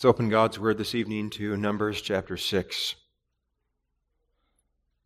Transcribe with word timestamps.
Let's 0.00 0.14
open 0.14 0.30
God's 0.30 0.58
Word 0.58 0.78
this 0.78 0.94
evening 0.94 1.28
to 1.32 1.58
Numbers 1.58 2.00
chapter 2.00 2.38
6. 2.38 2.94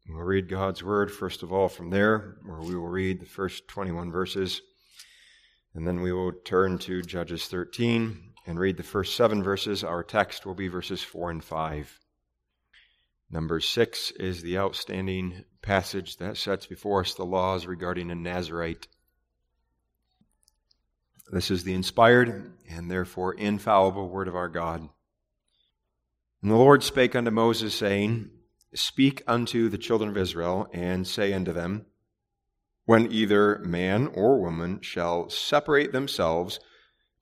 We'll 0.08 0.22
read 0.22 0.48
God's 0.48 0.84
Word, 0.84 1.10
first 1.10 1.42
of 1.42 1.52
all, 1.52 1.68
from 1.68 1.90
there, 1.90 2.36
where 2.44 2.60
we 2.60 2.76
will 2.76 2.86
read 2.86 3.18
the 3.18 3.26
first 3.26 3.66
21 3.66 4.12
verses. 4.12 4.62
And 5.74 5.84
then 5.84 6.00
we 6.00 6.12
will 6.12 6.30
turn 6.30 6.78
to 6.78 7.02
Judges 7.02 7.48
13 7.48 8.34
and 8.46 8.56
read 8.56 8.76
the 8.76 8.84
first 8.84 9.16
seven 9.16 9.42
verses. 9.42 9.82
Our 9.82 10.04
text 10.04 10.46
will 10.46 10.54
be 10.54 10.68
verses 10.68 11.02
4 11.02 11.32
and 11.32 11.42
5. 11.42 11.98
Number 13.32 13.58
6 13.58 14.12
is 14.12 14.42
the 14.42 14.58
outstanding 14.58 15.44
passage 15.60 16.18
that 16.18 16.36
sets 16.36 16.68
before 16.68 17.00
us 17.00 17.14
the 17.14 17.26
laws 17.26 17.66
regarding 17.66 18.12
a 18.12 18.14
Nazarite. 18.14 18.86
This 21.32 21.50
is 21.50 21.64
the 21.64 21.74
inspired 21.74 22.52
and 22.68 22.90
therefore 22.90 23.34
infallible 23.34 24.08
word 24.08 24.28
of 24.28 24.36
our 24.36 24.48
God. 24.48 24.88
And 26.42 26.50
the 26.50 26.56
Lord 26.56 26.82
spake 26.82 27.16
unto 27.16 27.30
Moses, 27.30 27.74
saying, 27.74 28.30
Speak 28.74 29.22
unto 29.26 29.68
the 29.68 29.78
children 29.78 30.10
of 30.10 30.16
Israel, 30.16 30.68
and 30.72 31.06
say 31.06 31.32
unto 31.32 31.52
them, 31.52 31.86
When 32.84 33.10
either 33.10 33.58
man 33.60 34.08
or 34.08 34.40
woman 34.40 34.80
shall 34.82 35.30
separate 35.30 35.92
themselves 35.92 36.60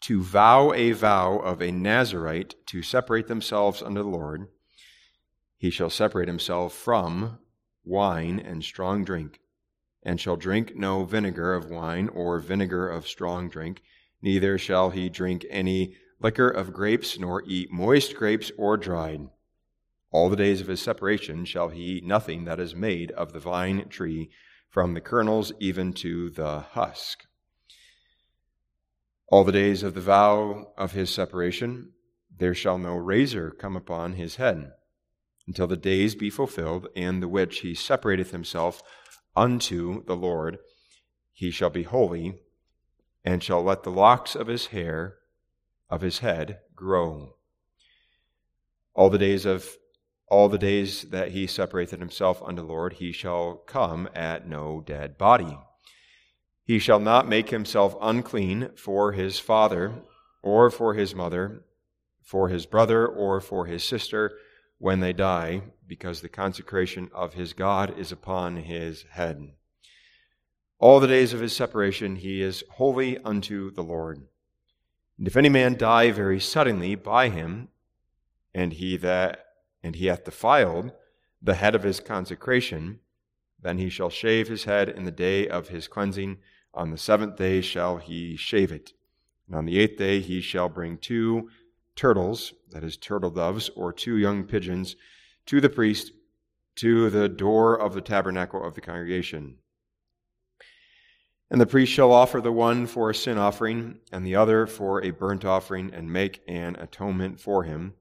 to 0.03 0.23
vow 0.23 0.73
a 0.73 0.91
vow 0.91 1.39
of 1.39 1.63
a 1.63 1.71
Nazarite 1.71 2.57
to 2.67 2.83
separate 2.83 3.29
themselves 3.29 3.81
unto 3.83 4.03
the 4.03 4.09
Lord, 4.09 4.49
he 5.57 5.71
shall 5.71 5.91
separate 5.91 6.27
himself 6.27 6.75
from 6.75 7.39
wine 7.85 8.41
and 8.41 8.65
strong 8.65 9.05
drink, 9.05 9.39
and 10.03 10.21
shall 10.21 10.37
drink 10.37 10.75
no 10.75 11.05
vinegar 11.05 11.55
of 11.55 11.71
wine 11.71 12.09
or 12.09 12.41
vinegar 12.41 12.89
of 12.89 13.07
strong 13.07 13.49
drink, 13.49 13.81
neither 14.23 14.57
shall 14.57 14.91
he 14.91 15.09
drink 15.09 15.45
any 15.51 15.97
liquor 16.21 16.49
of 16.49 16.73
grapes, 16.73 17.19
nor 17.19 17.43
eat 17.47 17.71
moist 17.71 18.15
grapes 18.15 18.53
or 18.57 18.77
dried. 18.77 19.29
All 20.13 20.31
the 20.31 20.37
days 20.37 20.61
of 20.61 20.69
his 20.69 20.81
separation 20.81 21.45
shall 21.45 21.71
he 21.71 21.83
eat 21.83 22.05
nothing 22.05 22.45
that 22.45 22.61
is 22.61 22.75
made 22.75 23.11
of 23.13 23.33
the 23.33 23.41
vine 23.41 23.89
tree, 23.89 24.31
from 24.69 24.95
the 24.95 25.01
kernels 25.01 25.53
even 25.59 25.93
to 25.93 26.31
the 26.31 26.61
husk. 26.61 27.25
All 29.29 29.45
the 29.45 29.53
days 29.53 29.83
of 29.83 29.95
the 29.95 30.01
vow 30.01 30.73
of 30.77 30.93
his 30.93 31.11
separation, 31.11 31.93
there 32.39 32.55
shall 32.55 32.79
no 32.79 32.95
razor 32.95 33.51
come 33.51 33.77
upon 33.77 34.13
his 34.13 34.37
head, 34.37 34.73
until 35.47 35.67
the 35.67 35.77
days 35.77 36.15
be 36.15 36.31
fulfilled, 36.31 36.89
in 36.95 37.21
the 37.21 37.29
which 37.29 37.61
he 37.61 37.75
separateth 37.75 38.31
himself 38.31 38.83
unto 39.35 40.05
the 40.05 40.17
Lord. 40.17 40.59
He 41.33 41.51
shall 41.51 41.71
be 41.71 41.83
holy 41.85 42.42
and 43.25 43.43
shall 43.43 43.63
let 43.63 43.83
the 43.83 43.91
locks 43.91 44.35
of 44.35 44.47
his 44.47 44.67
hair 44.67 45.17
of 45.89 46.01
his 46.01 46.19
head 46.19 46.59
grow. 46.75 47.37
All 48.95 49.11
the 49.11 49.19
days 49.19 49.45
of 49.45 49.77
all 50.29 50.49
the 50.49 50.57
days 50.57 51.03
that 51.11 51.33
he 51.33 51.47
separateth 51.47 51.99
himself 51.99 52.43
unto 52.43 52.63
the 52.63 52.69
Lord, 52.69 52.95
he 52.95 53.13
shall 53.13 53.57
come 53.67 54.09
at 54.15 54.49
no 54.49 54.81
dead 54.81 55.19
body. 55.19 55.59
He 56.65 56.79
shall 56.79 57.01
not 57.01 57.29
make 57.29 57.51
himself 57.51 57.95
unclean 58.01 58.71
for 58.75 59.13
his 59.13 59.39
father, 59.39 59.93
or 60.43 60.71
for 60.71 60.95
his 60.95 61.15
mother, 61.15 61.65
for 62.23 62.49
his 62.49 62.65
brother, 62.65 63.07
or 63.07 63.43
for 63.43 63.67
his 63.67 63.85
sister 63.85 64.33
when 64.79 65.01
they 65.01 65.13
die, 65.13 65.65
because 65.87 66.23
the 66.23 66.31
consecration 66.31 67.11
of 67.13 67.35
his 67.35 67.53
God 67.53 67.99
is 67.99 68.11
upon 68.11 68.57
his 68.57 69.05
head. 69.11 69.53
All 70.83 70.99
the 70.99 71.07
days 71.07 71.33
of 71.33 71.39
his 71.39 71.55
separation 71.55 72.17
he 72.17 72.43
is 72.43 72.65
holy 72.71 73.17
unto 73.19 73.71
the 73.71 73.85
Lord. 73.85 74.27
And 75.17 75.29
if 75.29 75.37
any 75.37 75.49
man 75.49 75.77
die 75.77 76.11
very 76.11 76.41
suddenly 76.41 76.97
by 76.97 77.29
him, 77.29 77.69
and 78.53 78.73
he 78.73 78.97
that 78.97 79.45
and 79.85 79.95
he 79.95 80.07
hath 80.07 80.25
defiled 80.25 80.91
the 81.41 81.55
head 81.55 81.77
of 81.77 81.85
his 81.85 82.01
consecration, 82.01 82.99
then 83.61 83.79
he 83.79 83.89
shall 83.89 84.11
shave 84.11 84.49
his 84.49 84.65
head 84.65 84.89
in 84.89 85.05
the 85.05 85.13
day 85.13 85.47
of 85.47 85.69
his 85.69 85.87
cleansing. 85.87 86.39
On 86.75 86.91
the 86.91 86.99
seventh 86.99 87.37
day 87.37 87.61
shall 87.61 87.99
he 87.99 88.35
shave 88.35 88.73
it. 88.73 88.93
And 89.47 89.55
on 89.55 89.67
the 89.67 89.79
eighth 89.79 89.99
day 89.99 90.19
he 90.19 90.41
shall 90.41 90.69
bring 90.69 90.99
two 90.99 91.49
turtles, 91.95 92.55
that 92.71 92.83
is, 92.83 92.97
turtle 92.97 93.31
doves, 93.31 93.71
or 93.77 93.93
two 93.93 94.17
young 94.17 94.43
pigeons, 94.43 94.97
to 95.47 95.61
the 95.61 95.71
priest 95.71 96.11
to 96.75 97.09
the 97.09 97.29
door 97.29 97.79
of 97.79 97.95
the 97.95 98.01
tabernacle 98.01 98.67
of 98.67 98.75
the 98.75 98.81
congregation. 98.81 99.59
And 101.53 101.61
the 101.61 101.67
priest 101.67 101.93
shall 101.93 102.13
offer 102.13 102.41
the 102.41 102.51
one 102.51 102.87
for 102.87 103.11
a 103.11 103.15
sin 103.15 103.37
offering, 103.37 103.99
and 104.11 104.25
the 104.25 104.35
other 104.35 104.67
for 104.67 105.05
a 105.05 105.11
burnt 105.11 105.45
offering, 105.45 105.93
and 105.93 106.11
make 106.11 106.41
an 106.49 106.77
atonement 106.77 107.41
for 107.41 107.65
him, 107.65 107.93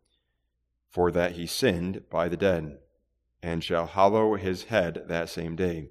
for 0.89 1.12
that 1.12 1.34
he 1.34 1.45
sinned 1.45 2.09
by 2.09 2.29
the 2.29 2.38
dead, 2.38 2.78
and 3.44 3.61
shall 3.61 3.88
hallow 3.88 4.35
his 4.35 4.63
head 4.63 5.03
that 5.09 5.28
same 5.28 5.57
day. 5.57 5.90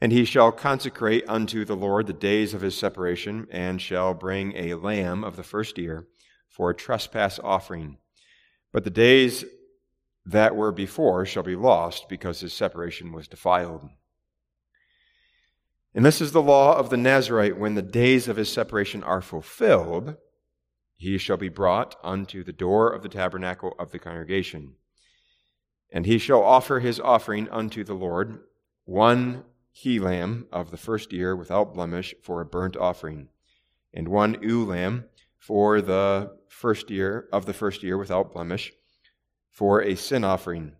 And 0.00 0.12
he 0.12 0.24
shall 0.24 0.50
consecrate 0.50 1.28
unto 1.28 1.66
the 1.66 1.76
Lord 1.76 2.06
the 2.06 2.14
days 2.14 2.54
of 2.54 2.62
his 2.62 2.74
separation, 2.74 3.46
and 3.50 3.78
shall 3.78 4.14
bring 4.14 4.56
a 4.56 4.76
lamb 4.76 5.24
of 5.24 5.36
the 5.36 5.42
first 5.42 5.76
year 5.76 6.08
for 6.48 6.70
a 6.70 6.74
trespass 6.74 7.38
offering. 7.38 7.98
But 8.72 8.84
the 8.84 8.88
days 8.88 9.44
that 10.24 10.56
were 10.56 10.72
before 10.72 11.26
shall 11.26 11.42
be 11.42 11.54
lost, 11.54 12.08
because 12.08 12.40
his 12.40 12.54
separation 12.54 13.12
was 13.12 13.28
defiled. 13.28 13.90
And 15.96 16.04
this 16.04 16.20
is 16.20 16.32
the 16.32 16.42
law 16.42 16.76
of 16.76 16.90
the 16.90 16.98
Nazarite 16.98 17.58
when 17.58 17.74
the 17.74 17.80
days 17.80 18.28
of 18.28 18.36
his 18.36 18.52
separation 18.52 19.02
are 19.02 19.22
fulfilled, 19.22 20.16
he 20.94 21.16
shall 21.16 21.38
be 21.38 21.48
brought 21.48 21.96
unto 22.04 22.44
the 22.44 22.52
door 22.52 22.92
of 22.92 23.02
the 23.02 23.08
tabernacle 23.08 23.74
of 23.78 23.92
the 23.92 23.98
congregation. 23.98 24.74
And 25.90 26.04
he 26.04 26.18
shall 26.18 26.42
offer 26.42 26.80
his 26.80 27.00
offering 27.00 27.48
unto 27.48 27.82
the 27.82 27.94
Lord, 27.94 28.40
one 28.84 29.44
he 29.72 29.98
lamb 29.98 30.48
of 30.52 30.70
the 30.70 30.76
first 30.76 31.14
year 31.14 31.34
without 31.34 31.72
blemish 31.72 32.14
for 32.22 32.42
a 32.42 32.46
burnt 32.46 32.76
offering, 32.76 33.30
and 33.94 34.08
one 34.08 34.36
ewe 34.42 34.66
lamb 34.66 35.06
for 35.38 35.80
the 35.80 36.36
first 36.46 36.90
year 36.90 37.26
of 37.32 37.46
the 37.46 37.54
first 37.54 37.82
year 37.82 37.96
without 37.96 38.34
blemish 38.34 38.70
for 39.50 39.80
a 39.80 39.94
sin 39.94 40.24
offering, 40.24 40.72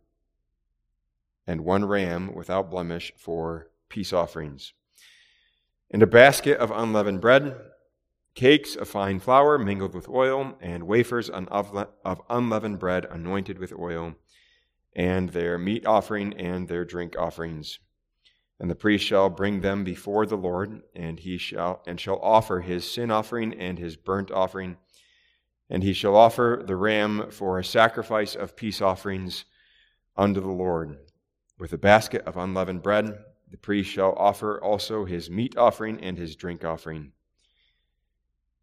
and 1.46 1.62
one 1.62 1.86
ram 1.86 2.34
without 2.34 2.70
blemish 2.70 3.14
for 3.16 3.70
peace 3.88 4.12
offerings 4.12 4.74
and 5.90 6.02
a 6.02 6.06
basket 6.06 6.58
of 6.58 6.70
unleavened 6.70 7.20
bread, 7.20 7.56
cakes 8.34 8.76
of 8.76 8.88
fine 8.88 9.18
flour 9.18 9.58
mingled 9.58 9.94
with 9.94 10.08
oil, 10.08 10.56
and 10.60 10.84
wafers 10.84 11.30
of 11.30 12.22
unleavened 12.28 12.78
bread 12.78 13.04
anointed 13.06 13.58
with 13.58 13.72
oil, 13.72 14.14
and 14.94 15.30
their 15.30 15.58
meat 15.58 15.86
offering 15.86 16.34
and 16.34 16.68
their 16.68 16.84
drink 16.84 17.14
offerings. 17.18 17.78
And 18.58 18.70
the 18.70 18.74
priest 18.74 19.04
shall 19.04 19.28
bring 19.28 19.60
them 19.60 19.84
before 19.84 20.26
the 20.26 20.36
Lord, 20.36 20.82
and 20.94 21.20
he 21.20 21.38
shall 21.38 21.82
and 21.86 22.00
shall 22.00 22.18
offer 22.20 22.60
his 22.60 22.90
sin 22.90 23.10
offering 23.10 23.52
and 23.54 23.78
his 23.78 23.96
burnt 23.96 24.30
offering, 24.30 24.78
and 25.68 25.82
he 25.82 25.92
shall 25.92 26.16
offer 26.16 26.62
the 26.66 26.76
ram 26.76 27.30
for 27.30 27.58
a 27.58 27.64
sacrifice 27.64 28.34
of 28.34 28.56
peace 28.56 28.80
offerings 28.80 29.44
unto 30.16 30.40
the 30.40 30.48
Lord, 30.48 30.96
with 31.58 31.72
a 31.72 31.78
basket 31.78 32.22
of 32.26 32.36
unleavened 32.36 32.82
bread 32.82 33.18
the 33.50 33.56
priest 33.56 33.90
shall 33.90 34.12
offer 34.14 34.62
also 34.62 35.04
his 35.04 35.30
meat 35.30 35.56
offering 35.56 36.00
and 36.00 36.18
his 36.18 36.36
drink 36.36 36.64
offering. 36.64 37.12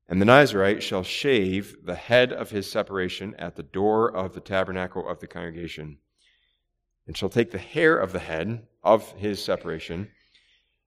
And 0.08 0.22
the 0.22 0.26
Nazarite 0.26 0.84
shall 0.84 1.04
shave 1.04 1.78
the 1.86 1.96
head 1.96 2.34
of 2.34 2.52
his 2.52 2.70
separation 2.70 3.34
at 3.36 3.56
the 3.56 3.64
door 3.64 4.14
of 4.14 4.34
the 4.34 4.42
tabernacle 4.42 5.08
of 5.08 5.20
the 5.20 5.28
congregation, 5.28 6.00
and 7.08 7.16
shall 7.16 7.30
take 7.30 7.52
the 7.52 7.58
hair 7.58 7.98
of 7.98 8.12
the 8.12 8.20
head 8.20 8.68
of 8.84 9.12
his 9.14 9.44
separation, 9.44 10.12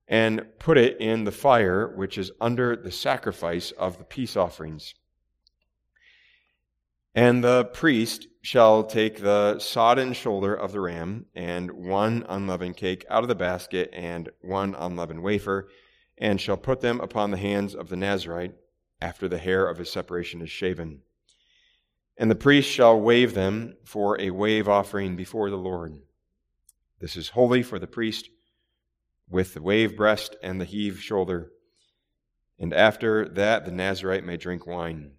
and 0.06 0.46
put 0.58 0.78
it 0.78 1.00
in 1.00 1.24
the 1.24 1.32
fire 1.32 1.88
which 1.96 2.18
is 2.18 2.30
under 2.40 2.76
the 2.76 2.92
sacrifice 2.92 3.72
of 3.72 3.98
the 3.98 4.04
peace 4.04 4.36
offerings. 4.36 4.94
And 7.14 7.42
the 7.42 7.64
priest 7.64 8.28
shall 8.47 8.84
take 8.84 9.19
the 9.19 9.59
sodden 9.59 10.13
shoulder 10.13 10.54
of 10.54 10.71
the 10.71 10.78
ram, 10.78 11.27
and 11.34 11.69
one 11.72 12.25
unleavened 12.28 12.77
cake 12.77 13.04
out 13.10 13.25
of 13.25 13.28
the 13.28 13.34
basket, 13.34 13.91
and 13.93 14.28
one 14.41 14.72
unleavened 14.78 15.21
wafer, 15.21 15.69
and 16.16 16.41
shall 16.41 16.57
put 16.57 16.81
them 16.81 17.01
upon 17.01 17.33
the 17.33 17.37
hands 17.37 17.75
of 17.75 17.89
the 17.89 17.97
Nazarite 17.97 18.54
after 19.01 19.27
the 19.27 19.39
hair 19.39 19.66
of 19.66 19.78
his 19.78 19.91
separation 19.91 20.41
is 20.43 20.48
shaven. 20.48 21.01
And 22.16 22.31
the 22.31 22.37
priest 22.37 22.71
shall 22.71 23.01
wave 23.01 23.34
them 23.34 23.78
for 23.84 24.21
a 24.21 24.31
wave 24.31 24.69
offering 24.69 25.16
before 25.16 25.51
the 25.51 25.57
Lord. 25.57 25.97
This 27.01 27.16
is 27.16 27.31
holy 27.31 27.65
for 27.65 27.81
the 27.81 27.89
priest, 27.89 28.31
with 29.28 29.54
the 29.54 29.60
wave 29.63 29.97
breast 29.97 30.37
and 30.41 30.60
the 30.60 30.65
heave 30.65 31.01
shoulder. 31.01 31.51
And 32.60 32.72
after 32.72 33.28
that, 33.28 33.65
the 33.65 33.72
Nazarite 33.72 34.25
may 34.25 34.37
drink 34.37 34.69
wine. 34.69 35.16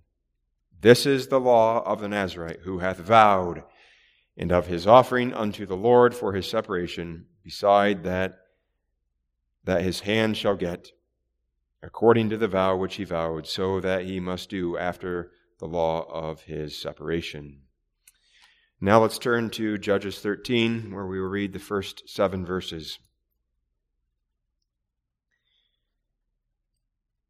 This 0.81 1.05
is 1.05 1.27
the 1.27 1.39
law 1.39 1.83
of 1.85 2.01
the 2.01 2.07
Nazarite, 2.07 2.61
who 2.61 2.79
hath 2.79 2.97
vowed, 2.97 3.63
and 4.37 4.51
of 4.51 4.67
his 4.67 4.85
offering 4.85 5.33
unto 5.33 5.65
the 5.65 5.75
Lord 5.75 6.13
for 6.13 6.33
his 6.33 6.47
separation, 6.47 7.25
beside 7.43 8.03
that 8.03 8.37
that 9.63 9.81
his 9.81 10.01
hand 10.01 10.37
shall 10.37 10.55
get, 10.55 10.91
according 11.83 12.29
to 12.29 12.37
the 12.37 12.47
vow 12.47 12.75
which 12.77 12.95
he 12.95 13.03
vowed, 13.03 13.45
so 13.45 13.81
that 13.81 14.05
he 14.05 14.19
must 14.19 14.49
do 14.49 14.77
after 14.77 15.31
the 15.59 15.67
law 15.67 16.07
of 16.09 16.41
his 16.43 16.79
separation. 16.79 17.61
Now 18.79 19.01
let's 19.01 19.17
turn 19.17 19.49
to 19.51 19.77
Judges 19.77 20.19
13, 20.19 20.93
where 20.93 21.05
we 21.05 21.19
will 21.19 21.27
read 21.27 21.51
the 21.51 21.59
first 21.59 22.07
seven 22.07 22.45
verses. 22.45 22.99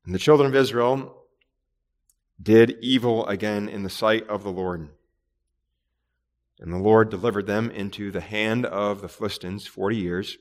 And 0.06 0.14
the 0.14 0.20
children 0.20 0.48
of 0.48 0.56
Israel 0.56 1.17
did 2.42 2.78
evil 2.81 3.25
again 3.28 3.68
in 3.68 3.84
the 3.84 3.89
sight 3.89 4.28
of 4.28 4.44
the 4.44 4.51
Lord. 4.51 4.89
And 6.60 6.74
the 6.74 6.78
Lord 6.78 7.10
delivered 7.10 7.48
them 7.48 7.69
into 7.69 8.12
the 8.12 8.22
hand 8.22 8.66
of 8.66 9.01
the 9.01 9.07
Philistines 9.07 9.68
forty 9.68 9.98
years. 9.98 10.38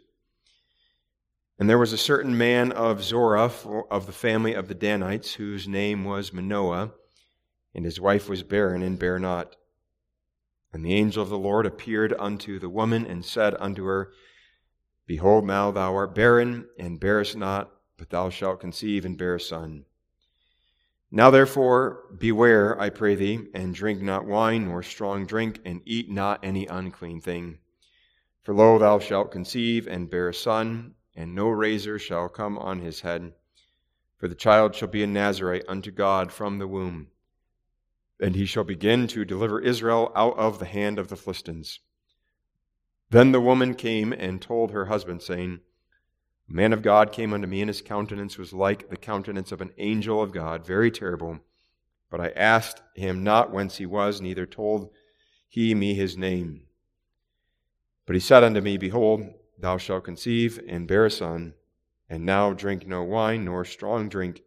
And 1.59 1.71
there 1.71 1.79
was 1.79 1.93
a 1.93 1.99
certain 1.99 2.37
man 2.37 2.73
of 2.73 3.03
Zorah, 3.03 3.51
of 3.91 4.07
the 4.07 4.13
family 4.13 4.53
of 4.53 4.69
the 4.69 4.75
Danites, 4.75 5.35
whose 5.35 5.67
name 5.67 6.05
was 6.05 6.33
Manoah, 6.33 6.93
and 7.75 7.85
his 7.85 8.01
wife 8.01 8.29
was 8.29 8.43
barren 8.43 8.83
and 8.83 8.99
bare 8.99 9.19
not. 9.19 9.57
And 10.73 10.85
the 10.85 10.95
angel 10.95 11.23
of 11.23 11.31
the 11.31 11.39
Lord 11.39 11.65
appeared 11.65 12.15
unto 12.19 12.59
the 12.59 12.69
woman 12.69 13.07
and 13.07 13.25
said 13.25 13.55
unto 13.59 13.85
her, 13.85 14.13
Behold, 15.07 15.47
now 15.47 15.71
thou 15.71 15.95
art 15.95 16.15
barren 16.15 16.67
and 16.79 17.01
bearest 17.01 17.37
not, 17.37 17.71
but 17.97 18.11
thou 18.11 18.29
shalt 18.29 18.61
conceive 18.61 19.07
and 19.07 19.17
bear 19.17 19.37
a 19.37 19.41
son. 19.41 19.85
Now 21.11 21.31
therefore, 21.31 22.05
beware, 22.19 22.81
I 22.81 22.91
pray 22.91 23.15
thee, 23.15 23.49
and 23.55 23.75
drink 23.75 24.03
not 24.03 24.27
wine 24.27 24.67
nor 24.67 24.83
strong 24.83 25.25
drink, 25.25 25.61
and 25.65 25.81
eat 25.85 26.11
not 26.11 26.45
any 26.45 26.67
unclean 26.67 27.21
thing. 27.21 27.59
For 28.43 28.55
lo, 28.55 28.79
thou 28.79 28.99
shalt 28.99 29.31
conceive 29.31 29.87
and 29.87 30.11
bear 30.11 30.29
a 30.29 30.35
son, 30.35 30.95
and 31.15 31.35
no 31.35 31.49
razor 31.49 31.99
shall 31.99 32.29
come 32.29 32.59
on 32.59 32.81
his 32.81 33.01
head. 33.01 33.33
For 34.19 34.29
the 34.29 34.35
child 34.35 34.75
shall 34.75 34.89
be 34.89 35.03
a 35.03 35.07
Nazarite 35.07 35.65
unto 35.69 35.91
God 35.91 36.33
from 36.33 36.59
the 36.59 36.67
womb. 36.67 37.09
And 38.21 38.35
he 38.35 38.47
shall 38.47 38.65
begin 38.65 39.07
to 39.09 39.25
deliver 39.25 39.61
Israel 39.61 40.11
out 40.17 40.37
of 40.39 40.59
the 40.59 40.65
hand 40.65 40.99
of 40.99 41.09
the 41.09 41.17
Philistines. 41.17 41.81
Then 43.11 43.33
the 43.33 43.41
woman 43.41 43.75
came 43.75 44.13
and 44.13 44.43
told 44.43 44.71
her 44.71 44.87
husband, 44.87 45.23
saying, 45.23 45.61
A 46.49 46.53
man 46.53 46.73
of 46.73 46.83
God 46.83 47.13
came 47.13 47.33
unto 47.33 47.47
me, 47.47 47.61
and 47.61 47.69
his 47.69 47.83
countenance 47.83 48.39
was 48.39 48.53
like 48.53 48.89
the 48.89 48.97
countenance 48.97 49.53
of 49.53 49.61
an 49.61 49.73
angel 49.79 50.23
of 50.23 50.33
God, 50.33 50.67
very 50.67 50.91
terrible. 50.91 51.41
But 52.11 52.21
I 52.21 52.29
asked 52.31 52.83
him 52.95 53.25
not 53.25 53.53
whence 53.53 53.77
he 53.77 53.87
was, 53.87 54.21
neither 54.21 54.47
told 54.47 54.91
he 55.49 55.75
me 55.75 55.95
his 55.95 56.17
name. 56.17 56.63
But 58.07 58.15
he 58.15 58.21
said 58.21 58.45
unto 58.45 58.61
me, 58.61 58.77
Behold, 58.77 59.27
thou 59.59 59.77
shalt 59.79 60.05
conceive 60.05 60.61
and 60.69 60.87
bear 60.87 61.07
a 61.07 61.11
son, 61.11 61.55
and 62.09 62.25
now 62.25 62.53
drink 62.53 62.87
no 62.87 63.03
wine 63.03 63.45
nor 63.45 63.65
strong 63.65 64.09
drink, 64.09 64.43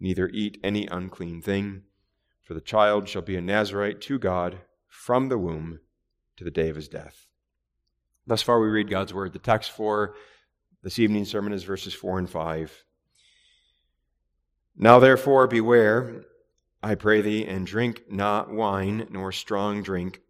neither 0.00 0.28
eat 0.28 0.58
any 0.64 0.86
unclean 0.88 1.40
thing 1.40 1.84
for 2.48 2.54
the 2.54 2.60
child 2.62 3.06
shall 3.06 3.20
be 3.20 3.36
a 3.36 3.42
Nazarite 3.42 4.00
to 4.00 4.18
God 4.18 4.60
from 4.86 5.28
the 5.28 5.36
womb 5.36 5.80
to 6.38 6.44
the 6.44 6.50
day 6.50 6.70
of 6.70 6.76
his 6.76 6.88
death. 6.88 7.26
Thus 8.26 8.40
far, 8.40 8.58
we 8.58 8.68
read 8.68 8.88
God's 8.88 9.12
word. 9.12 9.34
The 9.34 9.38
text 9.38 9.70
for 9.70 10.14
this 10.82 10.98
evening's 10.98 11.30
sermon 11.30 11.52
is 11.52 11.64
verses 11.64 11.94
4 11.94 12.20
and 12.20 12.30
5. 12.30 12.84
Now, 14.76 14.98
therefore, 14.98 15.46
beware, 15.46 16.24
I 16.82 16.94
pray 16.94 17.20
thee, 17.20 17.44
and 17.44 17.66
drink 17.66 18.04
not 18.10 18.50
wine 18.50 19.08
nor 19.10 19.32
strong 19.32 19.82
drink, 19.82 20.20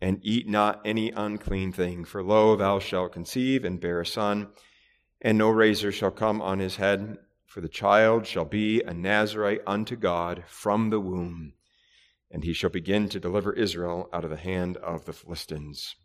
and 0.00 0.20
eat 0.22 0.48
not 0.48 0.80
any 0.84 1.10
unclean 1.10 1.72
thing. 1.72 2.04
For 2.04 2.22
lo, 2.22 2.56
thou 2.56 2.78
shalt 2.78 3.12
conceive 3.12 3.64
and 3.64 3.80
bear 3.80 4.00
a 4.00 4.06
son, 4.06 4.48
and 5.20 5.36
no 5.36 5.50
razor 5.50 5.90
shall 5.90 6.10
come 6.10 6.40
on 6.40 6.58
his 6.58 6.76
head, 6.76 7.18
for 7.46 7.60
the 7.60 7.68
child 7.68 8.26
shall 8.26 8.44
be 8.44 8.82
a 8.82 8.94
Nazarite 8.94 9.62
unto 9.66 9.96
God 9.96 10.44
from 10.46 10.90
the 10.90 11.00
womb 11.00 11.54
and 12.30 12.44
he 12.44 12.52
shall 12.52 12.70
begin 12.70 13.08
to 13.08 13.20
deliver 13.20 13.52
Israel 13.52 14.08
out 14.12 14.24
of 14.24 14.30
the 14.30 14.36
hand 14.36 14.76
of 14.78 15.04
the 15.04 15.12
Philistines. 15.12 15.96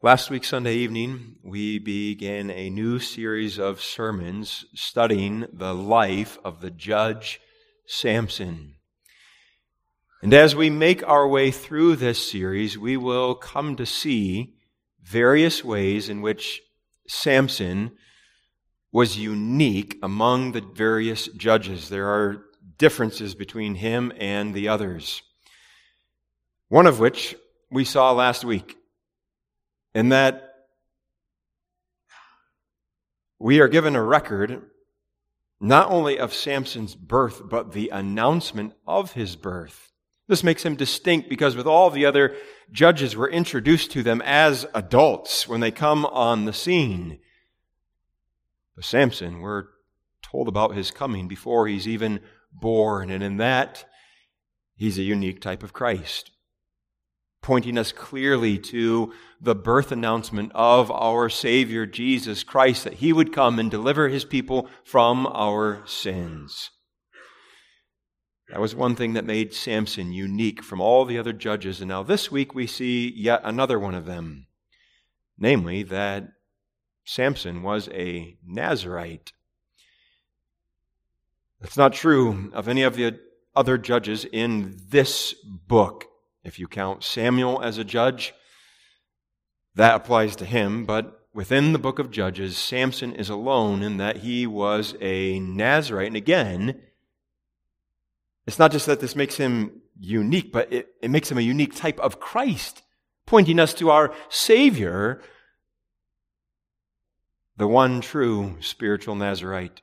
Last 0.00 0.30
week, 0.30 0.44
Sunday 0.44 0.76
evening, 0.76 1.38
we 1.42 1.80
began 1.80 2.52
a 2.52 2.70
new 2.70 3.00
series 3.00 3.58
of 3.58 3.82
sermons 3.82 4.64
studying 4.72 5.48
the 5.52 5.74
life 5.74 6.38
of 6.44 6.60
the 6.60 6.70
judge 6.70 7.40
Samson. 7.84 8.76
And 10.22 10.32
as 10.32 10.54
we 10.54 10.70
make 10.70 11.02
our 11.04 11.26
way 11.26 11.50
through 11.50 11.96
this 11.96 12.30
series, 12.30 12.78
we 12.78 12.96
will 12.96 13.34
come 13.34 13.74
to 13.74 13.84
see 13.84 14.54
various 15.02 15.64
ways 15.64 16.08
in 16.08 16.22
which 16.22 16.62
Samson 17.08 17.90
was 18.92 19.18
unique 19.18 19.98
among 20.00 20.52
the 20.52 20.60
various 20.60 21.26
judges. 21.26 21.88
There 21.88 22.06
are 22.06 22.44
differences 22.78 23.34
between 23.34 23.74
him 23.74 24.12
and 24.16 24.54
the 24.54 24.68
others. 24.68 25.22
One 26.68 26.86
of 26.86 27.00
which 27.00 27.34
we 27.68 27.84
saw 27.84 28.12
last 28.12 28.44
week, 28.44 28.77
in 29.98 30.10
that 30.10 30.54
we 33.40 33.58
are 33.58 33.66
given 33.66 33.96
a 33.96 34.02
record 34.02 34.62
not 35.60 35.90
only 35.90 36.16
of 36.20 36.32
Samson's 36.32 36.94
birth, 36.94 37.42
but 37.50 37.72
the 37.72 37.88
announcement 37.88 38.74
of 38.86 39.14
his 39.14 39.34
birth. 39.34 39.90
This 40.28 40.44
makes 40.44 40.64
him 40.64 40.76
distinct 40.76 41.28
because 41.28 41.56
with 41.56 41.66
all 41.66 41.90
the 41.90 42.06
other 42.06 42.36
judges, 42.70 43.16
we're 43.16 43.28
introduced 43.28 43.90
to 43.90 44.04
them 44.04 44.22
as 44.24 44.66
adults 44.72 45.48
when 45.48 45.58
they 45.58 45.72
come 45.72 46.06
on 46.06 46.44
the 46.44 46.52
scene. 46.52 47.18
But 48.76 48.84
Samson, 48.84 49.40
we're 49.40 49.64
told 50.22 50.46
about 50.46 50.76
his 50.76 50.92
coming 50.92 51.26
before 51.26 51.66
he's 51.66 51.88
even 51.88 52.20
born. 52.52 53.10
And 53.10 53.24
in 53.24 53.38
that, 53.38 53.84
he's 54.76 54.96
a 54.96 55.02
unique 55.02 55.40
type 55.40 55.64
of 55.64 55.72
Christ, 55.72 56.30
pointing 57.42 57.78
us 57.78 57.92
clearly 57.92 58.58
to 58.58 59.12
the 59.40 59.54
birth 59.54 59.92
announcement 59.92 60.50
of 60.54 60.90
our 60.90 61.28
Savior 61.28 61.86
Jesus 61.86 62.42
Christ, 62.42 62.84
that 62.84 62.94
he 62.94 63.12
would 63.12 63.32
come 63.32 63.58
and 63.58 63.70
deliver 63.70 64.08
his 64.08 64.24
people 64.24 64.68
from 64.84 65.26
our 65.28 65.82
sins. 65.86 66.70
That 68.50 68.60
was 68.60 68.74
one 68.74 68.96
thing 68.96 69.12
that 69.12 69.24
made 69.24 69.54
Samson 69.54 70.12
unique 70.12 70.62
from 70.62 70.80
all 70.80 71.04
the 71.04 71.18
other 71.18 71.34
judges. 71.34 71.80
And 71.80 71.90
now 71.90 72.02
this 72.02 72.30
week 72.30 72.54
we 72.54 72.66
see 72.66 73.12
yet 73.14 73.42
another 73.44 73.78
one 73.78 73.94
of 73.94 74.06
them, 74.06 74.46
namely 75.38 75.82
that 75.84 76.28
Samson 77.04 77.62
was 77.62 77.88
a 77.90 78.36
Nazarite. 78.44 79.32
That's 81.60 81.76
not 81.76 81.92
true 81.92 82.50
of 82.52 82.68
any 82.68 82.82
of 82.82 82.96
the 82.96 83.18
other 83.54 83.76
judges 83.76 84.24
in 84.24 84.78
this 84.88 85.34
book. 85.44 86.07
If 86.48 86.58
you 86.58 86.66
count 86.66 87.04
Samuel 87.04 87.60
as 87.62 87.76
a 87.76 87.84
judge, 87.84 88.32
that 89.74 89.94
applies 89.94 90.34
to 90.36 90.46
him, 90.46 90.86
but 90.86 91.26
within 91.34 91.74
the 91.74 91.78
book 91.78 91.98
of 91.98 92.10
Judges, 92.10 92.56
Samson 92.56 93.14
is 93.14 93.28
alone 93.28 93.82
in 93.82 93.98
that 93.98 94.16
he 94.16 94.46
was 94.46 94.96
a 95.02 95.38
Nazarite. 95.40 96.06
And 96.06 96.16
again, 96.16 96.80
it's 98.46 98.58
not 98.58 98.72
just 98.72 98.86
that 98.86 99.00
this 99.00 99.14
makes 99.14 99.36
him 99.36 99.82
unique, 100.00 100.50
but 100.50 100.72
it, 100.72 100.88
it 101.02 101.10
makes 101.10 101.30
him 101.30 101.36
a 101.36 101.42
unique 101.42 101.74
type 101.74 102.00
of 102.00 102.18
Christ, 102.18 102.82
pointing 103.26 103.60
us 103.60 103.74
to 103.74 103.90
our 103.90 104.14
Savior, 104.30 105.20
the 107.58 107.68
one 107.68 108.00
true 108.00 108.56
spiritual 108.60 109.16
Nazarite 109.16 109.82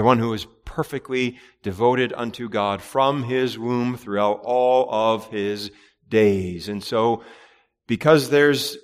the 0.00 0.04
one 0.04 0.18
who 0.18 0.32
is 0.32 0.46
perfectly 0.64 1.36
devoted 1.62 2.14
unto 2.16 2.48
God 2.48 2.80
from 2.80 3.22
his 3.24 3.58
womb 3.58 3.98
throughout 3.98 4.40
all 4.44 4.88
of 4.90 5.26
his 5.26 5.70
days. 6.08 6.70
And 6.70 6.82
so, 6.82 7.22
because 7.86 8.30
there's 8.30 8.78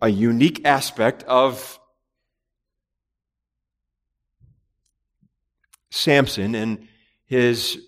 a 0.00 0.08
unique 0.08 0.64
aspect 0.64 1.24
of 1.24 1.78
Samson 5.90 6.54
and 6.54 6.88
his 7.26 7.78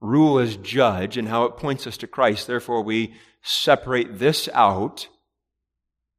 rule 0.00 0.38
as 0.38 0.56
judge 0.56 1.18
and 1.18 1.28
how 1.28 1.44
it 1.44 1.58
points 1.58 1.86
us 1.86 1.98
to 1.98 2.06
Christ, 2.06 2.46
therefore 2.46 2.80
we 2.80 3.12
separate 3.42 4.18
this 4.18 4.48
out 4.54 5.08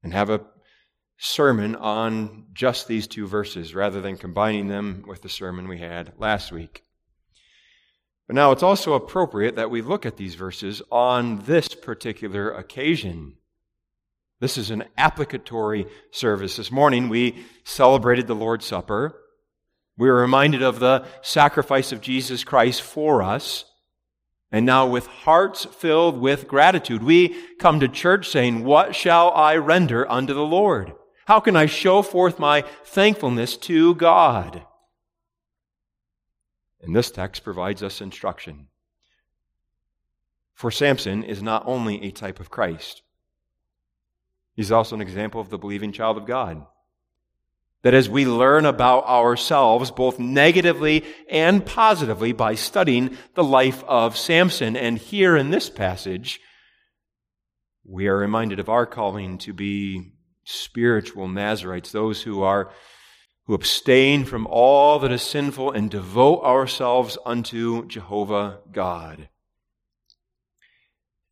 and 0.03 0.13
have 0.13 0.29
a 0.29 0.41
sermon 1.25 1.75
on 1.75 2.45
just 2.53 2.87
these 2.87 3.07
two 3.07 3.25
verses 3.25 3.73
rather 3.73 3.99
than 3.99 4.15
combining 4.15 4.67
them 4.67 5.03
with 5.07 5.23
the 5.23 5.29
sermon 5.29 5.67
we 5.67 5.79
had 5.79 6.13
last 6.19 6.51
week. 6.51 6.83
But 8.27 8.35
now 8.35 8.51
it's 8.51 8.63
also 8.63 8.93
appropriate 8.93 9.55
that 9.55 9.71
we 9.71 9.81
look 9.81 10.05
at 10.05 10.17
these 10.17 10.35
verses 10.35 10.83
on 10.91 11.43
this 11.45 11.69
particular 11.69 12.51
occasion. 12.51 13.37
This 14.39 14.57
is 14.57 14.69
an 14.69 14.83
applicatory 14.97 15.87
service. 16.11 16.57
This 16.57 16.71
morning 16.71 17.09
we 17.09 17.43
celebrated 17.63 18.27
the 18.27 18.35
Lord's 18.35 18.65
Supper. 18.65 19.19
We 19.97 20.07
were 20.07 20.21
reminded 20.21 20.61
of 20.61 20.79
the 20.79 21.07
sacrifice 21.23 21.91
of 21.91 22.01
Jesus 22.01 22.43
Christ 22.43 22.83
for 22.83 23.23
us. 23.23 23.65
And 24.51 24.65
now, 24.65 24.87
with 24.87 25.07
hearts 25.07 25.65
filled 25.65 26.19
with 26.19 26.47
gratitude, 26.47 27.01
we 27.01 27.35
come 27.57 27.79
to 27.79 27.87
church 27.87 28.29
saying, 28.29 28.63
What 28.63 28.95
shall 28.95 29.31
I 29.31 29.57
render 29.57 30.09
unto 30.09 30.33
the 30.33 30.45
Lord? 30.45 30.93
How 31.25 31.39
can 31.39 31.55
I 31.55 31.65
show 31.65 32.01
forth 32.01 32.39
my 32.39 32.61
thankfulness 32.83 33.57
to 33.57 33.95
God? 33.95 34.63
And 36.81 36.95
this 36.95 37.09
text 37.09 37.43
provides 37.43 37.81
us 37.81 37.99
instruction. 37.99 38.67
For 40.53 40.69
Samson 40.69 41.23
is 41.23 41.41
not 41.41 41.63
only 41.65 42.03
a 42.03 42.11
type 42.11 42.39
of 42.39 42.51
Christ, 42.51 43.01
he's 44.55 44.71
also 44.71 44.95
an 44.95 45.01
example 45.01 45.41
of 45.41 45.49
the 45.49 45.57
believing 45.57 45.91
child 45.91 46.17
of 46.17 46.27
God. 46.27 46.65
That 47.81 47.95
as 47.95 48.07
we 48.07 48.25
learn 48.25 48.65
about 48.65 49.05
ourselves, 49.05 49.91
both 49.91 50.17
negatively 50.19 51.03
and 51.29 51.65
positively, 51.65 52.31
by 52.31 52.55
studying 52.55 53.17
the 53.33 53.43
life 53.43 53.83
of 53.83 54.17
Samson, 54.17 54.75
and 54.75 54.97
here 54.97 55.35
in 55.35 55.49
this 55.49 55.69
passage, 55.69 56.39
we 57.83 58.07
are 58.07 58.17
reminded 58.17 58.59
of 58.59 58.69
our 58.69 58.85
calling 58.85 59.37
to 59.39 59.53
be 59.53 60.14
spiritual 60.45 61.27
Nazarites, 61.27 61.91
those 61.91 62.21
who 62.21 62.41
are 62.43 62.71
who 63.47 63.53
abstain 63.53 64.25
from 64.25 64.47
all 64.47 64.97
that 64.99 65.11
is 65.11 65.21
sinful 65.21 65.71
and 65.71 65.91
devote 65.91 66.41
ourselves 66.43 67.17
unto 67.25 67.85
Jehovah 67.87 68.59
God. 68.71 69.29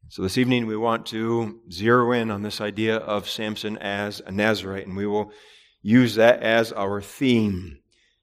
So 0.09 0.21
this 0.21 0.37
evening 0.37 0.67
we 0.67 0.77
want 0.77 1.07
to 1.07 1.59
zero 1.71 2.11
in 2.11 2.29
on 2.29 2.43
this 2.43 2.61
idea 2.61 2.97
of 2.97 3.27
Samson 3.27 3.77
as 3.79 4.21
a 4.23 4.31
Nazarite, 4.31 4.85
and 4.85 4.95
we 4.95 5.07
will 5.07 5.31
use 5.81 6.15
that 6.15 6.43
as 6.43 6.71
our 6.71 7.01
theme. 7.01 7.79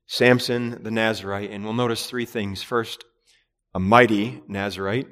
Samson 0.07 0.83
the 0.83 0.91
Nazarite, 0.93 1.51
and 1.51 1.65
we'll 1.65 1.73
notice 1.73 2.07
three 2.07 2.27
things. 2.27 2.63
First, 2.63 3.05
a 3.75 3.81
mighty 3.81 4.41
Nazarite. 4.47 5.09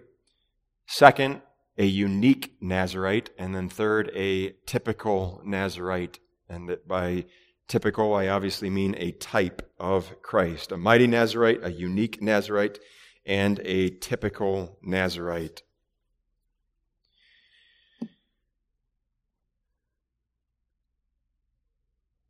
Second, 0.86 1.42
a 1.78 1.86
unique 1.86 2.56
Nazarite. 2.60 3.30
And 3.38 3.54
then 3.54 3.68
third, 3.68 4.10
a 4.14 4.50
typical 4.66 5.40
Nazarite. 5.44 6.18
And 6.48 6.68
that 6.68 6.86
by 6.86 7.24
typical, 7.68 8.14
I 8.14 8.28
obviously 8.28 8.68
mean 8.68 8.94
a 8.98 9.12
type 9.12 9.70
of 9.78 10.20
Christ. 10.20 10.72
A 10.72 10.76
mighty 10.76 11.06
Nazarite, 11.06 11.60
a 11.62 11.72
unique 11.72 12.20
Nazarite, 12.20 12.78
and 13.24 13.60
a 13.64 13.90
typical 13.90 14.78
Nazarite. 14.82 15.62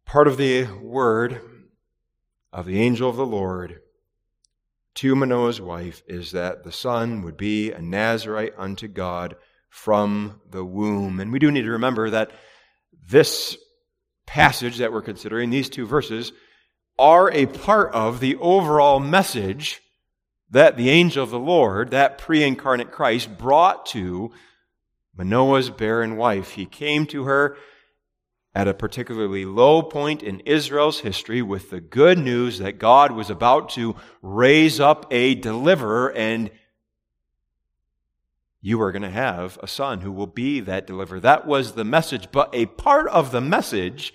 part 0.08 0.26
of 0.26 0.38
the 0.38 0.64
word 0.80 1.38
of 2.50 2.64
the 2.64 2.80
angel 2.80 3.10
of 3.10 3.16
the 3.16 3.26
Lord 3.26 3.82
to 4.98 5.14
Manoah's 5.14 5.60
wife 5.60 6.02
is 6.08 6.32
that 6.32 6.64
the 6.64 6.72
son 6.72 7.22
would 7.22 7.36
be 7.36 7.70
a 7.70 7.80
Nazarite 7.80 8.54
unto 8.58 8.88
God 8.88 9.36
from 9.68 10.40
the 10.50 10.64
womb. 10.64 11.20
And 11.20 11.30
we 11.30 11.38
do 11.38 11.52
need 11.52 11.62
to 11.62 11.70
remember 11.70 12.10
that 12.10 12.32
this 13.08 13.56
passage 14.26 14.78
that 14.78 14.92
we're 14.92 15.02
considering, 15.02 15.50
these 15.50 15.68
two 15.68 15.86
verses, 15.86 16.32
are 16.98 17.30
a 17.30 17.46
part 17.46 17.92
of 17.92 18.18
the 18.18 18.34
overall 18.38 18.98
message 18.98 19.80
that 20.50 20.76
the 20.76 20.90
angel 20.90 21.22
of 21.22 21.30
the 21.30 21.38
Lord, 21.38 21.92
that 21.92 22.18
pre 22.18 22.42
incarnate 22.42 22.90
Christ, 22.90 23.38
brought 23.38 23.86
to 23.86 24.32
Manoah's 25.16 25.70
barren 25.70 26.16
wife. 26.16 26.50
He 26.50 26.66
came 26.66 27.06
to 27.06 27.22
her 27.22 27.56
at 28.58 28.66
a 28.66 28.74
particularly 28.74 29.44
low 29.44 29.80
point 29.80 30.20
in 30.20 30.40
Israel's 30.40 30.98
history 30.98 31.40
with 31.40 31.70
the 31.70 31.80
good 31.80 32.18
news 32.18 32.58
that 32.58 32.76
God 32.76 33.12
was 33.12 33.30
about 33.30 33.68
to 33.70 33.94
raise 34.20 34.80
up 34.80 35.06
a 35.12 35.36
deliverer 35.36 36.10
and 36.10 36.50
you 38.60 38.82
are 38.82 38.90
going 38.90 39.02
to 39.02 39.10
have 39.10 39.60
a 39.62 39.68
son 39.68 40.00
who 40.00 40.10
will 40.10 40.26
be 40.26 40.58
that 40.58 40.88
deliverer. 40.88 41.20
That 41.20 41.46
was 41.46 41.74
the 41.74 41.84
message. 41.84 42.32
But 42.32 42.50
a 42.52 42.66
part 42.66 43.06
of 43.10 43.30
the 43.30 43.40
message 43.40 44.12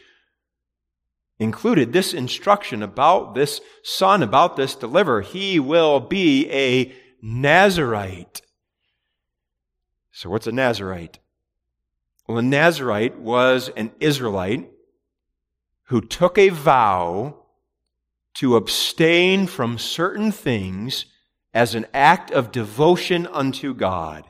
included 1.40 1.94
this 1.94 2.14
instruction 2.14 2.84
about 2.84 3.36
this 3.36 3.62
son, 3.82 4.22
about 4.22 4.58
this 4.58 4.76
deliverer. 4.76 5.22
He 5.22 5.58
will 5.58 6.02
be 6.02 6.52
a 6.52 6.94
Nazarite. 7.22 8.42
So, 10.12 10.30
what's 10.30 10.48
a 10.48 10.52
Nazarite? 10.52 11.20
Well, 12.28 12.38
a 12.38 12.42
Nazarite 12.42 13.18
was 13.20 13.70
an 13.76 13.92
Israelite 14.00 14.70
who 15.88 16.02
took 16.02 16.38
a 16.38 16.50
vow 16.50 17.36
to 18.36 18.56
abstain 18.56 19.46
from 19.48 19.78
certain 19.78 20.32
things 20.32 21.06
as 21.54 21.76
an 21.76 21.86
act 21.94 22.32
of 22.32 22.52
devotion 22.52 23.28
unto 23.28 23.74
God. 23.74 24.26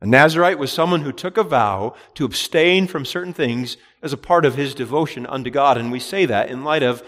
A 0.00 0.06
Nazarite 0.06 0.58
was 0.58 0.70
someone 0.70 1.00
who 1.00 1.12
took 1.12 1.38
a 1.38 1.42
vow 1.42 1.94
to 2.14 2.24
abstain 2.24 2.86
from 2.86 3.06
certain 3.06 3.32
things 3.32 3.78
as 4.02 4.12
a 4.12 4.18
part 4.18 4.44
of 4.44 4.54
his 4.54 4.74
devotion 4.74 5.24
unto 5.24 5.48
God. 5.48 5.78
And 5.78 5.90
we 5.90 6.00
say 6.00 6.26
that 6.26 6.50
in 6.50 6.64
light 6.64 6.82
of 6.82 7.02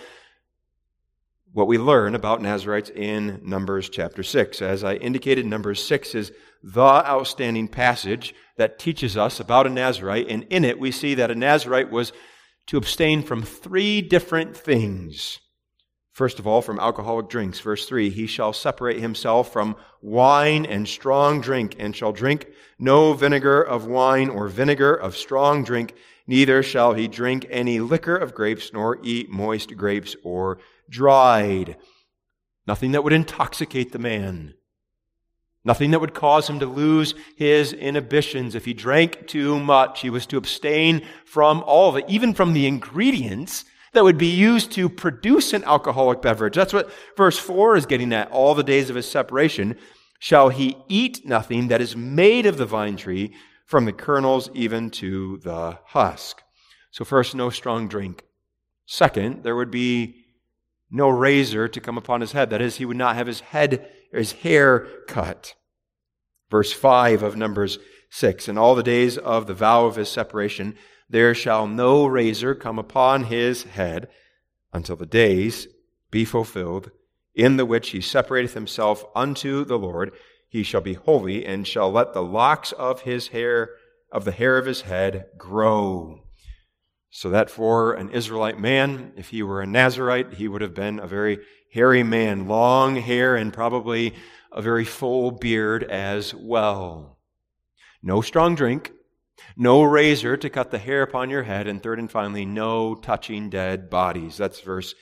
what 1.52 1.66
we 1.66 1.78
learn 1.78 2.14
about 2.14 2.42
Nazarites 2.42 2.90
in 2.90 3.40
Numbers 3.42 3.88
chapter 3.88 4.22
6. 4.22 4.60
As 4.60 4.84
I 4.84 4.94
indicated, 4.94 5.46
Numbers 5.46 5.82
6 5.82 6.14
is 6.14 6.32
the 6.62 6.80
outstanding 6.80 7.68
passage 7.68 8.34
that 8.56 8.78
teaches 8.78 9.16
us 9.16 9.40
about 9.40 9.66
a 9.66 9.70
Nazarite, 9.70 10.26
and 10.28 10.44
in 10.50 10.64
it 10.64 10.78
we 10.78 10.90
see 10.90 11.14
that 11.14 11.30
a 11.30 11.34
Nazarite 11.34 11.90
was 11.90 12.12
to 12.66 12.76
abstain 12.76 13.22
from 13.22 13.42
three 13.42 14.02
different 14.02 14.56
things. 14.56 15.38
First 16.12 16.38
of 16.38 16.46
all, 16.46 16.62
from 16.62 16.80
alcoholic 16.80 17.28
drinks. 17.28 17.60
Verse 17.60 17.86
3 17.86 18.10
He 18.10 18.26
shall 18.26 18.52
separate 18.52 18.98
himself 18.98 19.52
from 19.52 19.76
wine 20.02 20.66
and 20.66 20.86
strong 20.86 21.40
drink, 21.40 21.76
and 21.78 21.94
shall 21.94 22.12
drink 22.12 22.48
no 22.78 23.12
vinegar 23.12 23.62
of 23.62 23.86
wine 23.86 24.28
or 24.28 24.48
vinegar 24.48 24.92
of 24.94 25.16
strong 25.16 25.62
drink, 25.62 25.94
neither 26.26 26.62
shall 26.62 26.94
he 26.94 27.08
drink 27.08 27.46
any 27.48 27.78
liquor 27.78 28.16
of 28.16 28.34
grapes, 28.34 28.72
nor 28.72 28.98
eat 29.02 29.30
moist 29.30 29.76
grapes 29.76 30.16
or 30.24 30.58
dried. 30.88 31.76
Nothing 32.66 32.92
that 32.92 33.04
would 33.04 33.12
intoxicate 33.12 33.92
the 33.92 33.98
man. 33.98 34.54
Nothing 35.64 35.90
that 35.90 36.00
would 36.00 36.14
cause 36.14 36.48
him 36.48 36.60
to 36.60 36.66
lose 36.66 37.14
his 37.36 37.72
inhibitions. 37.72 38.54
If 38.54 38.64
he 38.64 38.74
drank 38.74 39.26
too 39.26 39.58
much, 39.58 40.00
he 40.00 40.10
was 40.10 40.26
to 40.26 40.36
abstain 40.36 41.02
from 41.24 41.62
all 41.66 41.90
of 41.90 41.96
it, 41.96 42.04
even 42.08 42.32
from 42.32 42.52
the 42.52 42.66
ingredients 42.66 43.64
that 43.92 44.04
would 44.04 44.18
be 44.18 44.28
used 44.28 44.72
to 44.72 44.88
produce 44.88 45.52
an 45.52 45.64
alcoholic 45.64 46.22
beverage. 46.22 46.54
That's 46.54 46.72
what 46.72 46.90
verse 47.16 47.38
4 47.38 47.76
is 47.76 47.86
getting 47.86 48.12
at. 48.12 48.30
All 48.30 48.54
the 48.54 48.62
days 48.62 48.90
of 48.90 48.96
his 48.96 49.10
separation 49.10 49.76
shall 50.18 50.48
he 50.48 50.76
eat 50.88 51.26
nothing 51.26 51.68
that 51.68 51.80
is 51.80 51.96
made 51.96 52.46
of 52.46 52.56
the 52.56 52.66
vine 52.66 52.96
tree, 52.96 53.32
from 53.68 53.84
the 53.84 53.92
kernels 53.92 54.48
even 54.54 54.88
to 54.88 55.36
the 55.44 55.78
husk. 55.84 56.42
So, 56.90 57.04
first, 57.04 57.34
no 57.34 57.50
strong 57.50 57.86
drink. 57.86 58.24
Second, 58.86 59.44
there 59.44 59.54
would 59.54 59.70
be 59.70 60.17
no 60.90 61.08
razor 61.08 61.68
to 61.68 61.80
come 61.80 61.98
upon 61.98 62.20
his 62.20 62.32
head. 62.32 62.50
That 62.50 62.62
is, 62.62 62.76
he 62.76 62.84
would 62.84 62.96
not 62.96 63.16
have 63.16 63.26
his 63.26 63.40
head, 63.40 63.88
his 64.12 64.32
hair 64.32 64.86
cut. 65.06 65.54
Verse 66.50 66.72
5 66.72 67.22
of 67.22 67.36
Numbers 67.36 67.78
6 68.10 68.48
In 68.48 68.56
all 68.56 68.74
the 68.74 68.82
days 68.82 69.18
of 69.18 69.46
the 69.46 69.54
vow 69.54 69.86
of 69.86 69.96
his 69.96 70.08
separation, 70.08 70.76
there 71.08 71.34
shall 71.34 71.66
no 71.66 72.06
razor 72.06 72.54
come 72.54 72.78
upon 72.78 73.24
his 73.24 73.64
head 73.64 74.08
until 74.72 74.96
the 74.96 75.06
days 75.06 75.68
be 76.10 76.24
fulfilled, 76.24 76.90
in 77.34 77.56
the 77.56 77.66
which 77.66 77.90
he 77.90 78.00
separateth 78.00 78.54
himself 78.54 79.04
unto 79.14 79.64
the 79.64 79.78
Lord. 79.78 80.12
He 80.48 80.62
shall 80.62 80.80
be 80.80 80.94
holy, 80.94 81.44
and 81.44 81.66
shall 81.66 81.92
let 81.92 82.14
the 82.14 82.22
locks 82.22 82.72
of 82.72 83.02
his 83.02 83.28
hair, 83.28 83.70
of 84.10 84.24
the 84.24 84.32
hair 84.32 84.56
of 84.56 84.66
his 84.66 84.82
head, 84.82 85.26
grow. 85.36 86.27
So 87.10 87.30
that 87.30 87.50
for 87.50 87.94
an 87.94 88.10
Israelite 88.10 88.60
man, 88.60 89.12
if 89.16 89.30
he 89.30 89.42
were 89.42 89.62
a 89.62 89.66
Nazarite, 89.66 90.34
he 90.34 90.46
would 90.46 90.60
have 90.60 90.74
been 90.74 90.98
a 90.98 91.06
very 91.06 91.38
hairy 91.72 92.02
man, 92.02 92.46
long 92.46 92.96
hair 92.96 93.34
and 93.34 93.52
probably 93.52 94.14
a 94.52 94.60
very 94.60 94.84
full 94.84 95.30
beard 95.30 95.84
as 95.84 96.34
well. 96.34 97.18
No 98.02 98.20
strong 98.20 98.54
drink, 98.54 98.92
no 99.56 99.82
razor 99.82 100.36
to 100.36 100.50
cut 100.50 100.70
the 100.70 100.78
hair 100.78 101.02
upon 101.02 101.30
your 101.30 101.42
head, 101.44 101.66
and 101.66 101.82
third 101.82 101.98
and 101.98 102.10
finally, 102.10 102.44
no 102.44 102.94
touching 102.94 103.50
dead 103.50 103.90
bodies. 103.90 104.36
That's 104.36 104.60
verse 104.60 104.94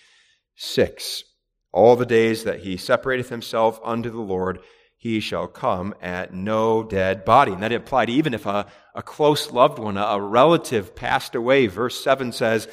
6. 0.56 1.24
All 1.72 1.96
the 1.96 2.06
days 2.06 2.44
that 2.44 2.60
he 2.60 2.76
separateth 2.76 3.28
himself 3.28 3.78
unto 3.84 4.10
the 4.10 4.20
Lord, 4.20 4.60
he 4.96 5.20
shall 5.20 5.46
come 5.46 5.94
at 6.00 6.32
no 6.32 6.82
dead 6.82 7.24
body. 7.24 7.52
And 7.52 7.62
that 7.62 7.72
applied 7.72 8.08
even 8.10 8.32
if 8.32 8.46
a, 8.46 8.66
a 8.96 9.02
close 9.02 9.52
loved 9.52 9.78
one, 9.78 9.98
a 9.98 10.18
relative 10.18 10.96
passed 10.96 11.34
away. 11.34 11.66
Verse 11.66 12.02
7 12.02 12.32
says, 12.32 12.66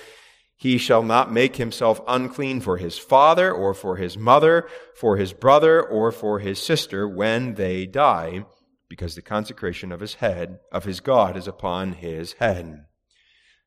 He 0.56 0.78
shall 0.78 1.04
not 1.04 1.32
make 1.32 1.58
himself 1.58 2.00
unclean 2.08 2.62
for 2.62 2.78
his 2.78 2.98
father 2.98 3.52
or 3.52 3.74
for 3.74 3.98
his 3.98 4.18
mother, 4.18 4.68
for 4.96 5.18
his 5.18 5.34
brother 5.34 5.84
or 5.84 6.14
for 6.14 6.40
his 6.40 6.60
sister 6.60 7.08
when 7.08 7.56
they 7.56 7.86
die, 7.86 8.46
because 8.88 9.16
the 9.16 9.22
consecration 9.22 9.92
of 9.92 10.00
his 10.00 10.16
head, 10.16 10.60
of 10.72 10.86
his 10.86 11.02
God, 11.02 11.36
is 11.36 11.48
upon 11.48 11.92
his 11.94 12.34
head. 12.34 12.86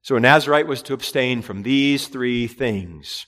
So 0.01 0.17
a 0.17 0.21
Nazarite 0.21 0.67
was 0.67 0.83
to 0.83 0.95
abstain 0.95 1.43
from 1.43 1.63
these 1.63 2.09
three 2.09 2.47
things 2.47 3.27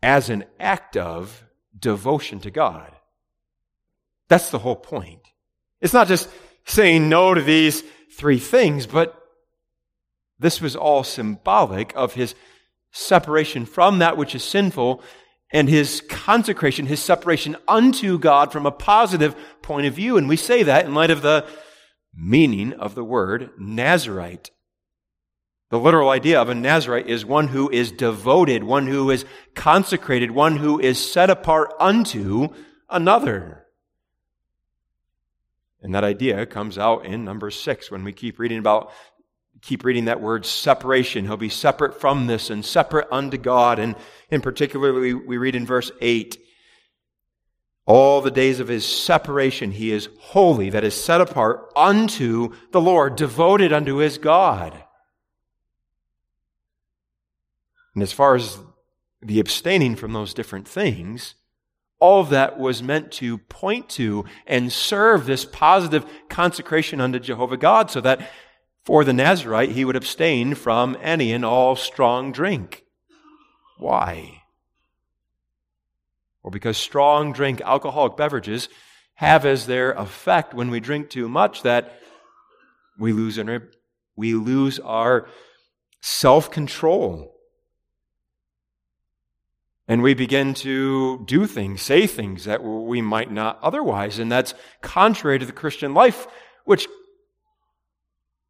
as 0.00 0.30
an 0.30 0.44
act 0.60 0.96
of 0.96 1.44
devotion 1.76 2.38
to 2.40 2.50
God. 2.52 2.92
That's 4.28 4.50
the 4.50 4.58
whole 4.58 4.76
point. 4.76 5.22
It's 5.80 5.94
not 5.94 6.08
just 6.08 6.28
saying 6.68 7.08
no 7.08 7.34
to 7.34 7.42
these 7.42 7.82
three 8.12 8.38
things, 8.38 8.86
but 8.86 9.20
this 10.38 10.60
was 10.60 10.76
all 10.76 11.02
symbolic 11.02 11.92
of 11.96 12.14
his 12.14 12.34
separation 12.92 13.66
from 13.66 13.98
that 13.98 14.16
which 14.16 14.34
is 14.34 14.44
sinful 14.44 15.02
and 15.50 15.68
his 15.68 16.02
consecration, 16.08 16.86
his 16.86 17.02
separation 17.02 17.56
unto 17.66 18.18
God 18.18 18.52
from 18.52 18.66
a 18.66 18.70
positive 18.70 19.34
point 19.62 19.86
of 19.86 19.94
view. 19.94 20.16
And 20.16 20.28
we 20.28 20.36
say 20.36 20.62
that 20.62 20.84
in 20.84 20.94
light 20.94 21.10
of 21.10 21.22
the 21.22 21.46
meaning 22.14 22.74
of 22.74 22.94
the 22.94 23.04
word 23.04 23.50
Nazarite. 23.58 24.50
The 25.70 25.78
literal 25.78 26.10
idea 26.10 26.40
of 26.40 26.48
a 26.48 26.54
Nazarite 26.54 27.08
is 27.08 27.24
one 27.24 27.48
who 27.48 27.70
is 27.70 27.92
devoted, 27.92 28.64
one 28.64 28.86
who 28.86 29.10
is 29.10 29.24
consecrated, 29.54 30.30
one 30.30 30.56
who 30.56 30.78
is 30.78 31.12
set 31.12 31.30
apart 31.30 31.72
unto 31.78 32.48
another. 32.88 33.66
And 35.82 35.94
that 35.94 36.04
idea 36.04 36.44
comes 36.46 36.76
out 36.76 37.06
in 37.06 37.24
number 37.24 37.50
six 37.50 37.90
when 37.90 38.02
we 38.04 38.12
keep 38.12 38.38
reading 38.38 38.58
about, 38.58 38.90
keep 39.62 39.84
reading 39.84 40.06
that 40.06 40.20
word 40.20 40.44
separation. 40.44 41.24
He'll 41.24 41.36
be 41.36 41.48
separate 41.48 42.00
from 42.00 42.26
this 42.26 42.50
and 42.50 42.64
separate 42.64 43.06
unto 43.12 43.38
God. 43.38 43.78
And 43.78 43.94
in 44.30 44.40
particular, 44.40 44.92
we, 44.92 45.14
we 45.14 45.36
read 45.36 45.54
in 45.54 45.66
verse 45.66 45.92
eight, 46.00 46.38
all 47.86 48.20
the 48.20 48.30
days 48.30 48.60
of 48.60 48.68
his 48.68 48.84
separation, 48.84 49.70
he 49.70 49.92
is 49.92 50.10
holy, 50.18 50.68
that 50.70 50.84
is 50.84 50.94
set 50.94 51.22
apart 51.22 51.72
unto 51.74 52.52
the 52.70 52.80
Lord, 52.80 53.16
devoted 53.16 53.72
unto 53.72 53.96
his 53.96 54.18
God. 54.18 54.84
And 57.94 58.02
as 58.02 58.12
far 58.12 58.34
as 58.34 58.58
the 59.22 59.40
abstaining 59.40 59.96
from 59.96 60.12
those 60.12 60.34
different 60.34 60.68
things, 60.68 61.34
all 62.00 62.20
of 62.20 62.30
that 62.30 62.58
was 62.58 62.82
meant 62.82 63.10
to 63.12 63.38
point 63.38 63.88
to 63.90 64.24
and 64.46 64.72
serve 64.72 65.26
this 65.26 65.44
positive 65.44 66.06
consecration 66.28 67.00
unto 67.00 67.18
Jehovah 67.18 67.56
God 67.56 67.90
so 67.90 68.00
that 68.00 68.30
for 68.84 69.04
the 69.04 69.12
Nazarite 69.12 69.72
he 69.72 69.84
would 69.84 69.96
abstain 69.96 70.54
from 70.54 70.96
any 71.00 71.32
and 71.32 71.44
all 71.44 71.76
strong 71.76 72.32
drink. 72.32 72.84
Why? 73.78 74.42
Well, 76.42 76.50
because 76.50 76.76
strong 76.76 77.32
drink, 77.32 77.60
alcoholic 77.60 78.16
beverages, 78.16 78.68
have 79.14 79.44
as 79.44 79.66
their 79.66 79.92
effect 79.92 80.54
when 80.54 80.70
we 80.70 80.80
drink 80.80 81.10
too 81.10 81.28
much 81.28 81.62
that 81.62 82.00
we 82.98 83.12
lose 83.12 83.38
our, 83.38 83.68
we 84.16 84.34
lose 84.34 84.78
our 84.78 85.28
self 86.00 86.50
control. 86.50 87.37
And 89.90 90.02
we 90.02 90.12
begin 90.12 90.52
to 90.54 91.24
do 91.24 91.46
things, 91.46 91.80
say 91.80 92.06
things 92.06 92.44
that 92.44 92.62
we 92.62 93.00
might 93.00 93.32
not 93.32 93.58
otherwise. 93.62 94.18
And 94.18 94.30
that's 94.30 94.52
contrary 94.82 95.38
to 95.38 95.46
the 95.46 95.52
Christian 95.52 95.94
life, 95.94 96.26
which 96.66 96.86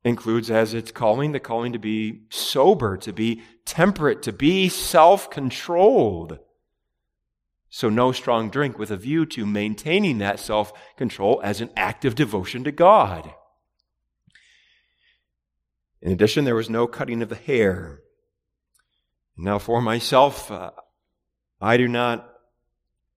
includes 0.05 0.51
as 0.51 0.75
its 0.75 0.91
calling 0.91 1.31
the 1.31 1.39
calling 1.39 1.73
to 1.73 1.79
be 1.79 2.23
sober, 2.29 2.97
to 2.97 3.13
be 3.13 3.43
temperate, 3.65 4.23
to 4.23 4.33
be 4.33 4.69
self 4.69 5.31
controlled. 5.31 6.41
So, 7.71 7.89
no 7.89 8.11
strong 8.11 8.51
drink 8.51 8.77
with 8.77 8.91
a 8.91 8.97
view 8.97 9.25
to 9.27 9.47
maintaining 9.47 10.19
that 10.19 10.41
self 10.41 10.73
control 10.97 11.41
as 11.45 11.61
an 11.61 11.71
act 11.77 12.05
of 12.05 12.17
devotion 12.17 12.65
to 12.65 12.73
God. 12.73 13.33
In 16.03 16.11
addition, 16.11 16.45
there 16.45 16.55
was 16.57 16.71
no 16.71 16.89
cutting 16.89 17.23
of 17.23 17.29
the 17.29 17.37
hair. 17.37 18.01
Now, 19.37 19.59
for 19.59 19.81
myself, 19.81 20.51
uh, 20.51 20.71
I 21.61 21.77
do 21.77 21.89
not 21.89 22.29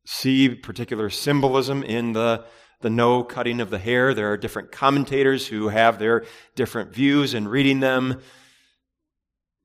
see 0.05 0.49
particular 0.49 1.09
symbolism 1.09 1.83
in 1.83 2.13
the, 2.13 2.45
the 2.81 2.89
no 2.89 3.23
cutting 3.23 3.61
of 3.61 3.69
the 3.69 3.79
hair. 3.79 4.13
There 4.13 4.31
are 4.31 4.37
different 4.37 4.71
commentators 4.71 5.47
who 5.47 5.69
have 5.69 5.99
their 5.99 6.25
different 6.55 6.93
views 6.93 7.33
and 7.33 7.49
reading 7.49 7.79
them. 7.79 8.21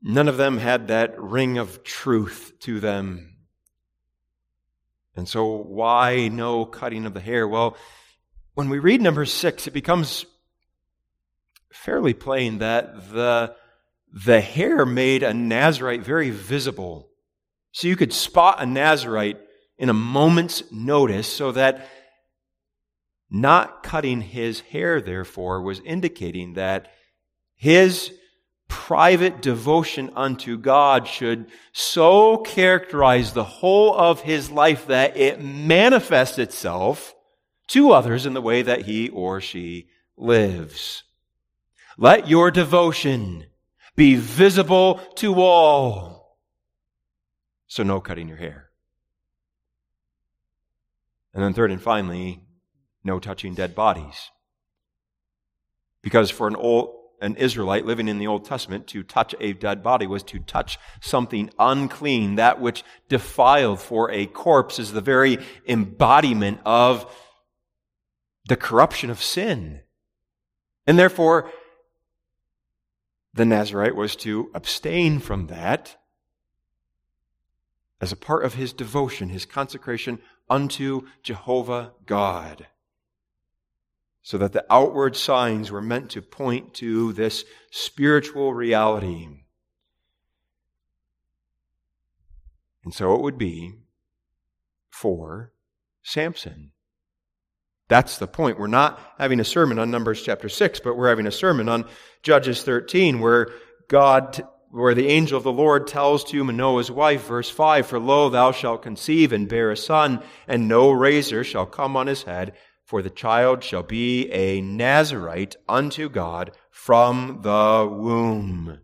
None 0.03 0.29
of 0.29 0.37
them 0.37 0.59
had 0.59 0.89
that 0.89 1.19
ring 1.21 1.59
of 1.59 1.83
truth 1.83 2.53
to 2.61 2.81
them. 2.81 3.37
And 5.17 5.27
so, 5.27 5.47
why 5.47 6.29
no 6.29 6.67
cutting 6.67 7.07
of 7.07 7.15
the 7.15 7.21
hair? 7.21 7.49
Well, 7.49 7.77
when 8.53 8.69
we 8.69 8.79
read 8.79 9.01
number 9.01 9.25
six, 9.25 9.67
it 9.67 9.73
becomes 9.73 10.27
fairly 11.73 12.13
plain 12.13 12.59
that 12.59 13.11
the, 13.11 13.55
the 14.13 14.43
hair 14.43 14.85
made 14.85 15.23
a 15.23 15.33
Nazarite 15.33 16.03
very 16.03 16.31
visible. 16.31 17.09
So 17.77 17.89
you 17.89 17.97
could 17.97 18.15
spot 18.15 18.63
a 18.63 18.65
Nazarite 18.65 19.39
in 19.77 19.91
a 19.91 19.93
moment's 19.93 20.63
notice 20.73 21.31
so 21.31 21.53
that 21.53 21.87
not 23.29 23.83
cutting 23.83 24.23
his 24.23 24.61
hair, 24.61 24.99
therefore, 25.03 25.61
was 25.61 25.83
indicating 25.85 26.55
that 26.55 26.91
his 27.55 28.15
private 28.67 29.43
devotion 29.43 30.11
unto 30.17 30.57
God 30.57 31.07
should 31.07 31.51
so 31.73 32.39
characterize 32.39 33.35
the 33.35 33.45
whole 33.45 33.95
of 33.95 34.23
his 34.23 34.51
life 34.51 34.87
that 34.87 35.15
it 35.15 35.43
manifests 35.43 36.39
itself 36.39 37.15
to 37.67 37.91
others 37.93 38.25
in 38.25 38.33
the 38.33 38.41
way 38.41 38.63
that 38.63 38.87
he 38.87 39.11
or 39.11 39.43
she 39.43 39.89
lives. 40.17 41.03
Let 41.99 42.27
your 42.27 42.51
devotion 42.51 43.45
be 43.97 44.15
visible 44.17 44.95
to 45.17 45.43
all. 45.43 46.16
So, 47.77 47.83
no 47.83 48.01
cutting 48.01 48.27
your 48.27 48.39
hair. 48.39 48.71
And 51.35 51.45
then, 51.45 51.53
third 51.53 51.71
and 51.71 51.83
finally, 51.83 52.41
no 53.05 53.21
touching 53.21 53.53
dead 53.53 53.75
bodies. 53.75 54.31
Because 56.01 56.31
for 56.31 56.49
an 56.49 56.57
old, 56.57 56.97
an 57.21 57.37
Israelite 57.37 57.85
living 57.85 58.09
in 58.09 58.19
the 58.19 58.29
Old 58.29 58.47
Testament, 58.47 58.87
to 58.87 59.03
touch 59.03 59.35
a 59.41 59.53
dead 59.53 59.83
body 59.83 60.07
was 60.07 60.23
to 60.23 60.39
touch 60.39 60.79
something 61.03 61.51
unclean. 61.59 62.37
That 62.37 62.63
which 62.63 62.83
defiled 63.11 63.79
for 63.79 64.11
a 64.11 64.25
corpse 64.25 64.79
is 64.79 64.93
the 64.93 65.03
very 65.03 65.39
embodiment 65.69 66.61
of 66.65 67.15
the 68.49 68.57
corruption 68.57 69.11
of 69.11 69.23
sin. 69.23 69.81
And 70.87 70.99
therefore, 70.99 71.53
the 73.35 73.45
Nazarite 73.45 73.97
was 73.97 74.17
to 74.17 74.51
abstain 74.55 75.19
from 75.19 75.49
that 75.49 75.99
as 78.01 78.13
a 78.13 78.17
part 78.17 78.45
of 78.45 78.55
his 78.55 78.73
devotion, 78.73 79.29
his 79.31 79.47
consecration 79.47 80.19
unto 80.49 81.03
Jehovah 81.23 81.93
God. 82.05 82.67
So 84.23 84.39
that 84.39 84.53
the 84.53 84.67
outward 84.71 85.17
signs 85.17 85.71
were 85.71 85.83
meant 85.83 86.11
to 86.11 86.23
point 86.23 86.75
to 86.75 87.13
this 87.13 87.45
spiritual 87.71 88.53
reality. 88.55 89.29
And 92.85 92.93
so 92.93 93.15
it 93.15 93.23
would 93.23 93.39
be 93.39 93.75
for 94.91 95.53
Samson. 96.03 96.73
That's 97.89 98.19
the 98.19 98.27
point. 98.27 98.59
We're 98.59 98.67
not 98.67 99.01
having 99.19 99.39
a 99.39 99.45
sermon 99.45 99.79
on 99.79 99.91
Numbers 99.91 100.23
chapter 100.23 100.49
6, 100.49 100.81
but 100.81 100.97
we're 100.97 101.09
having 101.09 101.27
a 101.27 101.33
sermon 101.33 101.69
on 101.69 101.85
Judges 102.23 102.63
13, 102.65 103.21
where 103.21 103.49
God 103.89 104.43
where 104.71 104.95
the 104.95 105.09
angel 105.09 105.39
of 105.39 105.45
the 105.45 105.53
Lord 105.53 105.87
tells 105.87 106.25
to 106.25 106.45
Manoah's 106.45 106.91
wife, 106.91 107.27
verse 107.27 107.49
5, 107.51 107.87
For 107.87 107.99
lo, 107.99 108.29
thou 108.29 108.53
shalt 108.53 108.83
conceive 108.83 109.33
and 109.33 109.49
bear 109.49 109.71
a 109.71 109.77
son, 109.77 110.23
and 110.47 110.69
no 110.69 110.91
razor 110.91 111.45
shall 111.45 111.67
come 111.67 111.97
on 111.97 112.07
his 112.07 112.25
head, 112.25 112.53
for 112.85 113.03
the 113.03 113.11
child 113.11 113.65
shall 113.65 113.83
be 113.83 114.31
a 114.31 114.61
Nazarite 114.61 115.57
unto 115.69 116.09
God 116.09 116.53
from 116.71 117.41
the 117.43 117.89
womb. 117.91 118.81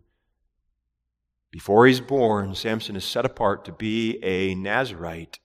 Before 1.51 1.85
he's 1.85 2.01
born, 2.01 2.55
Samson 2.55 2.95
is 2.95 3.05
set 3.05 3.25
apart 3.25 3.65
to 3.65 3.71
be 3.71 4.17
a 4.23 4.55
Nazarite. 4.55 5.39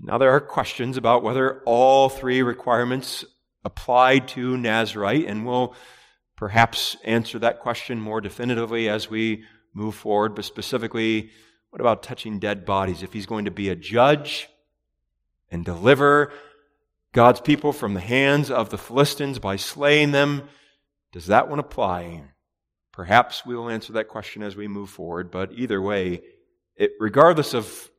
Now, 0.00 0.18
there 0.18 0.30
are 0.30 0.40
questions 0.40 0.96
about 0.96 1.22
whether 1.22 1.62
all 1.66 2.08
three 2.08 2.42
requirements 2.42 3.24
apply 3.64 4.20
to 4.20 4.56
Nazarite, 4.56 5.26
and 5.26 5.46
we'll 5.46 5.74
perhaps 6.36 6.96
answer 7.04 7.38
that 7.38 7.60
question 7.60 8.00
more 8.00 8.20
definitively 8.20 8.88
as 8.88 9.10
we 9.10 9.44
move 9.72 9.94
forward. 9.94 10.34
But 10.34 10.44
specifically, 10.44 11.30
what 11.70 11.80
about 11.80 12.02
touching 12.02 12.38
dead 12.38 12.64
bodies? 12.64 13.02
If 13.02 13.12
he's 13.12 13.26
going 13.26 13.46
to 13.46 13.50
be 13.50 13.68
a 13.68 13.76
judge 13.76 14.48
and 15.50 15.64
deliver 15.64 16.32
God's 17.12 17.40
people 17.40 17.72
from 17.72 17.94
the 17.94 18.00
hands 18.00 18.50
of 18.50 18.70
the 18.70 18.78
Philistines 18.78 19.38
by 19.38 19.56
slaying 19.56 20.12
them, 20.12 20.48
does 21.12 21.26
that 21.26 21.48
one 21.48 21.58
apply? 21.58 22.22
Perhaps 22.92 23.44
we 23.44 23.56
will 23.56 23.68
answer 23.68 23.94
that 23.94 24.08
question 24.08 24.42
as 24.42 24.56
we 24.56 24.68
move 24.68 24.90
forward, 24.90 25.30
but 25.30 25.52
either 25.52 25.80
way, 25.80 26.22
it, 26.76 26.92
regardless 27.00 27.54
of 27.54 27.90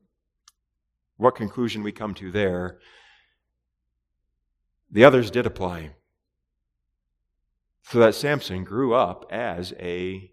what 1.17 1.35
conclusion 1.35 1.83
we 1.83 1.91
come 1.91 2.13
to 2.15 2.31
there, 2.31 2.77
the 4.91 5.03
others 5.03 5.31
did 5.31 5.45
apply 5.45 5.91
so 7.89 7.99
that 7.99 8.15
Samson 8.15 8.65
grew 8.65 8.93
up 8.93 9.25
as 9.31 9.73
a 9.79 10.31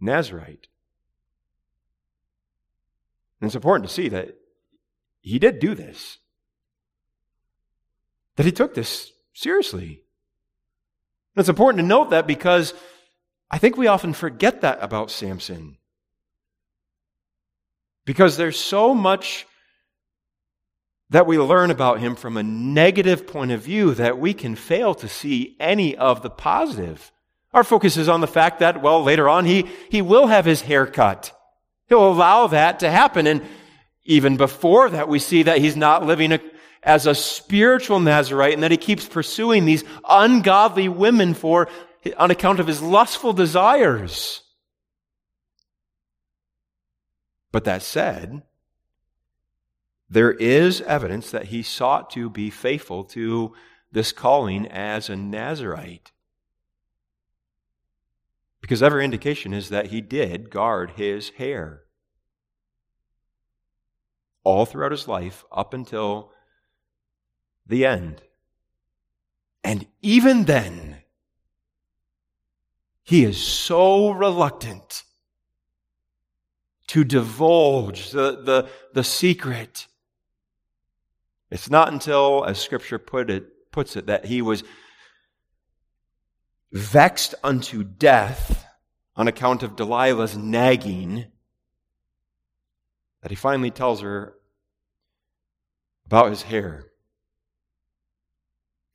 Nazarite. 0.00 0.68
And 3.40 3.48
it's 3.48 3.54
important 3.54 3.88
to 3.88 3.94
see 3.94 4.08
that 4.08 4.36
he 5.20 5.38
did 5.38 5.58
do 5.58 5.74
this, 5.74 6.18
that 8.36 8.46
he 8.46 8.52
took 8.52 8.74
this 8.74 9.12
seriously. 9.34 10.02
And 11.34 11.42
it's 11.42 11.50
important 11.50 11.82
to 11.82 11.86
note 11.86 12.08
that 12.10 12.26
because 12.26 12.72
I 13.50 13.58
think 13.58 13.76
we 13.76 13.86
often 13.86 14.14
forget 14.14 14.62
that 14.62 14.78
about 14.80 15.10
Samson. 15.10 15.76
Because 18.06 18.38
there's 18.38 18.58
so 18.58 18.94
much 18.94 19.46
that 21.10 21.26
we 21.26 21.38
learn 21.38 21.70
about 21.70 22.00
him 22.00 22.14
from 22.14 22.36
a 22.36 22.42
negative 22.42 23.26
point 23.26 23.50
of 23.50 23.62
view 23.62 23.94
that 23.94 24.18
we 24.18 24.34
can 24.34 24.54
fail 24.54 24.94
to 24.94 25.08
see 25.08 25.56
any 25.58 25.96
of 25.96 26.22
the 26.22 26.30
positive. 26.30 27.10
Our 27.54 27.64
focus 27.64 27.96
is 27.96 28.08
on 28.08 28.20
the 28.20 28.26
fact 28.26 28.58
that, 28.58 28.82
well, 28.82 29.02
later 29.02 29.28
on, 29.28 29.46
he, 29.46 29.66
he 29.90 30.02
will 30.02 30.26
have 30.26 30.44
his 30.44 30.60
hair 30.60 30.86
cut. 30.86 31.34
He'll 31.88 32.08
allow 32.08 32.48
that 32.48 32.80
to 32.80 32.90
happen. 32.90 33.26
And 33.26 33.42
even 34.04 34.36
before 34.36 34.90
that, 34.90 35.08
we 35.08 35.18
see 35.18 35.44
that 35.44 35.58
he's 35.58 35.76
not 35.76 36.04
living 36.04 36.32
a, 36.32 36.40
as 36.82 37.06
a 37.06 37.14
spiritual 37.14 38.00
Nazarite 38.00 38.52
and 38.52 38.62
that 38.62 38.70
he 38.70 38.76
keeps 38.76 39.06
pursuing 39.06 39.64
these 39.64 39.84
ungodly 40.06 40.88
women 40.88 41.32
for, 41.32 41.68
on 42.18 42.30
account 42.30 42.60
of 42.60 42.66
his 42.66 42.82
lustful 42.82 43.32
desires. 43.32 44.42
But 47.50 47.64
that 47.64 47.80
said, 47.80 48.42
there 50.10 50.32
is 50.32 50.80
evidence 50.82 51.30
that 51.30 51.46
he 51.46 51.62
sought 51.62 52.10
to 52.10 52.30
be 52.30 52.50
faithful 52.50 53.04
to 53.04 53.52
this 53.92 54.12
calling 54.12 54.66
as 54.66 55.08
a 55.08 55.16
Nazarite. 55.16 56.12
Because 58.60 58.82
every 58.82 59.04
indication 59.04 59.52
is 59.52 59.68
that 59.68 59.88
he 59.88 60.00
did 60.00 60.50
guard 60.50 60.92
his 60.96 61.30
hair 61.30 61.82
all 64.44 64.64
throughout 64.64 64.92
his 64.92 65.06
life 65.06 65.44
up 65.52 65.74
until 65.74 66.32
the 67.66 67.84
end. 67.84 68.22
And 69.62 69.86
even 70.00 70.44
then, 70.44 71.02
he 73.02 73.24
is 73.24 73.38
so 73.38 74.10
reluctant 74.10 75.04
to 76.88 77.04
divulge 77.04 78.10
the, 78.10 78.42
the, 78.42 78.68
the 78.94 79.04
secret. 79.04 79.86
It's 81.50 81.70
not 81.70 81.92
until, 81.92 82.44
as 82.44 82.60
Scripture 82.60 82.98
put 82.98 83.30
it, 83.30 83.70
puts 83.70 83.96
it, 83.96 84.06
that 84.06 84.26
he 84.26 84.42
was 84.42 84.64
vexed 86.72 87.34
unto 87.42 87.82
death 87.82 88.66
on 89.16 89.28
account 89.28 89.62
of 89.62 89.74
Delilah's 89.74 90.36
nagging 90.36 91.26
that 93.22 93.30
he 93.30 93.36
finally 93.36 93.70
tells 93.70 94.00
her 94.00 94.34
about 96.06 96.30
his 96.30 96.42
hair. 96.42 96.86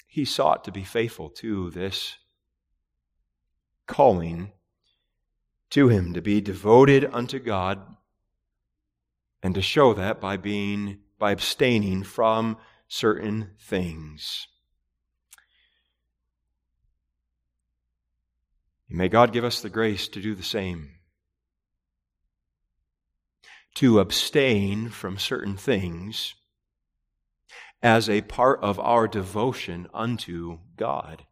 He 0.07 0.25
sought 0.25 0.63
to 0.63 0.71
be 0.71 0.83
faithful 0.83 1.29
to 1.29 1.71
this 1.71 2.17
calling 3.87 4.51
to 5.71 5.89
him, 5.89 6.13
to 6.13 6.21
be 6.21 6.39
devoted 6.39 7.09
unto 7.11 7.39
God, 7.39 7.81
and 9.41 9.55
to 9.55 9.61
show 9.61 9.93
that 9.95 10.21
by 10.21 10.37
being, 10.37 10.99
by 11.23 11.31
abstaining 11.31 12.03
from 12.03 12.57
certain 12.89 13.51
things. 13.57 14.45
May 18.89 19.07
God 19.07 19.31
give 19.31 19.45
us 19.45 19.61
the 19.61 19.69
grace 19.69 20.09
to 20.09 20.21
do 20.21 20.35
the 20.35 20.43
same. 20.43 20.89
To 23.75 24.01
abstain 24.01 24.89
from 24.89 25.17
certain 25.17 25.55
things 25.55 26.35
as 27.81 28.09
a 28.09 28.19
part 28.19 28.59
of 28.61 28.77
our 28.81 29.07
devotion 29.07 29.87
unto 29.93 30.59
God. 30.75 31.25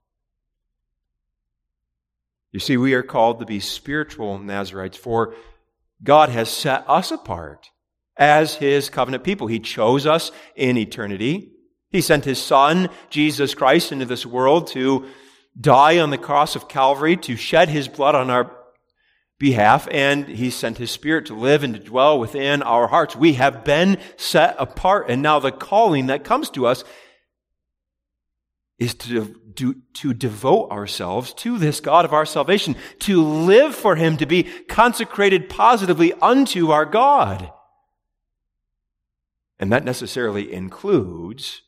You 2.54 2.62
see, 2.62 2.77
we 2.77 2.93
are 2.93 3.04
called 3.04 3.39
to 3.39 3.45
be 3.45 3.60
spiritual 3.60 4.39
Nazarites, 4.39 4.97
for 4.97 5.36
God 6.01 6.30
has 6.30 6.49
set 6.49 6.86
us 6.88 7.12
apart 7.12 7.71
as 8.21 8.53
His 8.53 8.91
covenant 8.91 9.23
people. 9.23 9.47
He 9.47 9.60
chose 9.60 10.05
us 10.05 10.31
in 10.55 10.77
eternity. 10.77 11.53
He 11.89 12.01
sent 12.01 12.23
His 12.23 12.41
Son, 12.41 12.89
Jesus 13.10 13.55
Christ, 13.55 13.91
into 13.91 14.05
this 14.05 14.27
world 14.27 14.67
to 14.67 15.07
die 15.60 15.97
on 15.97 16.12
the 16.12 16.19
cross 16.19 16.55
of 16.55 16.69
Calvary, 16.69 17.17
to 17.17 17.36
shed 17.36 17.67
His 17.67 17.88
blood 17.88 18.13
on 18.13 18.29
our 18.29 18.55
behalf, 19.39 19.88
and 19.89 20.27
He 20.27 20.51
sent 20.51 20.77
His 20.77 20.91
Spirit 20.91 21.25
to 21.25 21.34
live 21.34 21.63
and 21.63 21.73
to 21.73 21.79
dwell 21.79 22.19
within 22.19 22.62
our 22.62 22.88
hearts. 22.88 23.15
We 23.15 23.34
have 23.34 23.63
been 23.63 23.97
set 24.17 24.55
apart, 24.60 25.10
and 25.10 25.23
now 25.23 25.39
the 25.39 25.51
calling 25.51 26.05
that 26.05 26.23
comes 26.23 26.51
to 26.51 26.67
us 26.67 26.84
is 28.77 28.93
to, 28.93 29.36
do, 29.55 29.75
to 29.95 30.13
devote 30.13 30.69
ourselves 30.69 31.34
to 31.34 31.57
this 31.57 31.79
God 31.79 32.05
of 32.05 32.13
our 32.13 32.27
salvation, 32.27 32.75
to 32.99 33.23
live 33.23 33.73
for 33.73 33.95
Him, 33.95 34.17
to 34.17 34.27
be 34.27 34.43
consecrated 34.43 35.49
positively 35.49 36.13
unto 36.21 36.69
our 36.69 36.86
God. 36.86 37.51
And 39.62 39.71
that 39.71 39.86
necessarily 39.86 40.52
includes 40.52 41.62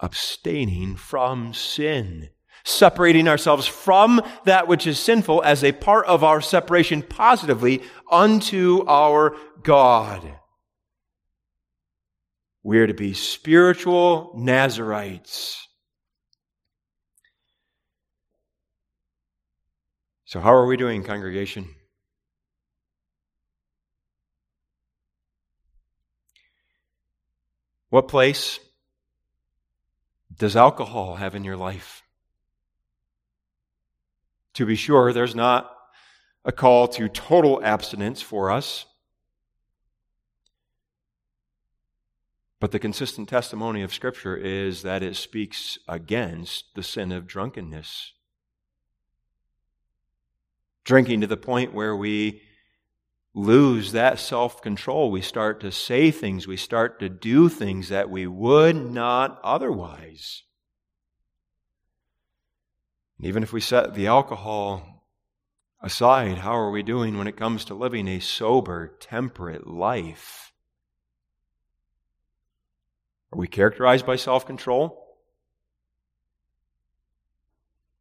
abstaining 0.00 0.96
from 0.96 1.54
sin, 1.54 2.30
separating 2.64 3.28
ourselves 3.28 3.68
from 3.68 4.20
that 4.44 4.66
which 4.66 4.84
is 4.84 4.98
sinful 4.98 5.42
as 5.44 5.62
a 5.62 5.70
part 5.70 6.04
of 6.06 6.24
our 6.24 6.40
separation 6.40 7.02
positively 7.02 7.82
unto 8.10 8.84
our 8.88 9.36
God. 9.62 10.38
We 12.64 12.80
are 12.80 12.88
to 12.88 12.94
be 12.94 13.14
spiritual 13.14 14.32
Nazarites. 14.36 15.68
So, 20.24 20.40
how 20.40 20.52
are 20.52 20.66
we 20.66 20.76
doing, 20.76 21.04
congregation? 21.04 21.68
What 27.92 28.08
place 28.08 28.58
does 30.38 30.56
alcohol 30.56 31.16
have 31.16 31.34
in 31.34 31.44
your 31.44 31.58
life? 31.58 32.02
To 34.54 34.64
be 34.64 34.76
sure, 34.76 35.12
there's 35.12 35.34
not 35.34 35.70
a 36.42 36.52
call 36.52 36.88
to 36.88 37.10
total 37.10 37.62
abstinence 37.62 38.22
for 38.22 38.50
us. 38.50 38.86
But 42.60 42.70
the 42.70 42.78
consistent 42.78 43.28
testimony 43.28 43.82
of 43.82 43.92
Scripture 43.92 44.38
is 44.38 44.80
that 44.80 45.02
it 45.02 45.14
speaks 45.14 45.78
against 45.86 46.74
the 46.74 46.82
sin 46.82 47.12
of 47.12 47.26
drunkenness. 47.26 48.14
Drinking 50.84 51.20
to 51.20 51.26
the 51.26 51.36
point 51.36 51.74
where 51.74 51.94
we 51.94 52.40
lose 53.34 53.92
that 53.92 54.18
self 54.18 54.60
control. 54.62 55.10
We 55.10 55.22
start 55.22 55.60
to 55.60 55.72
say 55.72 56.10
things, 56.10 56.46
we 56.46 56.56
start 56.56 57.00
to 57.00 57.08
do 57.08 57.48
things 57.48 57.88
that 57.88 58.10
we 58.10 58.26
would 58.26 58.76
not 58.76 59.40
otherwise. 59.42 60.42
And 63.18 63.26
Even 63.26 63.42
if 63.42 63.52
we 63.52 63.60
set 63.60 63.94
the 63.94 64.06
alcohol 64.06 65.06
aside, 65.80 66.38
how 66.38 66.56
are 66.56 66.70
we 66.70 66.82
doing 66.82 67.16
when 67.16 67.26
it 67.26 67.36
comes 67.36 67.64
to 67.66 67.74
living 67.74 68.08
a 68.08 68.20
sober, 68.20 68.96
temperate 69.00 69.66
life? 69.66 70.52
Are 73.32 73.38
we 73.38 73.48
characterized 73.48 74.04
by 74.04 74.16
self 74.16 74.46
control? 74.46 74.98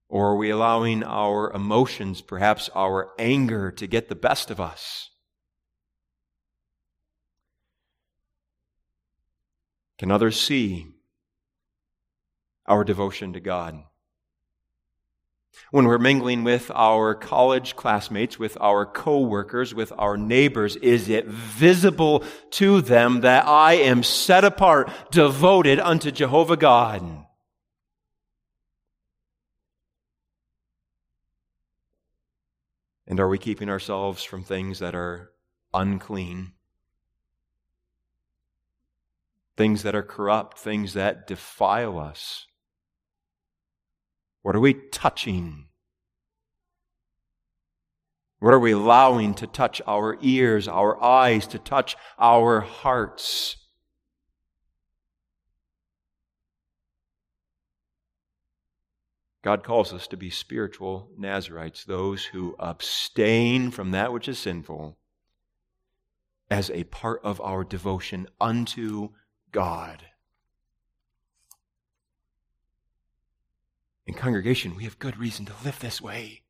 Or 0.10 0.32
are 0.32 0.36
we 0.36 0.50
allowing 0.50 1.04
our 1.04 1.54
emotions, 1.54 2.20
perhaps 2.20 2.70
our 2.76 3.12
anger, 3.17 3.72
to 3.72 3.88
get 3.88 4.10
the 4.10 4.15
best 4.15 4.52
of 4.52 4.60
us? 4.60 5.11
Can 10.02 10.10
others 10.10 10.42
see 10.42 10.88
our 12.66 12.84
devotion 12.84 13.34
to 13.34 13.40
God? 13.40 13.84
When 15.70 15.86
we're 15.86 16.00
mingling 16.00 16.44
with 16.44 16.72
our 16.74 17.14
college 17.14 17.76
classmates, 17.76 18.40
with 18.40 18.58
our 18.60 18.88
coworkers, 18.88 19.76
with 19.76 19.94
our 20.00 20.18
neighbors, 20.18 20.76
is 20.78 21.08
it 21.08 21.28
visible 21.28 22.24
to 22.54 22.82
them 22.82 23.22
that 23.22 23.46
I 23.46 23.74
am 23.74 24.02
set 24.02 24.44
apart, 24.44 24.90
devoted 25.12 25.80
unto 25.80 26.10
Jehovah 26.10 26.58
God? 26.58 27.04
And 33.06 33.20
are 33.20 33.30
we 33.30 33.38
keeping 33.38 33.70
ourselves 33.70 34.24
from 34.24 34.44
things 34.44 34.80
that 34.80 34.96
are 34.96 35.32
unclean? 35.76 36.54
Things 39.58 39.84
that 39.84 39.96
are 39.96 40.04
corrupt, 40.04 40.58
things 40.58 40.94
that 40.94 41.28
defile 41.28 42.00
us? 42.00 42.48
What 44.42 44.56
are 44.56 44.60
we 44.60 44.74
touching? 44.74 45.68
What 48.40 48.54
are 48.54 48.60
we 48.60 48.72
allowing 48.72 49.36
to 49.36 49.46
touch 49.46 49.82
our 49.86 50.18
ears, 50.22 50.68
our 50.68 51.02
eyes, 51.04 51.46
to 51.48 51.60
touch 51.60 51.96
our 52.18 52.62
hearts? 52.62 53.58
God 59.44 59.64
calls 59.64 59.92
us 59.92 60.08
to 60.08 60.18
be 60.18 60.30
spiritual 60.30 61.10
Nazarites, 61.18 61.84
those 61.84 62.26
who 62.26 62.56
abstain 62.60 63.72
from 63.72 63.92
that 63.92 64.14
which 64.14 64.28
is 64.28 64.38
sinful 64.40 64.98
as 66.50 66.70
a 66.70 66.84
part 66.86 67.22
of 67.24 67.40
our 67.42 67.64
devotion 67.64 68.28
unto 68.40 69.10
God. 69.52 70.04
In 74.08 74.14
congregation, 74.14 74.76
we 74.76 74.84
have 74.84 75.00
good 75.00 75.18
reason 75.18 75.46
to 75.46 75.54
live 75.64 75.80
this 75.80 76.02
way. 76.02 76.42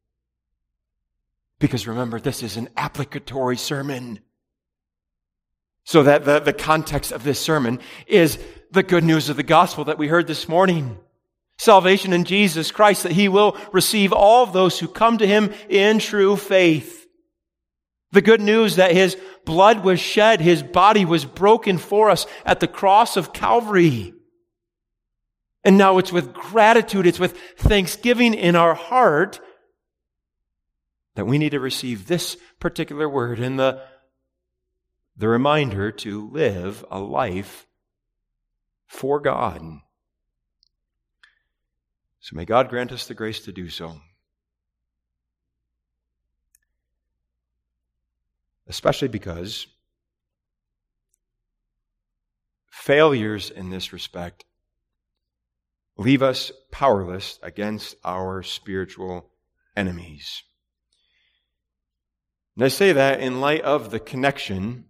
Because 1.60 1.88
remember, 1.88 2.20
this 2.20 2.42
is 2.42 2.58
an 2.58 2.70
applicatory 2.76 3.58
sermon. 3.58 4.20
So 5.84 6.04
that 6.04 6.26
the, 6.26 6.40
the 6.40 6.54
context 6.54 7.12
of 7.12 7.24
this 7.24 7.40
sermon 7.40 7.80
is 8.08 8.40
the 8.72 8.84
good 8.84 9.04
news 9.04 9.30
of 9.30 9.38
the 9.38 9.44
gospel 9.44 9.86
that 9.86 9.98
we 9.98 10.08
heard 10.08 10.28
this 10.28 10.48
morning. 10.48 10.98
Salvation 11.58 12.14
in 12.14 12.24
Jesus 12.24 12.72
Christ, 12.72 13.04
that 13.04 13.12
he 13.12 13.28
will 13.28 13.56
receive 13.72 14.12
all 14.12 14.48
those 14.48 14.80
who 14.80 14.88
come 14.88 15.20
to 15.20 15.28
him 15.28 15.54
in 15.70 16.00
true 16.00 16.36
faith. 16.36 17.06
The 18.12 18.22
good 18.22 18.42
news 18.42 18.78
that 18.78 18.92
his 18.92 19.16
blood 19.46 19.84
was 19.84 20.00
shed, 20.00 20.42
his 20.42 20.64
body 20.64 21.06
was 21.06 21.26
broken 21.26 21.78
for 21.78 22.10
us 22.10 22.26
at 22.46 22.60
the 22.60 22.68
cross 22.68 23.18
of 23.18 23.34
Calvary. 23.34 24.14
And 25.64 25.78
now 25.78 25.98
it's 25.98 26.12
with 26.12 26.34
gratitude, 26.34 27.06
it's 27.06 27.20
with 27.20 27.38
thanksgiving 27.58 28.34
in 28.34 28.56
our 28.56 28.74
heart 28.74 29.40
that 31.16 31.26
we 31.26 31.38
need 31.38 31.52
to 31.52 31.60
receive 31.60 32.08
this 32.08 32.38
particular 32.60 33.08
word 33.08 33.40
and 33.40 33.60
the, 33.60 33.82
the 35.18 35.28
reminder 35.28 35.92
to 35.92 36.30
live 36.30 36.86
a 36.90 37.00
life 37.00 37.68
for 38.88 39.20
God. 39.20 39.62
So 42.22 42.36
may 42.36 42.46
God 42.46 42.70
grant 42.70 42.92
us 42.92 43.08
the 43.08 43.14
grace 43.14 43.42
to 43.42 43.52
do 43.52 43.70
so. 43.70 44.00
Especially 48.68 49.08
because 49.08 49.68
failures 52.70 53.50
in 53.50 53.70
this 53.70 53.94
respect 53.94 54.46
leave 55.98 56.24
us 56.24 56.52
powerless 56.72 57.38
against 57.44 57.96
our 58.04 58.42
spiritual 58.42 59.30
enemies. 59.76 60.44
And 62.56 62.66
I 62.66 62.70
say 62.70 62.92
that 62.94 63.20
in 63.20 63.40
light 63.40 63.62
of 63.62 63.92
the 63.92 64.00
connection 64.00 64.86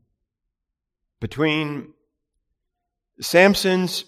between 1.19 1.93
Samson's 3.19 4.05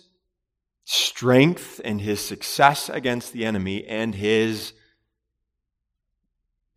strength 0.86 1.80
and 1.84 2.02
his 2.02 2.20
success 2.20 2.90
against 2.90 3.32
the 3.32 3.46
enemy 3.46 3.86
and 3.86 4.16
his 4.16 4.74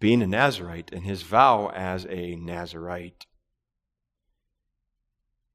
being 0.07 0.23
a 0.23 0.27
Nazarite 0.29 0.93
and 0.93 1.05
his 1.05 1.23
vow 1.23 1.69
as 1.75 2.07
a 2.09 2.37
Nazarite. 2.37 3.27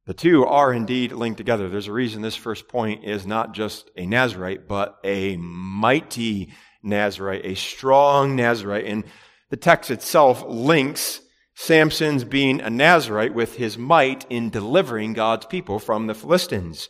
The 0.05 0.13
two 0.13 0.45
are 0.45 0.73
indeed 0.73 1.13
linked 1.13 1.37
together. 1.37 1.69
There's 1.69 1.87
a 1.87 1.93
reason 1.93 2.21
this 2.21 2.35
first 2.35 2.67
point 2.67 3.05
is 3.05 3.25
not 3.25 3.53
just 3.53 3.89
a 3.95 4.05
Nazarite, 4.05 4.67
but 4.67 4.97
a 5.05 5.37
mighty 5.37 6.51
Nazarite, 6.83 7.45
a 7.45 7.55
strong 7.55 8.35
Nazarite. 8.35 8.87
And 8.87 9.05
the 9.51 9.55
text 9.55 9.89
itself 9.89 10.43
links 10.45 11.21
Samson's 11.55 12.25
being 12.25 12.59
a 12.59 12.69
Nazarite 12.69 13.33
with 13.33 13.55
his 13.55 13.77
might 13.77 14.25
in 14.29 14.49
delivering 14.49 15.13
God's 15.13 15.45
people 15.45 15.79
from 15.79 16.07
the 16.07 16.13
Philistines. 16.13 16.89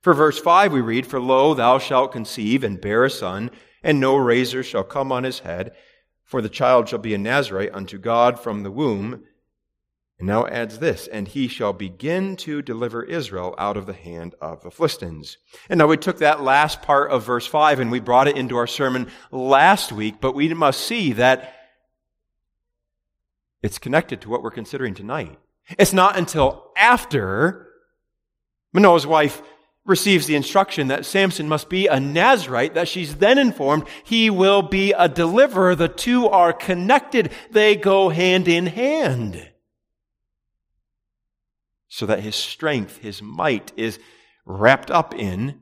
For 0.00 0.14
verse 0.14 0.38
5 0.38 0.72
we 0.72 0.80
read, 0.80 1.08
For 1.08 1.18
lo, 1.18 1.54
thou 1.54 1.80
shalt 1.80 2.12
conceive 2.12 2.62
and 2.62 2.80
bear 2.80 3.04
a 3.04 3.10
son, 3.10 3.50
and 3.82 3.98
no 3.98 4.14
razor 4.14 4.62
shall 4.62 4.84
come 4.84 5.10
on 5.10 5.24
his 5.24 5.40
head, 5.40 5.72
for 6.30 6.40
the 6.40 6.48
child 6.48 6.88
shall 6.88 7.00
be 7.00 7.12
a 7.12 7.18
Nazarite 7.18 7.74
unto 7.74 7.98
God 7.98 8.38
from 8.38 8.62
the 8.62 8.70
womb. 8.70 9.24
And 10.20 10.28
now 10.28 10.46
adds 10.46 10.78
this, 10.78 11.08
and 11.08 11.26
he 11.26 11.48
shall 11.48 11.72
begin 11.72 12.36
to 12.36 12.62
deliver 12.62 13.02
Israel 13.02 13.52
out 13.58 13.76
of 13.76 13.86
the 13.86 13.94
hand 13.94 14.36
of 14.40 14.62
the 14.62 14.70
Philistines. 14.70 15.38
And 15.68 15.78
now 15.78 15.88
we 15.88 15.96
took 15.96 16.18
that 16.18 16.40
last 16.40 16.82
part 16.82 17.10
of 17.10 17.24
verse 17.24 17.48
5 17.48 17.80
and 17.80 17.90
we 17.90 17.98
brought 17.98 18.28
it 18.28 18.36
into 18.36 18.56
our 18.56 18.68
sermon 18.68 19.08
last 19.32 19.90
week, 19.90 20.20
but 20.20 20.36
we 20.36 20.54
must 20.54 20.86
see 20.86 21.14
that 21.14 21.52
it's 23.60 23.78
connected 23.78 24.20
to 24.20 24.30
what 24.30 24.44
we're 24.44 24.52
considering 24.52 24.94
tonight. 24.94 25.36
It's 25.80 25.92
not 25.92 26.16
until 26.16 26.70
after 26.76 27.66
Manoah's 28.72 29.06
wife 29.06 29.42
receives 29.84 30.26
the 30.26 30.36
instruction 30.36 30.88
that 30.88 31.06
Samson 31.06 31.48
must 31.48 31.68
be 31.68 31.86
a 31.86 31.98
Nazarite, 31.98 32.74
that 32.74 32.88
she's 32.88 33.16
then 33.16 33.38
informed 33.38 33.84
he 34.04 34.30
will 34.30 34.62
be 34.62 34.92
a 34.92 35.08
deliverer. 35.08 35.74
The 35.74 35.88
two 35.88 36.28
are 36.28 36.52
connected. 36.52 37.32
They 37.50 37.76
go 37.76 38.10
hand 38.10 38.46
in 38.46 38.66
hand. 38.66 39.50
So 41.88 42.06
that 42.06 42.20
his 42.20 42.36
strength, 42.36 42.98
his 42.98 43.20
might 43.20 43.72
is 43.76 43.98
wrapped 44.44 44.90
up 44.90 45.14
in 45.14 45.60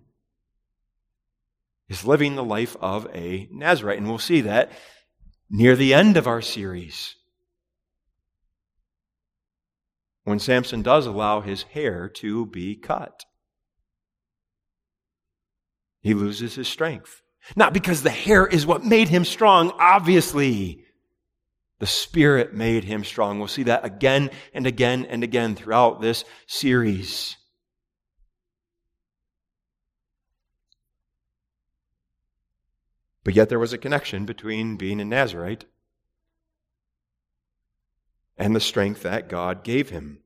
is 1.88 2.04
living 2.04 2.36
the 2.36 2.44
life 2.44 2.76
of 2.80 3.08
a 3.14 3.48
Nazarite. 3.50 3.98
And 3.98 4.08
we'll 4.08 4.18
see 4.18 4.42
that 4.42 4.70
near 5.48 5.74
the 5.74 5.94
end 5.94 6.16
of 6.16 6.26
our 6.26 6.42
series. 6.42 7.14
When 10.24 10.38
Samson 10.38 10.82
does 10.82 11.06
allow 11.06 11.40
his 11.40 11.62
hair 11.62 12.08
to 12.16 12.44
be 12.44 12.76
cut. 12.76 13.24
He 16.08 16.14
loses 16.14 16.54
his 16.54 16.66
strength. 16.66 17.20
Not 17.54 17.74
because 17.74 18.02
the 18.02 18.08
hair 18.08 18.46
is 18.46 18.64
what 18.64 18.82
made 18.82 19.10
him 19.10 19.26
strong, 19.26 19.72
obviously. 19.78 20.86
The 21.80 21.86
Spirit 21.86 22.54
made 22.54 22.84
him 22.84 23.04
strong. 23.04 23.38
We'll 23.38 23.46
see 23.46 23.64
that 23.64 23.84
again 23.84 24.30
and 24.54 24.66
again 24.66 25.04
and 25.04 25.22
again 25.22 25.54
throughout 25.54 26.00
this 26.00 26.24
series. 26.46 27.36
But 33.22 33.34
yet 33.34 33.50
there 33.50 33.58
was 33.58 33.74
a 33.74 33.78
connection 33.78 34.24
between 34.24 34.78
being 34.78 35.02
a 35.02 35.04
Nazarite 35.04 35.66
and 38.38 38.56
the 38.56 38.60
strength 38.60 39.02
that 39.02 39.28
God 39.28 39.62
gave 39.62 39.90
him. 39.90 40.20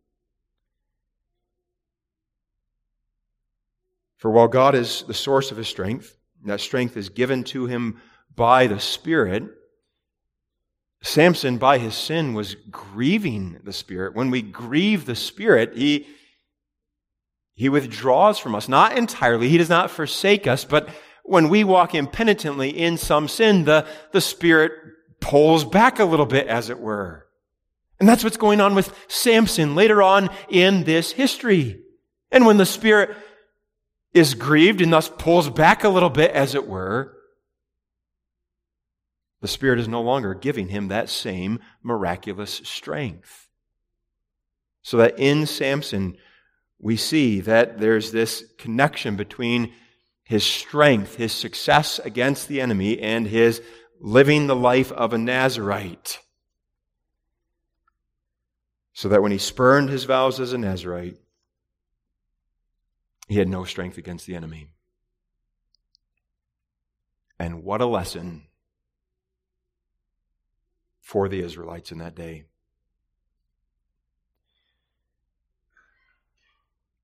For 4.23 4.31
while 4.31 4.47
God 4.47 4.77
is 4.77 5.03
the 5.09 5.15
source 5.15 5.51
of 5.51 5.57
his 5.57 5.67
strength, 5.67 6.17
that 6.45 6.61
strength 6.61 6.97
is 6.97 7.09
given 7.09 7.43
to 7.43 7.67
him 7.67 8.01
by 8.37 8.69
the 8.69 8.79
Spirit, 8.79 9.43
Samson, 11.03 11.59
by 11.59 11.79
his 11.79 11.97
sin, 11.97 12.33
was 12.33 12.55
grieving 12.71 13.59
the 13.65 13.73
Spirit. 13.73 14.15
When 14.15 14.31
we 14.31 14.41
grieve 14.41 15.07
the 15.07 15.17
Spirit, 15.17 15.77
he, 15.77 16.07
he 17.57 17.69
withdraws 17.69 18.39
from 18.39 18.55
us. 18.55 18.69
Not 18.69 18.97
entirely, 18.97 19.49
he 19.49 19.59
does 19.59 19.69
not 19.69 19.91
forsake 19.91 20.47
us, 20.47 20.65
but 20.65 20.89
when 21.25 21.49
we 21.49 21.65
walk 21.65 21.93
impenitently 21.93 22.71
in 22.71 22.99
some 22.99 23.27
sin, 23.27 23.65
the, 23.65 23.89
the 24.13 24.21
Spirit 24.21 24.71
pulls 25.19 25.65
back 25.65 25.99
a 25.99 26.05
little 26.05 26.27
bit, 26.27 26.47
as 26.47 26.71
it 26.71 26.79
were. 26.79 27.27
And 27.99 28.09
that's 28.09 28.23
what's 28.23 28.37
going 28.37 28.61
on 28.61 28.77
with 28.77 28.95
Samson 29.09 29.75
later 29.75 30.01
on 30.01 30.31
in 30.49 30.85
this 30.85 31.11
history. 31.11 31.83
And 32.31 32.47
when 32.47 32.59
the 32.59 32.65
Spirit 32.67 33.17
is 34.15 34.35
grieved 34.35 34.81
and 34.81 34.93
thus 34.93 35.09
pulls 35.09 35.49
back 35.49 35.85
a 35.85 35.89
little 35.89 36.11
bit, 36.11 36.31
as 36.33 36.55
it 36.55 36.67
were, 36.67 37.17
the 39.41 39.49
Spirit 39.49 39.81
is 39.81 39.89
no 39.89 40.01
longer 40.01 40.35
giving 40.35 40.69
him 40.69 40.89
that 40.89 41.09
same 41.09 41.59
miraculous 41.83 42.61
strength. 42.65 43.49
So 44.83 44.97
that 44.99 45.19
in 45.19 45.47
Samson, 45.47 46.17
we 46.79 46.97
see 46.97 47.41
that 47.41 47.79
there's 47.79 48.13
this 48.13 48.45
connection 48.59 49.17
between 49.17 49.73
his 50.23 50.45
strength, 50.45 51.17
his 51.17 51.33
success 51.33 51.99
against 51.99 52.49
the 52.49 52.61
enemy, 52.61 53.01
and 53.01 53.27
his 53.27 53.63
living 54.01 54.47
the 54.47 54.57
life 54.57 54.93
of 54.93 55.13
a 55.13 55.19
Nazarite. 55.19 56.21
So 58.93 59.09
that 59.09 59.23
when 59.23 59.33
he 59.33 59.39
spurned 59.39 59.91
his 59.91 60.05
vows 60.05 60.39
as 60.39 60.53
a 60.53 60.59
Nazarite, 60.59 61.17
he 63.29 63.39
had 63.39 63.49
no 63.49 63.65
strength 63.65 63.99
against 63.99 64.27
the 64.27 64.35
enemy. 64.35 64.69
And 67.39 67.65
what 67.65 67.81
a 67.81 67.87
lesson 67.87 68.45
for 71.01 71.29
the 71.29 71.43
Israelites 71.43 71.91
in 71.91 71.99
that 71.99 72.15
day. 72.15 72.45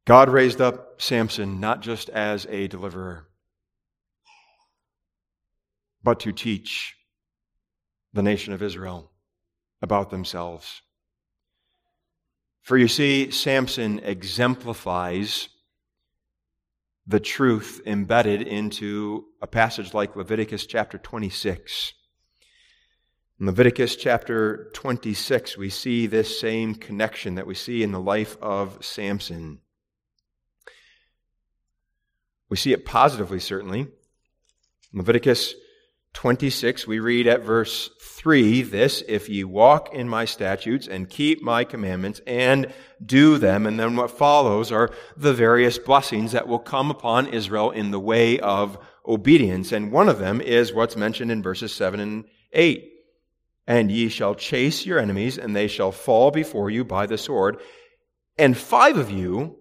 God 0.04 0.30
raised 0.30 0.60
up 0.60 1.02
Samson 1.02 1.60
not 1.60 1.82
just 1.82 2.08
as 2.08 2.46
a 2.46 2.66
deliverer, 2.66 3.28
but 6.02 6.20
to 6.20 6.32
teach 6.32 6.96
the 8.14 8.22
nation 8.22 8.54
of 8.54 8.62
Israel 8.62 9.10
about 9.82 10.08
themselves. 10.08 10.80
For 12.62 12.78
you 12.78 12.88
see, 12.88 13.30
Samson 13.30 13.98
exemplifies 13.98 15.50
the 17.08 17.18
truth 17.18 17.80
embedded 17.86 18.42
into 18.42 19.24
a 19.40 19.46
passage 19.46 19.94
like 19.94 20.14
Leviticus 20.14 20.66
chapter 20.66 20.98
26. 20.98 21.94
In 23.40 23.46
Leviticus 23.46 23.96
chapter 23.96 24.70
26, 24.74 25.56
we 25.56 25.70
see 25.70 26.06
this 26.06 26.38
same 26.38 26.74
connection 26.74 27.36
that 27.36 27.46
we 27.46 27.54
see 27.54 27.82
in 27.82 27.92
the 27.92 28.00
life 28.00 28.36
of 28.42 28.84
Samson. 28.84 29.60
We 32.50 32.58
see 32.58 32.74
it 32.74 32.84
positively, 32.84 33.40
certainly. 33.40 33.80
In 33.80 33.88
Leviticus 34.92 35.54
26, 36.12 36.86
we 36.86 36.98
read 36.98 37.26
at 37.26 37.42
verse 37.42 37.88
3 38.18 38.62
this 38.62 39.04
if 39.06 39.28
ye 39.28 39.44
walk 39.44 39.94
in 39.94 40.08
my 40.08 40.24
statutes 40.24 40.88
and 40.88 41.08
keep 41.08 41.40
my 41.40 41.62
commandments 41.62 42.20
and 42.26 42.72
do 43.06 43.38
them. 43.38 43.64
And 43.64 43.78
then 43.78 43.94
what 43.94 44.10
follows 44.10 44.72
are 44.72 44.90
the 45.16 45.32
various 45.32 45.78
blessings 45.78 46.32
that 46.32 46.48
will 46.48 46.58
come 46.58 46.90
upon 46.90 47.28
Israel 47.28 47.70
in 47.70 47.92
the 47.92 48.00
way 48.00 48.40
of 48.40 48.76
obedience. 49.06 49.70
And 49.70 49.92
one 49.92 50.08
of 50.08 50.18
them 50.18 50.40
is 50.40 50.72
what's 50.72 50.96
mentioned 50.96 51.30
in 51.30 51.44
verses 51.44 51.72
7 51.72 52.00
and 52.00 52.24
8. 52.52 52.90
And 53.68 53.88
ye 53.92 54.08
shall 54.08 54.34
chase 54.34 54.84
your 54.84 54.98
enemies, 54.98 55.38
and 55.38 55.54
they 55.54 55.68
shall 55.68 55.92
fall 55.92 56.32
before 56.32 56.70
you 56.70 56.84
by 56.84 57.06
the 57.06 57.18
sword. 57.18 57.60
And 58.36 58.58
five 58.58 58.96
of 58.96 59.12
you 59.12 59.58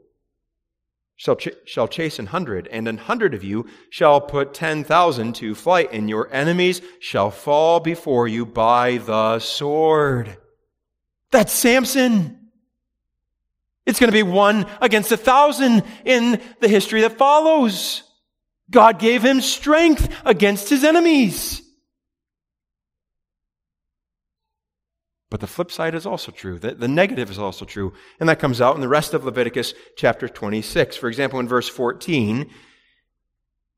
shall, 1.18 1.36
ch- 1.36 1.50
shall 1.66 1.88
chase 1.88 2.20
an 2.20 2.28
hundred, 2.28 2.68
and 2.68 2.88
an 2.88 2.98
hundred 2.98 3.34
of 3.34 3.44
you 3.44 3.66
shall 3.90 4.22
put 4.22 4.54
ten 4.54 4.84
thousand 4.84 5.34
to 5.36 5.56
flight, 5.56 5.90
and 5.92 6.10
your 6.10 6.32
enemies 6.32 6.82
shall 7.00 7.32
fall 7.32 7.80
before 7.80 8.28
you 8.28 8.46
by 8.46 8.98
the 8.98 9.40
sword. 9.40 10.38
That's 11.32 11.52
Samson. 11.52 12.52
It's 13.86 14.00
going 14.00 14.12
to 14.12 14.18
be 14.18 14.24
one 14.24 14.66
against 14.80 15.12
a 15.12 15.18
thousand 15.18 15.84
in 16.06 16.42
the 16.60 16.68
history 16.68 17.02
that 17.02 17.18
follows. 17.18 18.04
God 18.70 19.00
gave 19.00 19.24
him 19.24 19.42
strength 19.42 20.14
against 20.26 20.70
his 20.70 20.84
enemies. 20.84 21.62
But 25.30 25.42
the 25.42 25.48
flip 25.48 25.72
side 25.72 25.94
is 25.94 26.06
also 26.06 26.32
true. 26.32 26.58
The, 26.58 26.74
the 26.74 26.88
negative 26.88 27.30
is 27.30 27.40
also 27.40 27.66
true. 27.66 27.94
And 28.20 28.30
that 28.30 28.40
comes 28.40 28.62
out 28.62 28.76
in 28.76 28.82
the 28.82 28.88
rest 28.88 29.14
of 29.14 29.26
Leviticus 29.26 29.74
chapter 29.98 30.30
26. 30.30 30.96
For 30.96 31.10
example, 31.10 31.40
in 31.40 31.48
verse 31.48 31.68
14, 31.68 32.50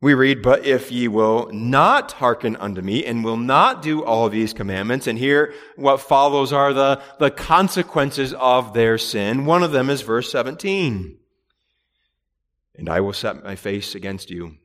we 0.01 0.13
read, 0.13 0.43
But 0.43 0.65
if 0.65 0.91
ye 0.91 1.07
will 1.07 1.49
not 1.51 2.13
hearken 2.13 2.55
unto 2.55 2.81
me 2.81 3.03
and 3.03 3.23
will 3.23 3.37
not 3.37 3.81
do 3.81 4.03
all 4.03 4.29
these 4.29 4.53
commandments, 4.53 5.07
and 5.07 5.17
here 5.17 5.53
what 5.75 6.01
follows 6.01 6.53
are 6.53 6.71
the, 6.71 7.01
the 7.17 7.31
consequences 7.31 8.33
of 8.35 8.73
their 8.73 8.99
sin. 8.99 9.45
One 9.45 9.63
of 9.63 9.71
them 9.71 9.89
is 9.89 10.01
verse 10.01 10.31
17. 10.31 11.17
And 12.75 12.89
I 12.89 13.01
will 13.01 13.13
set 13.13 13.43
my 13.43 13.55
face 13.55 13.95
against 13.95 14.29
you 14.29 14.55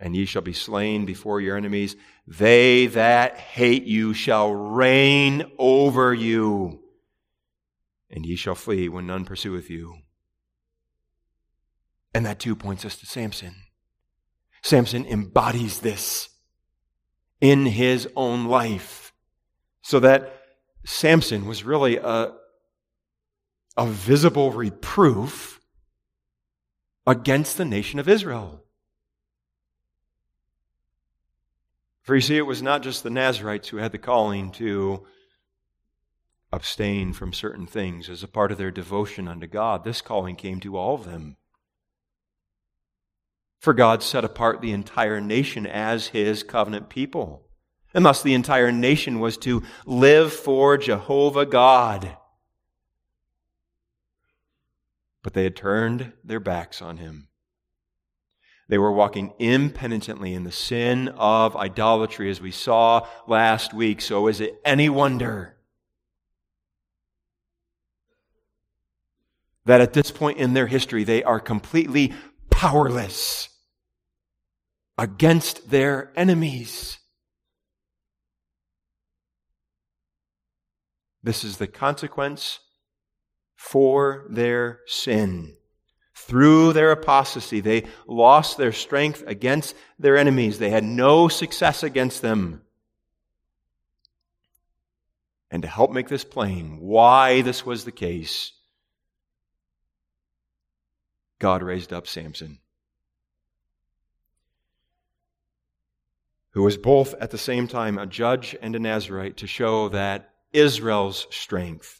and 0.00 0.16
ye 0.16 0.24
shall 0.24 0.42
be 0.42 0.54
slain 0.54 1.04
before 1.04 1.40
your 1.40 1.56
enemies. 1.56 1.94
They 2.26 2.86
that 2.86 3.36
hate 3.36 3.84
you 3.84 4.14
shall 4.14 4.52
reign 4.52 5.44
over 5.58 6.14
you, 6.14 6.80
and 8.10 8.24
ye 8.24 8.34
shall 8.34 8.54
flee 8.54 8.88
when 8.88 9.06
none 9.06 9.26
pursueth 9.26 9.68
you. 9.68 9.98
And 12.14 12.24
that 12.24 12.40
too 12.40 12.56
points 12.56 12.84
us 12.84 12.96
to 12.96 13.06
Samson. 13.06 13.54
Samson 14.62 15.06
embodies 15.06 15.80
this 15.80 16.30
in 17.40 17.66
his 17.66 18.08
own 18.16 18.46
life, 18.46 19.12
so 19.82 20.00
that 20.00 20.34
Samson 20.84 21.46
was 21.46 21.62
really 21.62 21.98
a, 21.98 22.32
a 23.76 23.86
visible 23.86 24.50
reproof 24.50 25.60
against 27.06 27.58
the 27.58 27.64
nation 27.64 27.98
of 27.98 28.08
Israel. 28.08 28.59
For 32.02 32.14
you 32.14 32.20
see, 32.20 32.36
it 32.36 32.46
was 32.46 32.62
not 32.62 32.82
just 32.82 33.02
the 33.02 33.10
Nazarites 33.10 33.68
who 33.68 33.76
had 33.76 33.92
the 33.92 33.98
calling 33.98 34.50
to 34.52 35.06
abstain 36.52 37.12
from 37.12 37.32
certain 37.32 37.66
things 37.66 38.08
as 38.08 38.22
a 38.22 38.28
part 38.28 38.50
of 38.50 38.58
their 38.58 38.70
devotion 38.70 39.28
unto 39.28 39.46
God. 39.46 39.84
This 39.84 40.00
calling 40.00 40.36
came 40.36 40.60
to 40.60 40.76
all 40.76 40.94
of 40.94 41.04
them. 41.04 41.36
For 43.60 43.74
God 43.74 44.02
set 44.02 44.24
apart 44.24 44.60
the 44.60 44.72
entire 44.72 45.20
nation 45.20 45.66
as 45.66 46.08
his 46.08 46.42
covenant 46.42 46.88
people. 46.88 47.46
And 47.92 48.04
thus 48.04 48.22
the 48.22 48.34
entire 48.34 48.72
nation 48.72 49.20
was 49.20 49.36
to 49.38 49.62
live 49.84 50.32
for 50.32 50.78
Jehovah 50.78 51.44
God. 51.44 52.16
But 55.22 55.34
they 55.34 55.44
had 55.44 55.56
turned 55.56 56.12
their 56.24 56.40
backs 56.40 56.80
on 56.80 56.96
him. 56.96 57.28
They 58.70 58.78
were 58.78 58.92
walking 58.92 59.32
impenitently 59.40 60.32
in 60.32 60.44
the 60.44 60.52
sin 60.52 61.08
of 61.08 61.56
idolatry, 61.56 62.30
as 62.30 62.40
we 62.40 62.52
saw 62.52 63.04
last 63.26 63.74
week. 63.74 64.00
So 64.00 64.28
is 64.28 64.40
it 64.40 64.60
any 64.64 64.88
wonder 64.88 65.56
that 69.64 69.80
at 69.80 69.92
this 69.92 70.12
point 70.12 70.38
in 70.38 70.54
their 70.54 70.68
history, 70.68 71.02
they 71.02 71.24
are 71.24 71.40
completely 71.40 72.14
powerless 72.48 73.48
against 74.96 75.70
their 75.70 76.12
enemies? 76.14 77.00
This 81.24 81.42
is 81.42 81.56
the 81.56 81.66
consequence 81.66 82.60
for 83.56 84.26
their 84.30 84.78
sin. 84.86 85.56
Through 86.26 86.74
their 86.74 86.92
apostasy, 86.92 87.60
they 87.60 87.86
lost 88.06 88.58
their 88.58 88.72
strength 88.72 89.24
against 89.26 89.74
their 89.98 90.18
enemies. 90.18 90.58
They 90.58 90.70
had 90.70 90.84
no 90.84 91.28
success 91.28 91.82
against 91.82 92.20
them. 92.20 92.62
And 95.50 95.62
to 95.62 95.68
help 95.68 95.90
make 95.90 96.08
this 96.08 96.22
plain, 96.22 96.78
why 96.78 97.40
this 97.40 97.64
was 97.64 97.84
the 97.84 97.90
case, 97.90 98.52
God 101.38 101.62
raised 101.62 101.92
up 101.92 102.06
Samson, 102.06 102.58
who 106.50 106.62
was 106.62 106.76
both 106.76 107.14
at 107.14 107.30
the 107.30 107.38
same 107.38 107.66
time 107.66 107.98
a 107.98 108.06
judge 108.06 108.54
and 108.60 108.76
a 108.76 108.78
Nazarite 108.78 109.38
to 109.38 109.46
show 109.46 109.88
that 109.88 110.34
Israel's 110.52 111.26
strength 111.30 111.99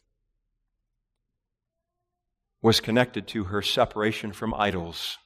was 2.63 2.81
connected 2.81 3.27
to 3.29 3.45
her 3.45 3.63
separation 3.63 4.33
from 4.33 4.55
idols 4.55 5.19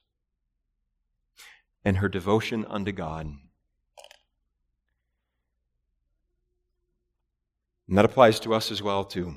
and 1.85 1.99
her 1.99 2.09
devotion 2.09 2.65
unto 2.67 2.93
God. 2.93 3.27
And 7.89 7.99
that 7.99 8.05
applies 8.05 8.41
to 8.41 8.55
us 8.55 8.71
as 8.71 8.83
well 8.83 9.05
too. 9.05 9.37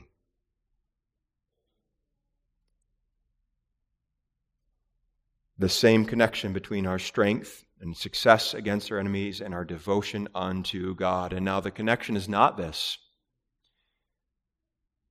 The 5.59 5.69
same 5.69 6.05
connection 6.05 6.53
between 6.53 6.85
our 6.85 6.99
strength 6.99 7.65
and 7.81 7.97
success 7.97 8.53
against 8.53 8.91
our 8.91 8.99
enemies 8.99 9.41
and 9.41 9.53
our 9.53 9.65
devotion 9.65 10.27
unto 10.35 10.95
God. 10.95 11.33
And 11.33 11.43
now 11.43 11.59
the 11.59 11.71
connection 11.71 12.15
is 12.15 12.29
not 12.29 12.57
this 12.57 12.99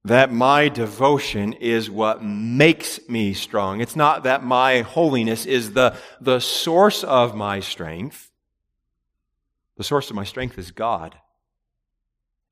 that 0.06 0.32
my 0.32 0.68
devotion 0.68 1.52
is 1.54 1.90
what 1.90 2.22
makes 2.22 3.00
me 3.08 3.34
strong. 3.34 3.80
It's 3.80 3.96
not 3.96 4.22
that 4.22 4.44
my 4.44 4.82
holiness 4.82 5.46
is 5.46 5.72
the, 5.72 5.96
the 6.20 6.38
source 6.38 7.02
of 7.02 7.34
my 7.34 7.58
strength. 7.58 8.30
The 9.76 9.82
source 9.82 10.08
of 10.08 10.14
my 10.14 10.22
strength 10.22 10.58
is 10.58 10.70
God. 10.70 11.16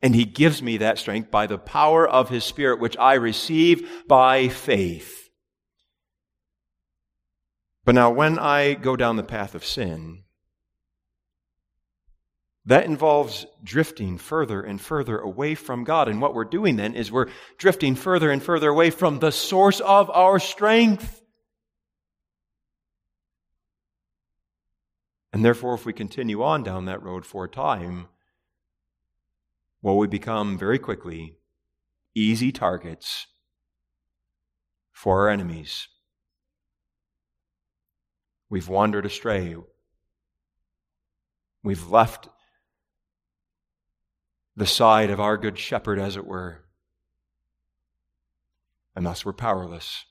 And 0.03 0.17
He 0.17 0.25
gives 0.25 0.63
me 0.63 0.79
that 0.79 0.99
strength 0.99 1.31
by 1.31 1.47
the 1.47 1.57
power 1.57 2.07
of 2.07 2.29
His 2.29 2.43
Spirit, 2.43 2.81
which 2.81 2.97
I 2.99 3.15
receive 3.15 3.89
by 4.09 4.49
faith. 4.49 5.31
But 7.85 7.95
now, 7.95 8.11
when 8.11 8.37
I 8.37 8.75
go 8.75 8.97
down 8.97 9.15
the 9.15 9.23
path 9.23 9.55
of 9.55 9.65
sin, 9.65 10.24
that 12.67 12.87
involves 12.87 13.47
drifting 13.63 14.17
further 14.17 14.63
and 14.63 14.81
further 14.81 15.19
away 15.19 15.55
from 15.55 15.85
God. 15.85 16.09
And 16.09 16.21
what 16.21 16.35
we're 16.35 16.45
doing 16.45 16.77
then 16.77 16.95
is 16.95 17.13
we're 17.13 17.29
drifting 17.59 17.95
further 17.95 18.31
and 18.31 18.43
further 18.43 18.71
away 18.71 18.91
from 18.91 19.19
the 19.19 19.31
source 19.31 19.81
of 19.81 20.11
our 20.11 20.39
strength. 20.39 21.23
And 25.33 25.45
therefore, 25.45 25.75
if 25.75 25.85
we 25.85 25.93
continue 25.93 26.43
on 26.43 26.63
down 26.63 26.87
that 26.87 27.03
road 27.03 27.27
for 27.27 27.45
a 27.45 27.51
time, 27.51 28.07
well, 29.83 29.99
we 29.99 30.07
become 30.07 30.57
very 30.57 30.79
quickly 30.79 31.37
easy 32.15 32.51
targets 32.51 33.27
for 34.93 35.23
our 35.23 35.29
enemies. 35.29 35.89
We've 38.49 38.69
wandered 38.69 39.05
astray. 39.05 39.57
We've 41.63 41.91
left 41.91 42.29
the 44.57 44.67
side 44.67 45.11
of 45.11 45.21
our 45.21 45.37
good 45.37 45.59
shepherd, 45.59 45.99
as 45.99 46.17
it 46.17 46.27
were. 46.27 46.65
And 48.95 49.05
thus 49.05 49.25
we're 49.25 49.33
powerless. 49.33 50.05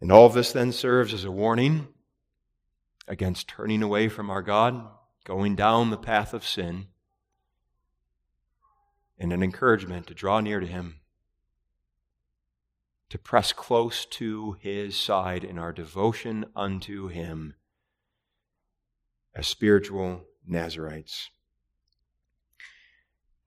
And 0.00 0.10
all 0.10 0.26
of 0.26 0.34
this 0.34 0.52
then 0.52 0.72
serves 0.72 1.14
as 1.14 1.24
a 1.24 1.30
warning 1.30 1.88
against 3.08 3.48
turning 3.48 3.82
away 3.82 4.08
from 4.08 4.30
our 4.30 4.42
God, 4.42 4.84
going 5.24 5.54
down 5.54 5.90
the 5.90 5.96
path 5.96 6.34
of 6.34 6.46
sin, 6.46 6.88
and 9.18 9.32
an 9.32 9.42
encouragement 9.42 10.08
to 10.08 10.14
draw 10.14 10.40
near 10.40 10.60
to 10.60 10.66
Him, 10.66 11.00
to 13.08 13.18
press 13.18 13.52
close 13.52 14.04
to 14.06 14.56
His 14.60 14.96
side 14.96 15.44
in 15.44 15.58
our 15.58 15.72
devotion 15.72 16.46
unto 16.56 17.08
Him 17.08 17.54
as 19.34 19.46
spiritual 19.46 20.24
Nazarites. 20.46 21.30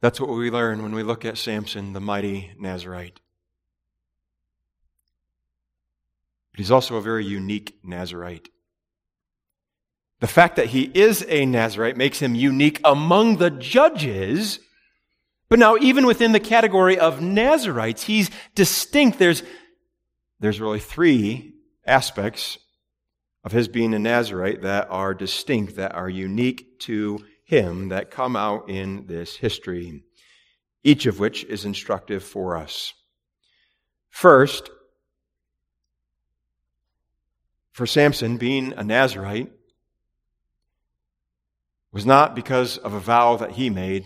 That's 0.02 0.20
what 0.20 0.30
we 0.30 0.52
learn 0.52 0.84
when 0.84 0.94
we 0.94 1.04
look 1.04 1.26
at 1.26 1.38
Samson, 1.38 1.94
the 1.94 2.00
mighty 2.00 2.52
Nazarite. 2.60 3.20
But 6.52 6.60
he's 6.60 6.72
also 6.72 6.98
a 6.98 7.02
very 7.02 7.26
unique 7.26 7.80
Nazarite. 7.84 8.50
The 10.20 10.28
fact 10.28 10.56
that 10.56 10.68
he 10.68 10.84
is 10.94 11.26
a 11.28 11.46
Nazarite 11.46 11.98
makes 11.98 12.20
him 12.20 12.36
unique 12.36 12.80
among 12.84 13.38
the 13.38 13.50
judges. 13.50 14.60
But 15.50 15.60
now, 15.60 15.76
even 15.78 16.06
within 16.06 16.32
the 16.32 16.40
category 16.40 16.98
of 16.98 17.22
Nazarites, 17.22 18.04
he's 18.04 18.30
distinct. 18.54 19.20
There's, 19.20 19.44
there's 20.40 20.62
really 20.62 20.80
three 20.80 21.54
aspects 21.86 22.58
of 23.44 23.52
his 23.52 23.68
being 23.68 23.94
a 23.94 24.00
Nazarite 24.00 24.62
that 24.62 24.88
are 24.90 25.14
distinct, 25.14 25.76
that 25.76 25.94
are 25.94 26.10
unique 26.10 26.75
to 26.86 27.24
him, 27.44 27.90
that 27.90 28.12
come 28.12 28.36
out 28.36 28.70
in 28.70 29.06
this 29.08 29.36
history, 29.36 30.04
each 30.84 31.06
of 31.06 31.20
which 31.20 31.44
is 31.44 31.66
instructive 31.66 32.24
for 32.24 32.58
us. 32.58 32.94
First, 34.10 34.70
for 37.72 37.86
Samson, 37.86 38.38
being 38.38 38.74
a 38.74 38.84
Nazarite 38.84 39.52
was 41.92 42.06
not 42.06 42.36
because 42.36 42.78
of 42.78 42.94
a 42.94 43.00
vow 43.00 43.38
that 43.38 43.52
he 43.52 43.70
made, 43.70 44.06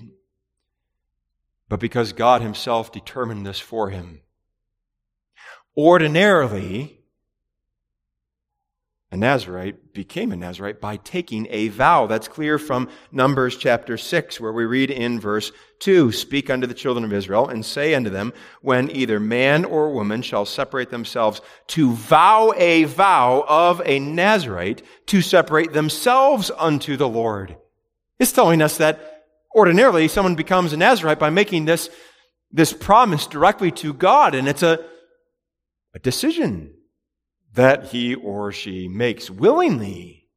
but 1.69 1.79
because 1.79 2.13
God 2.13 2.41
Himself 2.41 2.91
determined 2.91 3.45
this 3.45 3.59
for 3.59 3.89
him. 3.89 4.21
Ordinarily, 5.77 6.98
a 9.11 9.17
Nazarite 9.17 9.91
became 9.93 10.31
a 10.31 10.35
Nazarite 10.35 10.79
by 10.79 10.97
taking 10.97 11.47
a 11.49 11.69
vow. 11.69 12.05
That's 12.05 12.27
clear 12.27 12.59
from 12.59 12.89
Numbers 13.11 13.57
chapter 13.57 13.97
6, 13.97 14.39
where 14.39 14.53
we 14.53 14.65
read 14.65 14.91
in 14.91 15.19
verse 15.19 15.51
2 15.79 16.11
Speak 16.11 16.51
unto 16.51 16.67
the 16.67 16.75
children 16.75 17.03
of 17.03 17.11
Israel, 17.11 17.47
and 17.47 17.65
say 17.65 17.95
unto 17.95 18.11
them, 18.11 18.33
When 18.61 18.91
either 18.91 19.19
man 19.19 19.65
or 19.65 19.91
woman 19.91 20.21
shall 20.21 20.45
separate 20.45 20.91
themselves 20.91 21.41
to 21.67 21.93
vow 21.93 22.53
a 22.55 22.83
vow 22.83 23.45
of 23.47 23.81
a 23.83 23.97
Nazarite, 23.97 24.83
to 25.07 25.23
separate 25.23 25.73
themselves 25.73 26.51
unto 26.55 26.95
the 26.95 27.09
Lord. 27.09 27.57
It's 28.19 28.31
telling 28.31 28.61
us 28.61 28.77
that 28.77 29.25
ordinarily 29.55 30.07
someone 30.07 30.35
becomes 30.35 30.71
a 30.71 30.77
Nazarite 30.77 31.17
by 31.17 31.31
making 31.31 31.65
this, 31.65 31.89
this 32.51 32.73
promise 32.73 33.25
directly 33.25 33.71
to 33.71 33.91
God, 33.91 34.35
and 34.35 34.47
it's 34.47 34.61
a, 34.61 34.85
a 35.95 35.99
decision 35.99 36.75
that 37.53 37.85
he 37.85 38.15
or 38.15 38.51
she 38.51 38.87
makes 38.87 39.29
willingly. 39.29 40.27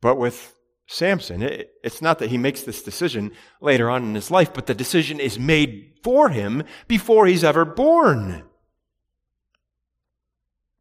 But 0.00 0.16
with 0.16 0.54
Samson, 0.86 1.42
it, 1.42 1.72
it's 1.82 2.02
not 2.02 2.18
that 2.18 2.30
he 2.30 2.36
makes 2.36 2.62
this 2.62 2.82
decision 2.82 3.32
later 3.60 3.88
on 3.88 4.02
in 4.02 4.14
his 4.14 4.30
life, 4.30 4.52
but 4.52 4.66
the 4.66 4.74
decision 4.74 5.20
is 5.20 5.38
made 5.38 5.94
for 6.02 6.28
him 6.28 6.64
before 6.88 7.26
he's 7.26 7.44
ever 7.44 7.64
born. 7.64 8.42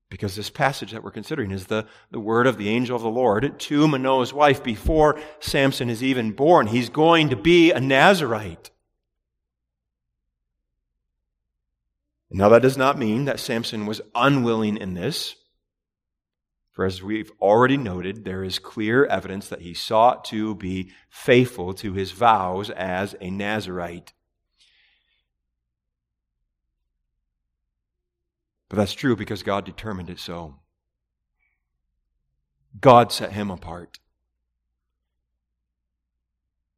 Because 0.09 0.35
this 0.35 0.49
passage 0.49 0.91
that 0.91 1.03
we're 1.03 1.11
considering 1.11 1.51
is 1.51 1.67
the, 1.67 1.85
the 2.09 2.19
word 2.19 2.45
of 2.45 2.57
the 2.57 2.67
angel 2.67 2.97
of 2.97 3.01
the 3.01 3.09
Lord 3.09 3.57
to 3.57 3.87
Manoah's 3.87 4.33
wife 4.33 4.61
before 4.61 5.17
Samson 5.39 5.89
is 5.89 6.03
even 6.03 6.33
born. 6.33 6.67
He's 6.67 6.89
going 6.89 7.29
to 7.29 7.37
be 7.37 7.71
a 7.71 7.79
Nazarite. 7.79 8.71
Now, 12.33 12.47
that 12.49 12.61
does 12.61 12.77
not 12.77 12.97
mean 12.97 13.25
that 13.25 13.41
Samson 13.41 13.85
was 13.85 13.99
unwilling 14.15 14.77
in 14.77 14.93
this. 14.93 15.35
For 16.71 16.85
as 16.85 17.03
we've 17.03 17.31
already 17.41 17.75
noted, 17.75 18.23
there 18.23 18.43
is 18.43 18.57
clear 18.57 19.05
evidence 19.05 19.49
that 19.49 19.61
he 19.61 19.73
sought 19.73 20.23
to 20.25 20.55
be 20.55 20.91
faithful 21.09 21.73
to 21.75 21.91
his 21.91 22.11
vows 22.11 22.69
as 22.69 23.15
a 23.19 23.29
Nazarite. 23.29 24.13
But 28.69 28.77
that's 28.77 28.93
true 28.93 29.17
because 29.17 29.43
God 29.43 29.65
determined 29.65 30.09
it 30.09 30.19
so. 30.19 30.55
God 32.79 33.11
set 33.11 33.33
him 33.33 33.51
apart. 33.51 33.99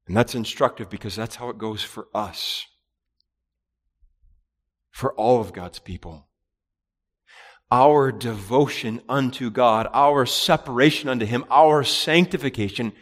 And 0.07 0.17
that's 0.17 0.33
instructive 0.33 0.89
because 0.89 1.15
that's 1.15 1.35
how 1.35 1.49
it 1.49 1.59
goes 1.59 1.83
for 1.83 2.07
us 2.15 2.65
for 4.93 5.11
all 5.13 5.41
of 5.41 5.51
God's 5.51 5.79
people. 5.79 6.27
Our 7.71 8.11
devotion 8.11 9.01
unto 9.09 9.49
God, 9.49 9.89
our 9.91 10.27
separation 10.27 11.09
unto 11.09 11.25
Him, 11.25 11.43
our 11.49 11.83
sanctification 11.83 12.93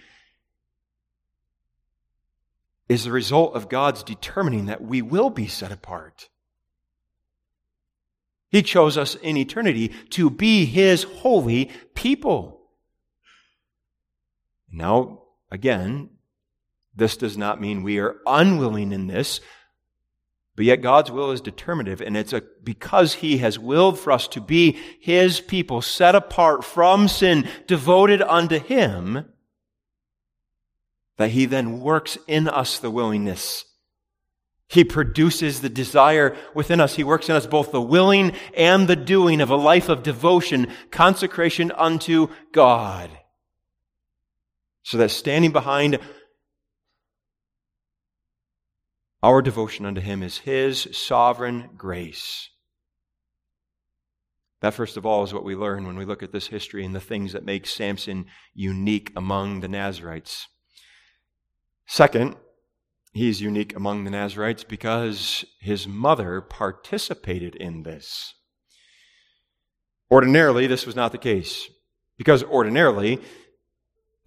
is 2.88 3.04
the 3.04 3.12
result 3.12 3.56
of 3.56 3.68
God's 3.68 4.04
determining 4.04 4.68
that 4.68 4.82
we 4.82 5.02
will 5.02 5.30
be 5.30 5.48
set 5.48 5.74
apart. 5.74 6.30
He 8.50 8.64
chose 8.64 8.98
us 8.98 9.16
in 9.16 9.36
eternity 9.36 9.90
to 10.12 10.30
be 10.30 10.64
His 10.66 11.04
holy 11.04 11.72
people. 11.94 12.62
Now, 14.72 15.24
again, 15.52 16.10
this 16.96 17.18
does 17.18 17.38
not 17.38 17.60
mean 17.60 17.84
we 17.84 18.00
are 18.00 18.16
unwilling 18.26 18.94
in 18.94 19.08
this, 19.08 19.42
but 20.62 20.68
yet 20.68 20.84
God's 20.84 21.10
will 21.10 21.32
is 21.32 21.42
determinative, 21.42 22.02
and 22.02 22.16
it's 22.16 22.34
a, 22.34 22.44
because 22.64 23.16
He 23.16 23.40
has 23.40 23.58
willed 23.58 23.98
for 23.98 24.12
us 24.12 24.28
to 24.28 24.40
be 24.40 24.78
His 25.00 25.40
people, 25.42 25.82
set 25.82 26.14
apart 26.14 26.64
from 26.64 27.08
sin, 27.08 27.50
devoted 27.66 28.22
unto 28.22 28.60
Him, 28.60 29.26
that 31.18 31.32
He 31.32 31.46
then 31.46 31.80
works 31.80 32.20
in 32.28 32.48
us 32.48 32.78
the 32.78 32.92
willingness. 32.92 33.66
He 34.68 34.84
produces 34.84 35.62
the 35.62 35.70
desire 35.70 36.38
within 36.54 36.80
us. 36.80 36.94
He 36.94 37.04
works 37.04 37.28
in 37.28 37.36
us 37.36 37.48
both 37.48 37.72
the 37.72 37.82
willing 37.82 38.34
and 38.56 38.88
the 38.88 38.96
doing 38.96 39.42
of 39.42 39.50
a 39.50 39.56
life 39.56 39.90
of 39.90 40.04
devotion, 40.04 40.68
consecration 40.92 41.72
unto 41.72 42.28
God. 42.52 43.10
So 44.84 45.00
that 45.00 45.10
standing 45.10 45.54
behind 45.54 45.98
Our 49.24 49.42
devotion 49.42 49.86
unto 49.86 50.02
Him 50.02 50.24
is 50.24 50.40
His 50.40 50.88
sovereign 50.94 51.70
grace. 51.78 52.50
That, 54.62 54.74
first 54.74 54.98
of 54.98 55.06
all, 55.06 55.24
is 55.24 55.34
what 55.34 55.44
we 55.44 55.56
learn 55.56 55.86
when 55.86 55.98
we 55.98 56.06
look 56.06 56.22
at 56.22 56.32
this 56.32 56.48
history 56.48 56.86
and 56.86 56.94
the 56.94 57.00
things 57.00 57.34
that 57.34 57.46
make 57.46 57.66
Samson 57.66 58.26
unique 58.54 59.12
among 59.16 59.60
the 59.60 59.68
Nazarites. 59.68 60.48
Second, 61.88 62.36
he's 63.12 63.42
unique 63.42 63.76
among 63.76 64.04
the 64.04 64.12
Nazarites 64.12 64.64
because 64.64 65.46
his 65.60 65.88
mother 65.88 66.42
participated 66.42 67.56
in 67.56 67.84
this. 67.84 68.36
Ordinarily, 70.12 70.68
this 70.68 70.86
was 70.86 70.96
not 70.96 71.12
the 71.12 71.18
case. 71.18 71.70
Because 72.18 72.44
ordinarily, 72.44 73.20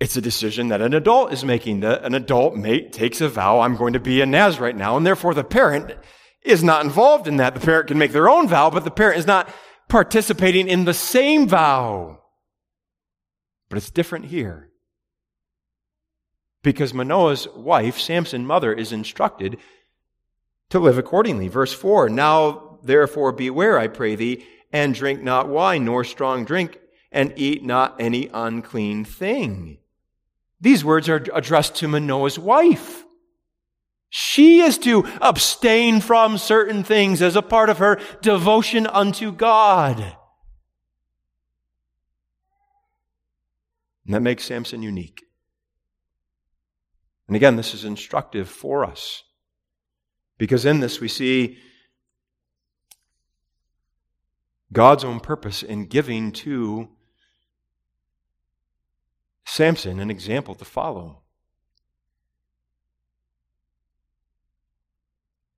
it's 0.05 0.19
a 0.19 0.21
decision 0.21 0.69
that 0.69 0.83
an 0.83 0.93
adult 0.93 1.33
is 1.33 1.47
making. 1.47 1.81
That 1.81 2.05
an 2.05 2.15
adult 2.15 2.57
mate 2.57 2.93
takes 2.93 3.23
a 3.23 3.29
vow, 3.29 3.61
I'm 3.61 3.75
going 3.75 3.95
to 3.95 3.99
be 3.99 4.21
a 4.21 4.27
Nazarite 4.27 4.77
now, 4.77 4.99
and 4.99 5.07
therefore 5.07 5.33
the 5.33 5.43
parent 5.43 5.93
is 6.43 6.63
not 6.63 6.85
involved 6.85 7.27
in 7.27 7.39
that. 7.39 7.55
The 7.55 7.61
parent 7.61 7.89
can 7.89 7.97
make 7.97 8.13
their 8.13 8.29
own 8.29 8.47
vow, 8.47 8.69
but 8.69 8.85
the 8.85 8.91
parent 8.91 9.19
is 9.19 9.27
not 9.27 9.49
participating 9.89 10.69
in 10.69 10.85
the 10.85 10.93
same 10.93 11.49
vow. 11.49 12.21
But 13.71 13.79
it's 13.79 13.91
different 13.91 14.27
here. 14.27 14.69
Because 16.63 16.93
Manoah's 16.93 17.49
wife, 17.57 17.99
Samson's 17.99 18.47
mother, 18.47 18.75
is 18.75 18.93
instructed 18.93 19.57
to 20.69 20.79
live 20.79 20.99
accordingly. 20.99 21.49
Verse 21.49 21.73
4 21.73 22.11
Now 22.11 22.79
therefore 22.83 23.33
beware, 23.33 23.79
I 23.79 23.89
pray 23.89 24.17
thee, 24.17 24.45
and 24.71 24.95
drink 24.95 25.23
not 25.23 25.49
wine 25.49 25.87
nor 25.87 26.05
strong 26.05 26.45
drink, 26.45 26.79
and 27.11 27.33
eat 27.37 27.65
not 27.65 27.97
any 27.99 28.29
unclean 28.35 29.07
thing. 29.07 29.79
These 30.65 30.83
words 30.83 31.11
are 31.11 31.23
addressed 31.35 31.75
to 31.77 31.89
Manoah's 31.89 32.39
wife. 32.39 33.05
She 34.09 34.61
is 34.61 34.79
to 34.79 35.07
abstain 35.21 36.01
from 36.01 36.39
certain 36.39 36.83
things 36.85 37.21
as 37.21 37.37
a 37.37 37.43
part 37.43 37.69
of 37.69 37.77
her 37.79 38.01
devotion 38.23 38.87
unto 38.87 39.31
God. 39.31 40.01
And 44.07 44.15
that 44.15 44.23
makes 44.23 44.45
Samson 44.45 44.83
unique. 44.83 45.25
And 47.29 47.37
again, 47.37 47.57
this 47.57 47.75
is 47.75 47.85
instructive 47.85 48.49
for 48.49 48.87
us. 48.87 49.23
Because 50.39 50.65
in 50.65 50.81
this 50.81 50.99
we 50.99 51.09
see 51.09 51.59
God's 54.73 55.05
own 55.05 55.21
purpose 55.21 55.63
in 55.63 55.89
giving 55.89 56.33
to 56.33 56.89
Samson 59.45 60.01
an 60.01 60.11
example 60.11 60.55
to 60.55 60.65
follow. 60.65 61.23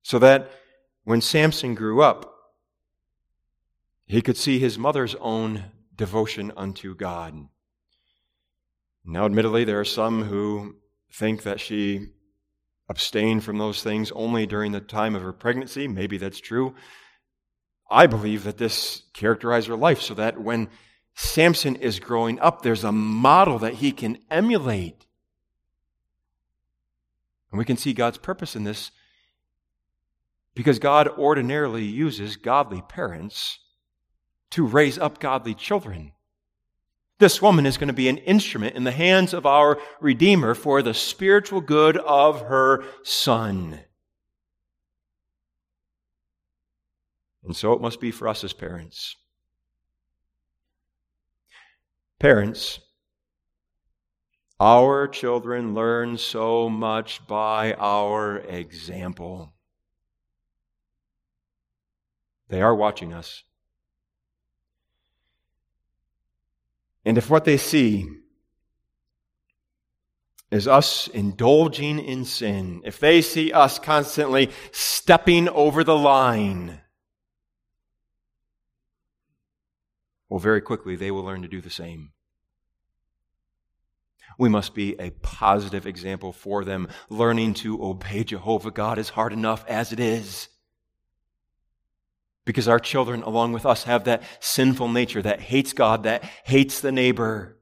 So 0.03 0.19
that 0.19 0.51
when 1.05 1.21
Samson 1.21 1.75
grew 1.75 2.03
up, 2.03 2.33
he 4.07 4.23
could 4.23 4.37
see 4.37 4.59
his 4.59 4.79
mother's 4.79 5.17
own 5.17 5.65
devotion 5.95 6.53
unto 6.57 6.95
God. 6.95 7.49
Now, 9.05 9.25
admittedly, 9.25 9.65
there 9.65 9.81
are 9.81 9.85
some 9.85 10.25
who 10.25 10.77
think 11.13 11.43
that 11.43 11.61
she 11.61 12.09
abstained 12.89 13.45
from 13.45 13.59
those 13.59 13.83
things 13.83 14.13
only 14.13 14.47
during 14.47 14.73
the 14.73 14.81
time 14.81 15.15
of 15.15 15.23
her 15.23 15.33
pregnancy. 15.33 15.89
Maybe 15.89 16.19
that's 16.19 16.41
true. 16.41 16.75
I 17.91 18.07
believe 18.07 18.45
that 18.45 18.59
this 18.59 19.03
characterized 19.13 19.69
her 19.69 19.77
life 19.77 20.01
so 20.01 20.15
that 20.15 20.41
when 20.41 20.69
Samson 21.17 21.77
is 21.77 21.99
growing 21.99 22.39
up, 22.41 22.61
there's 22.61 22.85
a 22.85 22.93
model 22.93 23.59
that 23.61 23.75
he 23.75 23.91
can 23.91 24.19
emulate. 24.31 25.07
And 27.51 27.59
we 27.59 27.65
can 27.65 27.79
see 27.79 27.95
God's 27.95 28.19
purpose 28.19 28.55
in 28.55 28.65
this 28.65 28.91
because 30.55 30.79
God 30.79 31.09
ordinarily 31.09 31.85
uses 31.85 32.37
godly 32.37 32.83
parents 32.83 33.59
to 34.51 34.67
raise 34.67 34.99
up 34.99 35.19
godly 35.19 35.55
children. 35.55 36.13
This 37.19 37.41
woman 37.41 37.65
is 37.65 37.79
going 37.79 37.89
to 37.89 37.95
be 37.95 38.11
an 38.11 38.19
instrument 38.19 38.77
in 38.77 38.85
the 38.85 38.93
hands 38.93 39.33
of 39.33 39.47
our 39.47 39.79
Redeemer 40.01 40.55
for 40.55 40.83
the 40.83 40.93
spiritual 40.93 41.63
good 41.63 41.97
of 41.97 42.43
her 42.43 42.85
son. 43.03 43.81
And 47.43 47.57
so 47.57 47.73
it 47.73 47.81
must 47.81 48.03
be 48.03 48.11
for 48.11 48.29
us 48.29 48.45
as 48.45 48.53
parents. 48.53 49.17
Parents, 52.19 52.81
our 54.59 55.07
children 55.07 55.75
learn 55.75 56.17
so 56.17 56.71
much 56.71 57.27
by 57.27 57.75
our 57.75 58.39
example. 58.39 59.53
They 62.49 62.63
are 62.63 62.75
watching 62.75 63.13
us. 63.13 63.43
And 67.05 67.19
if 67.19 67.29
what 67.29 67.45
they 67.45 67.59
see 67.59 68.09
is 70.51 70.67
us 70.67 71.09
indulging 71.09 71.99
in 71.99 72.25
sin, 72.25 72.81
if 72.85 72.99
they 72.99 73.21
see 73.21 73.53
us 73.53 73.79
constantly 73.79 74.51
stepping 74.73 75.49
over 75.51 75.85
the 75.85 75.97
line, 75.97 76.81
well, 80.29 80.41
very 80.41 80.61
quickly 80.61 80.97
they 80.97 81.11
will 81.11 81.25
learn 81.25 81.43
to 81.43 81.49
do 81.49 81.61
the 81.61 81.71
same. 81.71 82.13
We 84.39 84.49
must 84.49 84.75
be 84.75 85.01
a 85.01 85.11
positive 85.11 85.87
example 85.87 86.33
for 86.33 86.65
them. 86.65 86.89
Learning 87.09 87.55
to 87.55 87.83
obey 87.83 88.25
Jehovah 88.25 88.71
God 88.71 88.99
is 88.99 89.11
hard 89.11 89.33
enough 89.33 89.65
as 89.67 89.93
it 89.93 90.01
is 90.01 90.49
because 92.47 92.69
our 92.69 92.79
children, 92.79 93.23
along 93.23 93.53
with 93.53 93.67
us, 93.67 93.85
have 93.85 94.05
that 94.05 94.23
sinful 94.41 94.89
nature 94.89 95.21
that 95.21 95.41
hates 95.41 95.75
God, 95.75 96.05
that 96.05 96.25
hates 96.45 96.81
the 96.81 96.93
neighbor. 96.93 97.56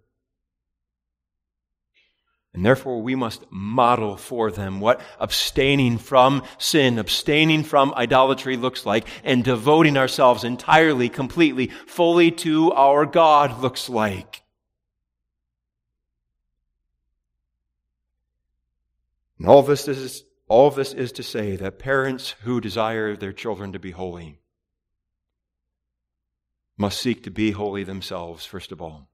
And 2.55 2.65
therefore, 2.65 3.03
we 3.03 3.17
must 3.17 3.45
model 3.51 4.17
for 4.17 4.53
them 4.53 4.81
what 4.81 5.01
abstaining 5.19 5.99
from 5.99 6.45
sin, 6.57 7.01
abstaining 7.01 7.65
from 7.65 7.93
idolatry 7.97 8.57
looks 8.57 8.87
like, 8.87 9.09
and 9.25 9.43
devoting 9.43 9.97
ourselves 9.97 10.45
entirely, 10.45 11.09
completely, 11.09 11.67
fully 11.87 12.31
to 12.31 12.71
our 12.73 13.07
God 13.07 13.61
looks 13.61 13.89
like. 13.89 14.45
And 19.41 19.49
all 19.49 19.59
of 19.59 19.67
this 19.67 19.89
is, 19.89 20.25
all 20.47 20.69
of 20.69 20.77
this 20.77 20.93
is 20.93 21.11
to 21.13 21.25
say 21.25 21.57
that 21.57 21.81
parents 21.81 22.37
who 22.43 22.61
desire 22.61 23.17
their 23.17 23.33
children 23.33 23.73
to 23.73 23.81
be 23.81 23.91
holy 23.91 24.39
must 26.77 27.01
seek 27.01 27.25
to 27.25 27.31
be 27.33 27.51
holy 27.51 27.83
themselves, 27.83 28.47
first 28.47 28.71
of 28.71 28.81
all. 28.81 29.09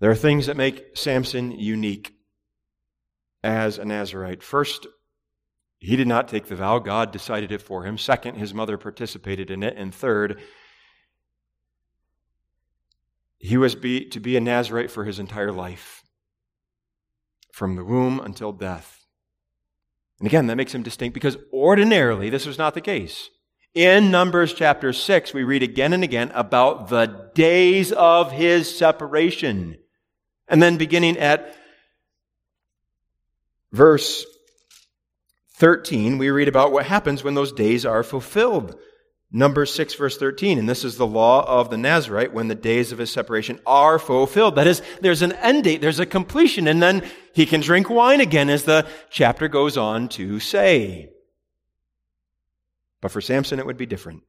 There 0.00 0.10
are 0.10 0.16
things 0.16 0.46
that 0.46 0.56
make 0.56 0.96
Samson 0.96 1.52
unique 1.52 2.14
as 3.44 3.78
a 3.78 3.84
Nazarite. 3.84 4.42
First, 4.42 4.86
he 5.78 5.96
did 5.96 6.08
not 6.08 6.28
take 6.28 6.46
the 6.46 6.56
vow, 6.56 6.78
God 6.78 7.12
decided 7.12 7.52
it 7.52 7.62
for 7.62 7.84
him. 7.84 7.96
Second, 7.96 8.36
his 8.36 8.52
mother 8.52 8.76
participated 8.76 9.50
in 9.50 9.62
it. 9.62 9.76
And 9.76 9.94
third, 9.94 10.40
he 13.38 13.56
was 13.56 13.74
be, 13.74 14.04
to 14.06 14.20
be 14.20 14.36
a 14.36 14.40
Nazarite 14.40 14.90
for 14.90 15.04
his 15.04 15.18
entire 15.18 15.52
life, 15.52 16.02
from 17.52 17.76
the 17.76 17.84
womb 17.84 18.20
until 18.20 18.52
death. 18.52 19.06
And 20.18 20.26
again, 20.26 20.46
that 20.48 20.56
makes 20.56 20.74
him 20.74 20.82
distinct 20.82 21.14
because 21.14 21.38
ordinarily 21.52 22.28
this 22.28 22.46
was 22.46 22.58
not 22.58 22.74
the 22.74 22.82
case. 22.82 23.30
In 23.72 24.10
Numbers 24.10 24.52
chapter 24.52 24.92
6, 24.92 25.32
we 25.32 25.44
read 25.44 25.62
again 25.62 25.92
and 25.92 26.02
again 26.02 26.30
about 26.34 26.88
the 26.88 27.30
days 27.34 27.92
of 27.92 28.32
his 28.32 28.76
separation. 28.76 29.78
And 30.50 30.62
then 30.62 30.76
beginning 30.76 31.16
at 31.16 31.56
verse 33.72 34.26
13, 35.54 36.18
we 36.18 36.30
read 36.30 36.48
about 36.48 36.72
what 36.72 36.86
happens 36.86 37.22
when 37.22 37.34
those 37.34 37.52
days 37.52 37.86
are 37.86 38.02
fulfilled. 38.02 38.76
Numbers 39.32 39.72
6, 39.72 39.94
verse 39.94 40.18
13. 40.18 40.58
And 40.58 40.68
this 40.68 40.84
is 40.84 40.96
the 40.96 41.06
law 41.06 41.46
of 41.46 41.70
the 41.70 41.78
Nazarite 41.78 42.32
when 42.32 42.48
the 42.48 42.56
days 42.56 42.90
of 42.90 42.98
his 42.98 43.12
separation 43.12 43.60
are 43.64 43.98
fulfilled. 44.00 44.56
That 44.56 44.66
is, 44.66 44.82
there's 45.00 45.22
an 45.22 45.32
end 45.34 45.64
date, 45.64 45.80
there's 45.80 46.00
a 46.00 46.06
completion, 46.06 46.66
and 46.66 46.82
then 46.82 47.08
he 47.32 47.46
can 47.46 47.60
drink 47.60 47.88
wine 47.88 48.20
again, 48.20 48.50
as 48.50 48.64
the 48.64 48.88
chapter 49.08 49.46
goes 49.46 49.76
on 49.76 50.08
to 50.10 50.40
say. 50.40 51.10
But 53.00 53.12
for 53.12 53.20
Samson, 53.20 53.60
it 53.60 53.66
would 53.66 53.76
be 53.76 53.86
different. 53.86 54.24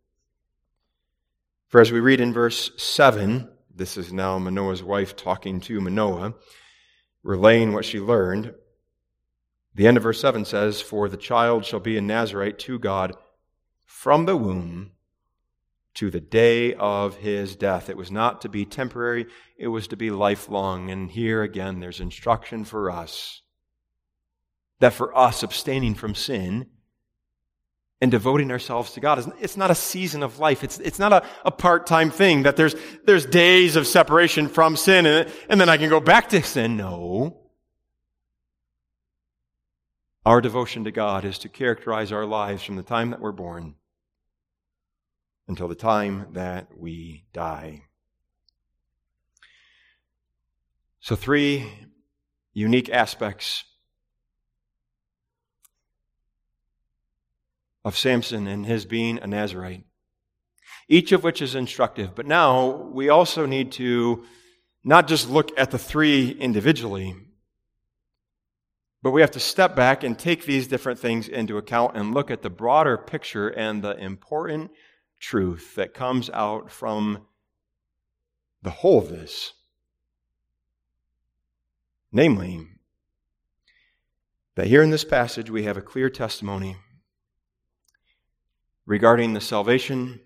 For 1.70 1.82
as 1.82 1.92
we 1.92 2.00
read 2.00 2.22
in 2.22 2.32
verse 2.32 2.70
7, 2.78 3.50
this 3.82 3.98
is 3.98 4.14
now 4.14 4.38
Manoah's 4.38 4.84
wife 4.84 5.16
talking 5.16 5.60
to 5.62 5.82
Manoah, 5.82 6.36
relaying 7.24 7.74
what 7.74 7.84
she 7.84 8.00
learned. 8.00 8.54
The 9.74 9.88
end 9.88 9.98
of 9.98 10.04
verse 10.04 10.22
7 10.22 10.46
says, 10.46 10.82
For 10.82 11.10
the 11.10 11.18
child 11.18 11.66
shall 11.66 11.80
be 11.80 11.98
a 11.98 12.02
Nazarite 12.02 12.60
to 12.60 12.78
God 12.78 13.16
from 13.84 14.28
the 14.28 14.38
womb 14.38 14.92
to 15.96 16.12
the 16.12 16.20
day 16.20 16.76
of 16.76 17.16
his 17.16 17.56
death. 17.56 17.90
It 17.90 17.98
was 17.98 18.12
not 18.12 18.40
to 18.42 18.50
be 18.50 18.66
temporary, 18.66 19.26
it 19.58 19.70
was 19.70 19.88
to 19.88 19.98
be 19.98 20.12
lifelong. 20.12 20.92
And 20.92 21.10
here 21.10 21.42
again, 21.42 21.80
there's 21.80 22.00
instruction 22.00 22.66
for 22.66 22.92
us 22.92 23.42
that 24.80 24.94
for 24.94 25.18
us, 25.18 25.42
abstaining 25.42 25.96
from 25.96 26.14
sin 26.14 26.68
and 28.02 28.10
devoting 28.10 28.52
ourselves 28.52 28.94
to 28.94 29.00
God. 29.00 29.32
It's 29.40 29.56
not 29.56 29.70
a 29.70 29.76
season 29.76 30.24
of 30.24 30.40
life. 30.40 30.64
It's, 30.64 30.80
it's 30.80 30.98
not 30.98 31.14
a, 31.14 31.24
a 31.46 31.52
part-time 31.52 32.10
thing 32.10 32.44
that 32.44 32.58
there's, 32.58 32.76
there's 33.06 33.26
days 33.28 33.76
of 33.76 33.86
separation 33.86 34.48
from 34.48 34.76
sin 34.76 35.06
and, 35.06 35.32
and 35.48 35.62
then 35.62 35.70
I 35.70 35.78
can 35.78 35.90
go 35.90 36.00
back 36.00 36.30
to 36.30 36.42
sin. 36.42 36.78
No. 36.78 37.38
Our 40.26 40.42
devotion 40.42 40.84
to 40.86 40.92
God 40.92 41.26
is 41.26 41.38
to 41.40 41.50
characterize 41.50 42.12
our 42.12 42.26
lives 42.26 42.64
from 42.64 42.76
the 42.76 42.84
time 42.84 43.12
that 43.12 43.22
we're 43.22 43.32
born 43.32 43.76
until 45.48 45.68
the 45.68 45.76
time 45.76 46.28
that 46.34 46.68
we 46.78 47.26
die. 47.34 47.84
So, 51.00 51.16
three 51.16 51.72
unique 52.54 52.90
aspects 52.90 53.64
of 57.84 57.98
Samson 57.98 58.48
and 58.48 58.66
his 58.66 58.86
being 58.86 59.20
a 59.20 59.28
Nazarite, 59.28 59.86
each 60.88 61.12
of 61.12 61.24
which 61.24 61.42
is 61.42 61.56
instructive. 61.56 62.16
But 62.16 62.28
now 62.28 62.70
we 62.70 63.10
also 63.10 63.46
need 63.46 63.72
to 63.74 64.24
not 64.84 65.08
just 65.08 65.30
look 65.30 65.52
at 65.58 65.72
the 65.72 65.80
three 65.80 66.32
individually, 66.32 67.16
but 69.04 69.12
we 69.12 69.22
have 69.22 69.32
to 69.32 69.40
step 69.40 69.76
back 69.76 70.04
and 70.04 70.18
take 70.18 70.46
these 70.46 70.68
different 70.68 71.00
things 71.00 71.28
into 71.28 71.58
account 71.58 71.98
and 71.98 72.14
look 72.14 72.30
at 72.30 72.42
the 72.42 72.50
broader 72.50 72.98
picture 72.98 73.50
and 73.50 73.84
the 73.84 73.98
important 73.98 74.72
truth 75.20 75.76
that 75.76 75.94
comes 75.94 76.30
out 76.32 76.72
from 76.72 77.26
the 78.62 78.70
whole 78.70 79.00
of 79.00 79.10
this. 79.10 79.54
Namely, 82.12 82.68
that 84.56 84.68
here 84.68 84.84
in 84.84 84.90
this 84.90 85.06
passage 85.06 85.50
we 85.50 85.64
have 85.64 85.78
a 85.78 85.82
clear 85.82 86.10
testimony 86.10 86.76
regarding 88.86 89.34
the 89.34 89.42
salvation 89.42 90.20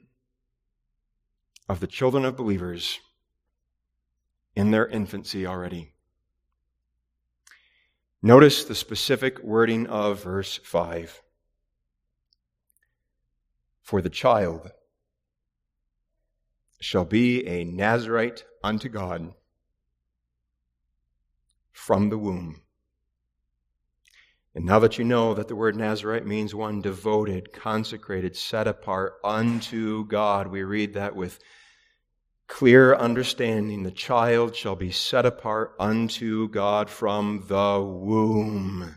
of 1.68 1.80
the 1.80 1.88
children 1.88 2.26
of 2.26 2.38
believers 2.38 3.00
in 4.56 4.72
their 4.72 4.88
infancy 4.88 5.46
already. 5.46 5.94
Notice 8.22 8.64
the 8.64 8.76
specific 8.76 9.40
wording 9.44 9.86
of 9.88 10.24
verse 10.24 10.58
5. 10.64 11.22
For 13.82 14.02
the 14.02 14.10
child 14.10 14.72
shall 16.80 17.06
be 17.06 17.46
a 17.46 17.64
Nazarite 17.64 18.46
unto 18.64 18.90
God 18.90 19.34
from 21.72 22.10
the 22.10 22.18
womb. 22.18 22.65
And 24.56 24.64
now 24.66 24.80
that 24.80 24.98
you 24.98 25.04
know 25.04 25.34
that 25.34 25.50
the 25.50 25.56
word 25.56 25.76
Nazarite 25.76 26.26
means 26.26 26.56
one 26.56 26.82
devoted, 26.82 27.52
consecrated, 27.52 28.38
set 28.38 28.68
apart 28.68 29.16
unto 29.22 30.06
God, 30.08 30.48
we 30.48 30.64
read 30.64 30.94
that 30.94 31.14
with 31.14 31.40
clear 32.48 32.96
understanding. 32.96 33.84
The 33.84 33.92
child 33.92 34.56
shall 34.56 34.78
be 34.78 34.92
set 34.92 35.26
apart 35.26 35.76
unto 35.78 36.48
God 36.48 36.90
from 36.90 37.44
the 37.50 37.82
womb. 37.82 38.96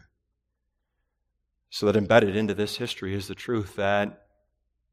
So 1.71 1.87
that 1.87 1.97
embedded 1.97 2.37
into 2.37 2.55
this 2.55 2.77
history 2.77 3.15
is 3.15 3.27
the 3.27 3.35
truth 3.35 3.75
that 3.75 4.23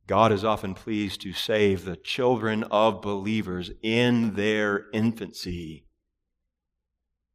God 0.07 0.31
is 0.31 0.43
often 0.43 0.73
pleased 0.73 1.21
to 1.21 1.33
save 1.33 1.85
the 1.85 1.95
children 1.95 2.63
of 2.65 3.03
believers 3.03 3.71
in 3.83 4.33
their 4.33 4.85
infancy. 4.93 5.85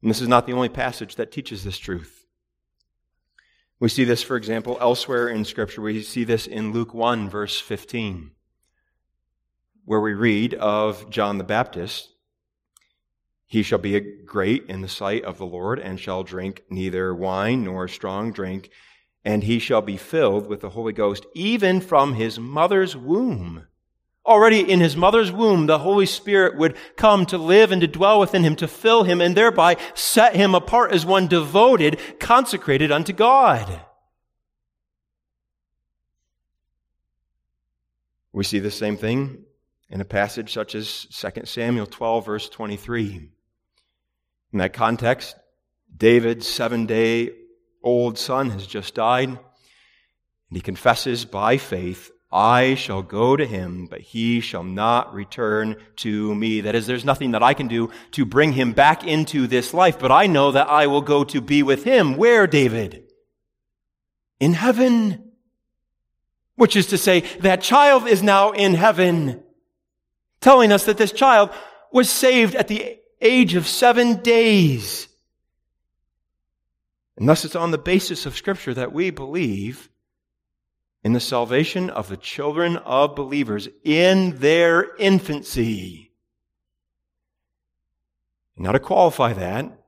And 0.03 0.11
this 0.11 0.21
is 0.21 0.29
not 0.29 0.47
the 0.47 0.53
only 0.53 0.69
passage 0.69 1.15
that 1.15 1.31
teaches 1.31 1.63
this 1.63 1.79
truth. 1.79 2.20
We 3.81 3.89
see 3.89 4.05
this, 4.05 4.23
for 4.23 4.37
example, 4.37 4.77
elsewhere 4.79 5.29
in 5.29 5.47
Scripture. 5.47 5.81
We 5.81 6.03
see 6.03 6.25
this 6.25 6.47
in 6.47 6.75
Luke 6.75 6.93
1, 6.93 7.31
verse 7.31 7.59
15, 7.59 8.33
where 9.87 10.01
we 10.01 10.13
read 10.13 10.53
of 10.53 11.09
John 11.09 11.39
the 11.39 11.45
Baptist. 11.45 12.11
He 13.47 13.63
shall 13.63 13.79
be 13.79 13.99
great 13.99 14.67
in 14.67 14.83
the 14.83 14.89
sight 14.89 15.25
of 15.25 15.39
the 15.39 15.47
Lord, 15.47 15.79
and 15.79 15.99
shall 15.99 16.23
drink 16.23 16.63
neither 16.69 17.15
wine 17.15 17.65
nor 17.65 17.89
strong 17.89 18.33
drink, 18.33 18.69
and 19.25 19.45
he 19.45 19.59
shall 19.59 19.81
be 19.81 19.97
filled 19.97 20.47
with 20.47 20.61
the 20.61 20.71
Holy 20.71 20.93
Ghost, 20.93 21.25
even 21.35 21.81
from 21.81 22.13
his 22.13 22.39
mother's 22.39 22.95
womb. 22.95 23.67
Already 24.27 24.61
in 24.61 24.81
his 24.81 24.97
mother's 24.97 25.33
womb, 25.33 25.67
the 25.67 25.79
Holy 25.79 26.07
Spirit 26.07 26.57
would 26.59 26.77
come 26.97 27.25
to 27.27 27.39
live 27.39 27.73
and 27.73 27.81
to 27.81 27.87
dwell 27.87 28.21
within 28.21 28.45
him, 28.45 28.55
to 28.57 28.69
fill 28.69 29.05
him, 29.05 29.21
and 29.21 29.35
thereby 29.35 29.77
set 29.95 30.37
him 30.37 30.55
apart 30.55 30.93
as 30.93 31.07
one 31.07 31.27
devoted, 31.27 31.99
consecrated 32.19 32.93
unto 32.93 33.13
God. 33.13 33.81
We 38.33 38.45
see 38.45 38.59
the 38.59 38.71
same 38.71 38.97
thing 38.97 39.45
in 39.89 40.01
a 40.01 40.05
passage 40.05 40.53
such 40.53 40.75
as 40.75 41.07
2 41.07 41.43
Samuel 41.45 41.87
12, 41.87 42.27
verse 42.27 42.49
23. 42.49 43.31
In 44.53 44.59
that 44.59 44.73
context, 44.73 45.35
David's 45.97 46.47
seven 46.47 46.87
day 46.87 47.31
old 47.83 48.19
son 48.19 48.51
has 48.51 48.67
just 48.67 48.95
died, 48.95 49.29
and 49.29 49.39
he 50.51 50.61
confesses 50.61 51.25
by 51.25 51.57
faith 51.57 52.11
I 52.33 52.77
shall 52.77 53.03
go 53.03 53.37
to 53.37 53.45
him, 53.45 53.87
but 53.87 54.01
he 54.01 54.41
shall 54.41 54.63
not 54.63 55.13
return 55.13 55.77
to 55.97 56.35
me. 56.35 56.61
That 56.61 56.77
is, 56.77 56.87
there's 56.87 57.05
nothing 57.05 57.33
that 57.33 57.43
I 57.43 57.55
can 57.55 57.67
do 57.67 57.91
to 58.13 58.25
bring 58.25 58.53
him 58.53 58.73
back 58.73 59.05
into 59.05 59.49
this 59.49 59.75
life, 59.75 59.99
but 59.99 60.13
I 60.13 60.27
know 60.29 60.53
that 60.53 60.71
I 60.71 60.87
will 60.87 61.01
go 61.01 61.25
to 61.25 61.41
be 61.41 61.65
with 61.65 61.83
him. 61.83 62.17
Where, 62.17 62.47
David? 62.47 63.05
In 64.39 64.53
heaven. 64.53 65.33
Which 66.55 66.77
is 66.77 66.87
to 66.89 66.99
say, 66.99 67.21
that 67.41 67.63
child 67.63 68.07
is 68.07 68.23
now 68.23 68.53
in 68.53 68.75
heaven, 68.75 69.43
telling 70.41 70.71
us 70.71 70.85
that 70.85 70.99
this 70.99 71.13
child 71.13 71.51
was 71.91 72.09
saved 72.09 72.55
at 72.55 72.69
the 72.69 72.99
age 73.21 73.55
of 73.55 73.67
seven 73.67 74.23
days. 74.23 75.09
And 77.17 77.29
thus 77.29 77.45
it's 77.45 77.57
on 77.57 77.71
the 77.71 77.79
basis 77.79 78.25
of 78.25 78.37
Scripture 78.37 78.73
that 78.75 78.93
we 78.93 79.11
believe 79.11 79.90
in 81.03 81.13
the 81.13 81.21
salvation 81.21 81.89
of 81.89 82.09
the 82.09 82.17
children 82.17 82.77
of 82.79 83.17
believers 83.17 83.69
in 83.85 84.39
their 84.39 84.95
infancy. 84.97 86.13
Now, 88.57 88.73
to 88.73 88.79
qualify 88.79 89.33
that, 89.33 89.79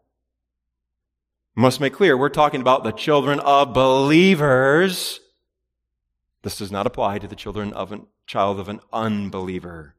must 1.54 1.80
make 1.80 1.92
clear 1.92 2.16
we're 2.16 2.30
talking 2.30 2.62
about 2.62 2.84
the 2.84 2.92
children 2.92 3.38
of 3.40 3.74
believers. 3.74 5.20
This 6.42 6.56
does 6.56 6.72
not 6.72 6.86
apply 6.86 7.18
to 7.18 7.28
the 7.28 7.36
children 7.36 7.74
of 7.74 7.92
a 7.92 8.00
child 8.26 8.58
of 8.58 8.70
an 8.70 8.80
unbeliever. 8.90 9.94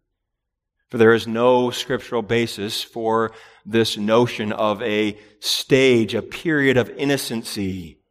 For 0.89 0.97
there 0.97 1.13
is 1.13 1.27
no 1.27 1.69
scriptural 1.69 2.23
basis 2.23 2.81
for 2.81 3.31
this 3.63 3.97
notion 3.97 4.51
of 4.51 4.81
a 4.81 5.17
stage, 5.39 6.15
a 6.15 6.23
period 6.23 6.77
of 6.77 6.89
innocency 6.89 8.02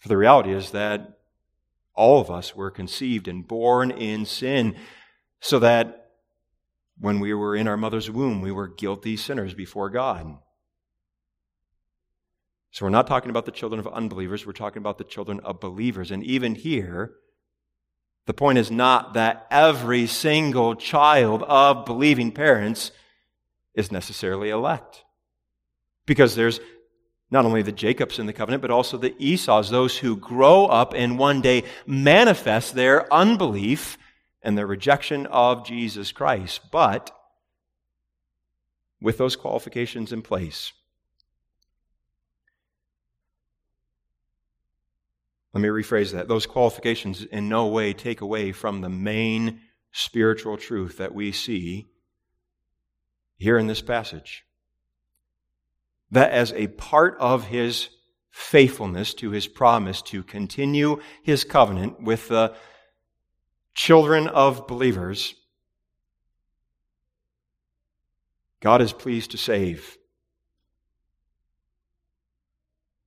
for 0.00 0.08
the 0.08 0.16
reality 0.16 0.52
is 0.52 0.72
that 0.72 1.18
all 1.94 2.20
of 2.20 2.30
us 2.30 2.56
were 2.56 2.70
conceived 2.70 3.28
and 3.28 3.46
born 3.46 3.90
in 3.90 4.26
sin, 4.26 4.74
so 5.40 5.58
that 5.58 6.10
when 6.98 7.20
we 7.20 7.32
were 7.32 7.54
in 7.54 7.68
our 7.68 7.76
mother's 7.76 8.10
womb, 8.10 8.40
we 8.40 8.52
were 8.52 8.68
guilty 8.68 9.16
sinners 9.16 9.54
before 9.54 9.88
God. 9.88 10.36
So 12.72 12.84
we're 12.84 12.90
not 12.90 13.06
talking 13.06 13.30
about 13.30 13.46
the 13.46 13.52
children 13.52 13.80
of 13.80 13.88
unbelievers, 13.88 14.46
we're 14.46 14.52
talking 14.52 14.80
about 14.80 14.98
the 14.98 15.04
children 15.04 15.40
of 15.40 15.60
believers. 15.60 16.10
And 16.10 16.22
even 16.24 16.54
here, 16.54 17.14
the 18.26 18.34
point 18.34 18.58
is 18.58 18.70
not 18.70 19.14
that 19.14 19.46
every 19.50 20.06
single 20.06 20.76
child 20.76 21.42
of 21.42 21.84
believing 21.84 22.32
parents 22.32 22.92
is 23.74 23.90
necessarily 23.90 24.50
elect. 24.50 25.04
Because 26.06 26.34
there's 26.34 26.60
not 27.30 27.44
only 27.44 27.62
the 27.62 27.72
Jacobs 27.72 28.18
in 28.18 28.26
the 28.26 28.32
covenant, 28.32 28.60
but 28.60 28.70
also 28.70 28.96
the 28.96 29.14
Esau's, 29.18 29.70
those 29.70 29.98
who 29.98 30.16
grow 30.16 30.66
up 30.66 30.94
and 30.94 31.18
one 31.18 31.40
day 31.40 31.64
manifest 31.86 32.74
their 32.74 33.12
unbelief 33.12 33.96
and 34.42 34.58
their 34.58 34.66
rejection 34.66 35.26
of 35.26 35.64
Jesus 35.64 36.10
Christ. 36.10 36.70
But 36.72 37.16
with 39.00 39.16
those 39.16 39.36
qualifications 39.36 40.12
in 40.12 40.22
place, 40.22 40.72
let 45.54 45.60
me 45.60 45.68
rephrase 45.68 46.12
that. 46.12 46.26
Those 46.26 46.46
qualifications 46.46 47.22
in 47.22 47.48
no 47.48 47.68
way 47.68 47.92
take 47.92 48.20
away 48.20 48.50
from 48.50 48.80
the 48.80 48.88
main 48.88 49.60
spiritual 49.92 50.56
truth 50.56 50.98
that 50.98 51.14
we 51.14 51.30
see 51.32 51.86
here 53.36 53.56
in 53.56 53.68
this 53.68 53.82
passage 53.82 54.44
that 56.10 56.32
as 56.32 56.52
a 56.52 56.66
part 56.68 57.16
of 57.18 57.46
his 57.46 57.88
faithfulness 58.30 59.14
to 59.14 59.30
his 59.30 59.46
promise 59.46 60.02
to 60.02 60.22
continue 60.22 61.00
his 61.22 61.44
covenant 61.44 62.02
with 62.02 62.28
the 62.28 62.54
children 63.74 64.26
of 64.28 64.66
believers, 64.66 65.34
God 68.60 68.82
is 68.82 68.92
pleased 68.92 69.30
to 69.30 69.38
save 69.38 69.96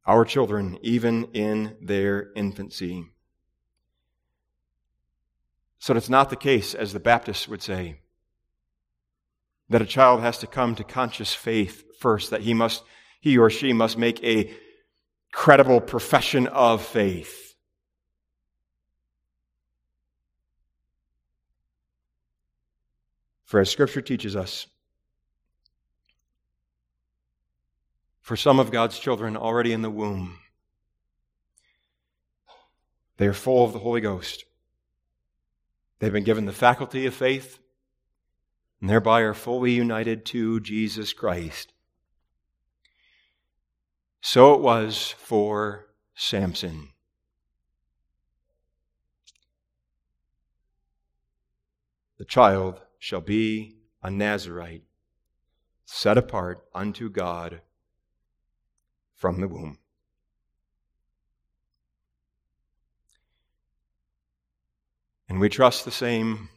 our 0.06 0.26
children 0.26 0.78
even 0.82 1.26
in 1.34 1.78
their 1.82 2.32
infancy. 2.36 3.06
So 5.80 5.96
it's 5.96 6.10
not 6.10 6.30
the 6.30 6.36
case, 6.36 6.74
as 6.74 6.94
the 6.94 7.00
Baptists 7.00 7.48
would 7.48 7.62
say, 7.62 8.00
that 9.70 9.82
a 9.82 9.86
child 9.86 10.22
has 10.22 10.38
to 10.40 10.48
come 10.48 10.76
to 10.76 10.84
conscious 10.84 11.34
faith 11.34 11.84
first, 12.04 12.30
that 12.30 12.42
he 12.42 12.54
must, 12.54 12.84
he 13.20 13.38
or 13.38 13.50
she 13.50 13.74
must 13.74 13.98
make 13.98 14.24
a 14.24 14.54
credible 15.32 15.82
profession 15.82 16.46
of 16.48 16.86
faith. 16.86 17.56
For 23.46 23.60
as 23.60 23.72
Scripture 23.72 24.02
teaches 24.02 24.36
us, 24.36 24.68
for 28.22 28.36
some 28.36 28.60
of 28.60 28.72
God's 28.72 29.00
children 29.00 29.36
already 29.36 29.74
in 29.74 29.82
the 29.82 29.90
womb, 29.90 30.40
they 33.18 33.28
are 33.28 33.34
full 33.34 33.64
of 33.64 33.74
the 33.74 33.80
Holy 33.80 34.02
Ghost. 34.02 34.46
They've 36.00 36.12
been 36.12 36.24
given 36.24 36.46
the 36.46 36.52
faculty 36.52 37.06
of 37.06 37.14
faith, 37.14 37.60
and 38.82 38.90
thereby 38.90 39.22
are 39.22 39.34
fully 39.34 39.72
united 39.72 40.26
to 40.28 40.60
Jesus 40.60 41.14
Christ. 41.14 41.73
So 44.26 44.54
it 44.54 44.62
was 44.62 45.14
for 45.18 45.88
Samson. 46.16 46.94
The 52.18 52.24
child 52.24 52.80
shall 53.00 53.20
be 53.20 53.76
a 54.02 54.10
Nazarite, 54.10 54.86
set 55.84 56.18
apart 56.18 56.64
unto 56.74 57.10
God 57.10 57.60
from 59.14 59.42
the 59.42 59.50
womb. 59.50 59.78
And 65.28 65.42
we 65.42 65.50
trust 65.50 65.84
the 65.84 65.92
same 65.92 66.48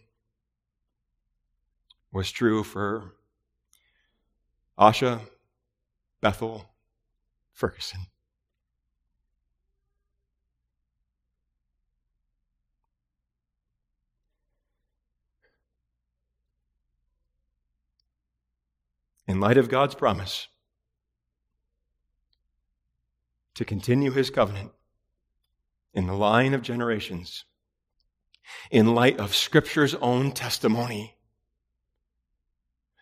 was 2.13 2.31
true 2.31 2.63
for 2.63 3.17
Asha, 4.79 5.21
Bethel, 6.21 6.71
Ferguson. 7.57 8.01
In 19.27 19.41
light 19.41 19.57
of 19.57 19.71
God's 19.71 19.95
promise 19.95 20.49
to 23.55 23.65
continue 23.65 24.11
his 24.11 24.29
covenant 24.29 24.73
in 25.95 26.07
the 26.07 26.13
line 26.13 26.53
of 26.53 26.61
generations, 26.61 27.47
in 28.71 28.95
light 28.95 29.19
of 29.19 29.35
Scripture's 29.35 29.95
own 29.95 30.31
testimony 30.31 31.16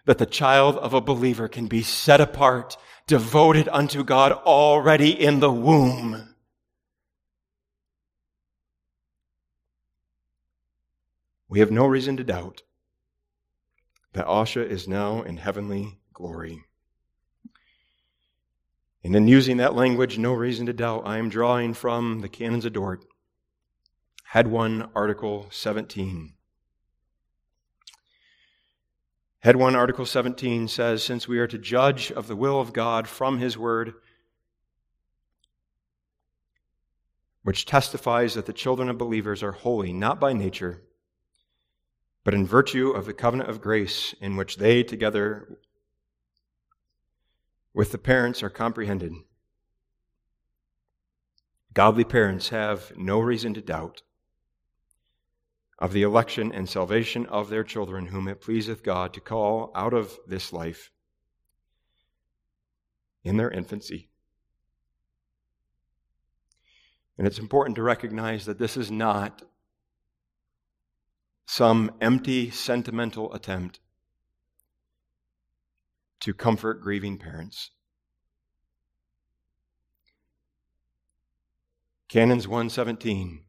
that 0.05 0.19
the 0.19 0.27
child 0.27 0.77
of 0.77 0.93
a 0.93 1.01
believer 1.01 1.49
can 1.49 1.67
be 1.67 1.83
set 1.83 2.21
apart, 2.21 2.77
devoted 3.07 3.69
unto 3.71 4.05
God 4.05 4.33
already 4.33 5.11
in 5.11 5.41
the 5.41 5.51
womb. 5.51 6.35
We 11.49 11.61
have 11.61 11.71
no 11.71 11.87
reason 11.87 12.17
to 12.17 12.25
doubt 12.25 12.63
that 14.13 14.27
Asha 14.27 14.67
is 14.67 14.89
now 14.89 15.23
in 15.23 15.37
heavenly 15.37 15.99
glory. 16.13 16.65
And 19.03 19.15
in 19.15 19.29
using 19.29 19.59
that 19.59 19.75
language, 19.75 20.19
no 20.19 20.33
reason 20.33 20.67
to 20.67 20.73
doubt, 20.73 21.03
I 21.05 21.19
am 21.19 21.29
drawing 21.29 21.75
from 21.75 22.21
the 22.21 22.29
Canons 22.29 22.65
of 22.65 22.73
Dort, 22.73 23.05
Head 24.25 24.47
1, 24.47 24.91
Article 24.95 25.47
17. 25.51 26.34
Head 29.45 29.57
1, 29.57 29.77
Article 29.77 30.07
17 30.07 30.69
says 30.69 31.05
Since 31.05 31.29
we 31.29 31.39
are 31.39 31.47
to 31.47 31.59
judge 31.59 32.11
of 32.11 32.29
the 32.29 32.35
will 32.35 32.59
of 32.59 32.73
God 32.73 33.07
from 33.07 33.37
His 33.37 33.59
Word, 33.59 33.93
which 37.43 37.67
testifies 37.67 38.33
that 38.33 38.47
the 38.47 38.55
children 38.55 38.89
of 38.89 38.97
believers 38.97 39.43
are 39.43 39.53
holy, 39.53 39.93
not 39.93 40.19
by 40.19 40.33
nature, 40.33 40.81
but 42.25 42.33
in 42.33 42.47
virtue 42.47 42.93
of 42.93 43.05
the 43.05 43.13
covenant 43.13 43.51
of 43.51 43.61
grace 43.61 44.15
in 44.19 44.37
which 44.37 44.57
they, 44.57 44.83
together 44.83 45.59
with 47.75 47.93
the 47.93 47.99
parents 47.99 48.43
are 48.43 48.49
comprehended. 48.49 49.13
Godly 51.75 52.05
parents 52.05 52.49
have 52.49 52.97
no 52.97 53.21
reason 53.21 53.53
to 53.53 53.61
doubt 53.61 54.01
of 55.85 55.93
the 55.93 56.03
election 56.03 56.51
and 56.51 56.67
salvation 56.67 57.27
of 57.27 57.51
their 57.51 57.63
children, 57.63 58.07
whom 58.07 58.27
it 58.27 58.41
pleaseth 58.41 58.83
God 58.83 59.13
to 59.13 59.21
call 59.21 59.71
out 59.75 59.93
of 59.93 60.19
this 60.27 60.51
life 60.51 60.91
in 63.23 63.37
their 63.37 63.51
infancy. 63.51 64.09
And 67.19 67.27
it's 67.27 67.39
important 67.39 67.77
to 67.77 67.83
recognize 67.83 68.47
that 68.47 68.59
this 68.59 68.79
is 68.79 68.91
not 68.91 69.43
some 71.45 71.91
empty, 72.01 72.49
sentimental 72.49 73.31
attempt 73.35 73.79
to 76.21 76.33
comfort 76.33 76.81
grieving 76.81 77.19
parents. 77.19 77.73
Canons 82.09 82.49
117 82.49 83.45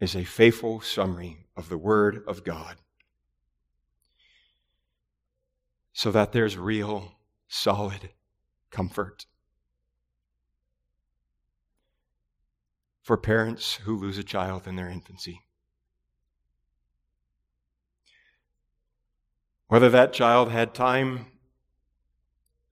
is 0.00 0.16
a 0.16 0.24
faithful 0.24 0.80
summary 0.80 1.46
of 1.56 1.68
the 1.68 1.78
Word 1.78 2.24
of 2.26 2.42
God 2.42 2.76
so 5.92 6.10
that 6.10 6.32
there's 6.32 6.56
real, 6.56 7.12
solid 7.46 8.10
comfort 8.70 9.26
for 13.02 13.16
parents 13.16 13.74
who 13.84 13.96
lose 13.96 14.16
a 14.16 14.24
child 14.24 14.66
in 14.66 14.76
their 14.76 14.88
infancy. 14.88 15.42
Whether 19.68 19.90
that 19.90 20.12
child 20.12 20.50
had 20.50 20.74
time 20.74 21.26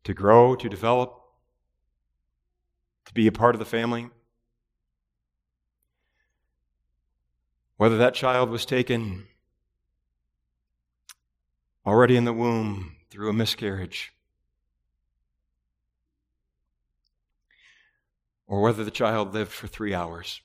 to 0.05 0.15
grow, 0.15 0.57
to 0.57 0.69
develop, 0.69 1.21
to 3.05 3.13
be 3.13 3.27
a 3.27 3.33
part 3.33 3.55
of 3.55 3.59
the 3.59 3.65
family. 3.65 4.11
Whether 7.79 7.97
that 7.99 8.15
child 8.15 8.51
was 8.51 8.67
taken 8.67 9.29
already 11.87 12.17
in 12.17 12.25
the 12.25 12.33
womb 12.33 12.97
through 13.09 13.31
a 13.31 13.33
miscarriage. 13.33 14.13
Or 18.49 18.61
whether 18.61 18.83
the 18.83 18.91
child 18.91 19.33
lived 19.33 19.53
for 19.53 19.69
three 19.69 19.95
hours. 19.95 20.43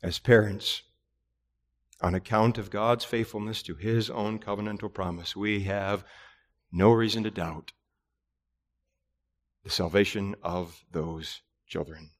As 0.00 0.20
parents, 0.20 0.82
on 2.00 2.14
account 2.14 2.56
of 2.56 2.70
God's 2.70 3.04
faithfulness 3.04 3.64
to 3.64 3.74
his 3.74 4.08
own 4.08 4.38
covenantal 4.38 4.94
promise, 4.94 5.34
we 5.34 5.64
have 5.64 6.04
no 6.70 6.92
reason 6.92 7.24
to 7.24 7.32
doubt 7.32 7.72
the 9.64 9.70
salvation 9.70 10.36
of 10.40 10.84
those 10.92 11.40
children. 11.66 12.10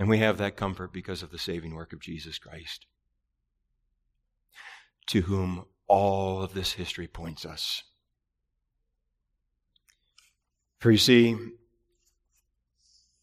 And 0.00 0.08
we 0.08 0.16
have 0.18 0.38
that 0.38 0.56
comfort 0.56 0.94
because 0.94 1.22
of 1.22 1.30
the 1.30 1.38
saving 1.38 1.74
work 1.74 1.92
of 1.92 2.00
Jesus 2.00 2.38
Christ, 2.38 2.86
to 5.08 5.20
whom 5.20 5.66
all 5.86 6.42
of 6.42 6.54
this 6.54 6.72
history 6.72 7.06
points 7.06 7.44
us. 7.44 7.82
For 10.78 10.90
you 10.90 10.96
see, 10.96 11.36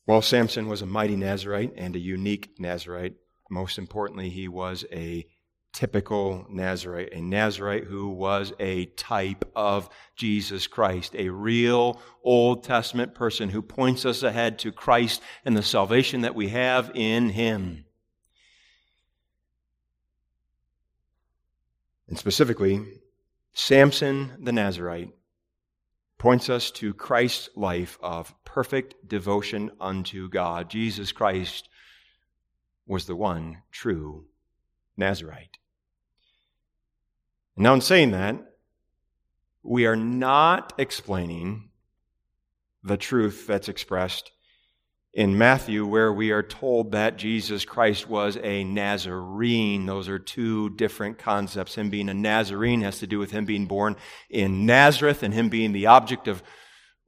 while 0.06 0.22
Samson 0.22 0.68
was 0.68 0.84
a 0.84 0.86
mighty 0.86 1.16
Nazarite 1.16 1.74
and 1.76 1.96
a 1.96 2.00
unique 2.00 2.60
Nazarite, 2.60 3.16
most 3.50 3.80
importantly, 3.80 4.30
he 4.30 4.48
was 4.48 4.86
a 4.92 5.26
typical 5.78 6.44
Nazarite, 6.50 7.14
a 7.14 7.22
Nazarite 7.22 7.84
who 7.84 8.10
was 8.10 8.52
a 8.60 8.86
type 8.86 9.46
of 9.56 9.88
Jesus 10.16 10.66
Christ, 10.66 11.14
a 11.16 11.30
real 11.30 12.02
Old 12.24 12.64
Testament 12.64 13.14
person 13.14 13.50
who 13.50 13.62
points 13.62 14.04
us 14.04 14.24
ahead 14.24 14.58
to 14.60 14.72
Christ 14.72 15.22
and 15.46 15.56
the 15.56 15.62
salvation 15.62 16.22
that 16.22 16.34
we 16.34 16.50
have 16.50 16.90
in 16.96 17.30
him. 17.30 17.86
And 22.08 22.18
specifically, 22.18 22.84
Samson 23.54 24.32
the 24.42 24.52
Nazarite 24.52 25.12
points 26.18 26.50
us 26.50 26.72
to 26.72 26.96
Christ's 26.96 27.50
life 27.56 28.00
of 28.02 28.34
perfect 28.46 29.08
devotion 29.08 29.70
unto 29.80 30.28
God. 30.28 30.72
Jesus 30.72 31.12
Christ 31.12 31.70
was 32.88 33.06
the 33.06 33.16
one 33.16 33.62
true 33.72 34.26
Nazarite. 34.98 35.57
Now, 37.58 37.74
in 37.74 37.82
saying 37.82 38.12
that, 38.12 38.38
we 39.64 39.86
are 39.86 39.96
not 39.96 40.74
explaining 40.78 41.70
the 42.84 42.98
truth 42.98 43.48
that's 43.48 43.68
expressed 43.68 44.32
in 45.12 45.36
Matthew, 45.36 45.84
where 45.84 46.14
we 46.14 46.30
are 46.30 46.44
told 46.44 46.92
that 46.92 47.18
Jesus 47.18 47.66
Christ 47.66 48.08
was 48.08 48.38
a 48.44 48.64
Nazarene. 48.64 49.88
Those 49.88 50.08
are 50.08 50.20
two 50.20 50.70
different 50.70 51.18
concepts. 51.18 51.74
Him 51.74 51.90
being 51.90 52.08
a 52.08 52.14
Nazarene 52.14 52.82
has 52.82 53.00
to 53.00 53.08
do 53.08 53.18
with 53.18 53.32
him 53.32 53.46
being 53.46 53.66
born 53.66 53.96
in 54.30 54.68
Nazareth 54.68 55.24
and 55.24 55.34
him 55.34 55.50
being 55.50 55.72
the 55.72 55.88
object 55.88 56.28
of 56.28 56.44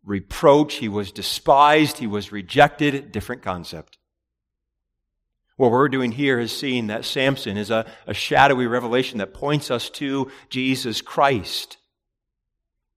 reproach. 0.03 0.75
He 0.75 0.89
was 0.89 1.11
despised, 1.11 1.99
he 1.99 2.07
was 2.07 2.31
rejected. 2.31 3.11
Different 3.11 3.43
concept. 3.43 3.98
What 5.59 5.71
we're 5.71 5.89
doing 5.89 6.13
here 6.13 6.39
is 6.39 6.57
seeing 6.57 6.87
that 6.87 7.03
Samson 7.03 7.57
is 7.57 7.69
a, 7.69 7.85
a 8.07 8.13
shadowy 8.13 8.65
revelation 8.65 9.17
that 9.17 9.33
points 9.33 9.69
us 9.69 9.89
to 9.89 10.31
Jesus 10.47 11.01
Christ 11.01 11.75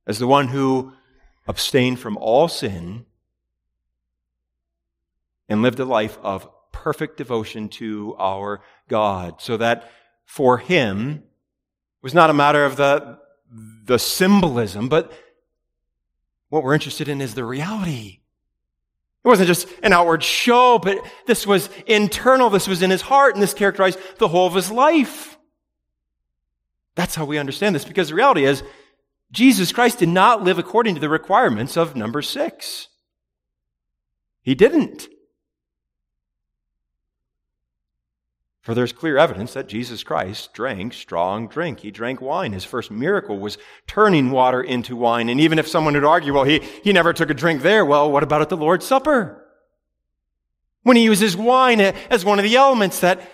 as 0.06 0.20
the 0.20 0.28
one 0.28 0.46
who 0.46 0.92
abstained 1.48 1.98
from 1.98 2.16
all 2.16 2.46
sin 2.46 3.04
and 5.48 5.60
lived 5.60 5.80
a 5.80 5.84
life 5.84 6.16
of 6.22 6.48
perfect 6.70 7.16
devotion 7.16 7.68
to 7.70 8.14
our 8.16 8.60
God. 8.86 9.40
So 9.40 9.56
that 9.56 9.90
for 10.24 10.58
him, 10.58 11.24
was 12.00 12.14
not 12.14 12.30
a 12.30 12.32
matter 12.32 12.64
of 12.64 12.76
the, 12.76 13.18
the 13.86 13.98
symbolism, 13.98 14.88
but 14.88 15.10
what 16.48 16.62
we're 16.62 16.74
interested 16.74 17.08
in 17.08 17.20
is 17.20 17.34
the 17.34 17.44
reality. 17.44 18.20
It 19.24 19.28
wasn't 19.28 19.46
just 19.46 19.68
an 19.82 19.92
outward 19.92 20.24
show, 20.24 20.78
but 20.78 20.98
this 21.26 21.46
was 21.46 21.68
internal. 21.86 22.50
This 22.50 22.66
was 22.66 22.82
in 22.82 22.90
his 22.90 23.02
heart, 23.02 23.34
and 23.34 23.42
this 23.42 23.54
characterized 23.54 23.98
the 24.18 24.28
whole 24.28 24.48
of 24.48 24.54
his 24.54 24.70
life. 24.70 25.38
That's 26.96 27.14
how 27.14 27.24
we 27.24 27.38
understand 27.38 27.74
this, 27.74 27.84
because 27.84 28.08
the 28.08 28.14
reality 28.14 28.44
is, 28.44 28.62
Jesus 29.30 29.72
Christ 29.72 30.00
did 30.00 30.08
not 30.08 30.42
live 30.42 30.58
according 30.58 30.96
to 30.96 31.00
the 31.00 31.08
requirements 31.08 31.76
of 31.76 31.96
number 31.96 32.20
six. 32.20 32.88
He 34.42 34.54
didn't. 34.54 35.06
For 38.62 38.74
there's 38.74 38.92
clear 38.92 39.18
evidence 39.18 39.52
that 39.54 39.68
Jesus 39.68 40.04
Christ 40.04 40.54
drank 40.54 40.94
strong 40.94 41.48
drink. 41.48 41.80
He 41.80 41.90
drank 41.90 42.20
wine. 42.20 42.52
His 42.52 42.64
first 42.64 42.90
miracle 42.90 43.38
was 43.38 43.58
turning 43.86 44.30
water 44.30 44.62
into 44.62 44.96
wine. 44.96 45.28
And 45.28 45.40
even 45.40 45.58
if 45.58 45.66
someone 45.66 45.94
would 45.94 46.04
argue, 46.04 46.32
well, 46.32 46.44
he, 46.44 46.60
he 46.84 46.92
never 46.92 47.12
took 47.12 47.28
a 47.28 47.34
drink 47.34 47.62
there, 47.62 47.84
well, 47.84 48.10
what 48.10 48.22
about 48.22 48.40
at 48.40 48.48
the 48.48 48.56
Lord's 48.56 48.86
Supper? 48.86 49.44
When 50.84 50.96
he 50.96 51.02
uses 51.02 51.36
wine 51.36 51.80
as 51.80 52.24
one 52.24 52.38
of 52.38 52.44
the 52.44 52.54
elements 52.56 53.00
that 53.00 53.28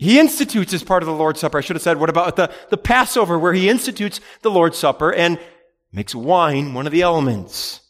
He 0.00 0.18
institutes 0.18 0.72
as 0.72 0.82
part 0.82 1.02
of 1.02 1.06
the 1.06 1.14
Lord's 1.14 1.40
Supper. 1.40 1.58
I 1.58 1.60
should 1.60 1.76
have 1.76 1.82
said, 1.82 1.98
what 2.00 2.08
about 2.08 2.34
the, 2.34 2.50
the 2.70 2.78
Passover 2.78 3.38
where 3.38 3.52
he 3.52 3.68
institutes 3.68 4.18
the 4.40 4.50
Lord's 4.50 4.78
Supper 4.78 5.12
and 5.12 5.38
makes 5.92 6.14
wine 6.14 6.72
one 6.72 6.86
of 6.86 6.92
the 6.92 7.02
elements? 7.02 7.82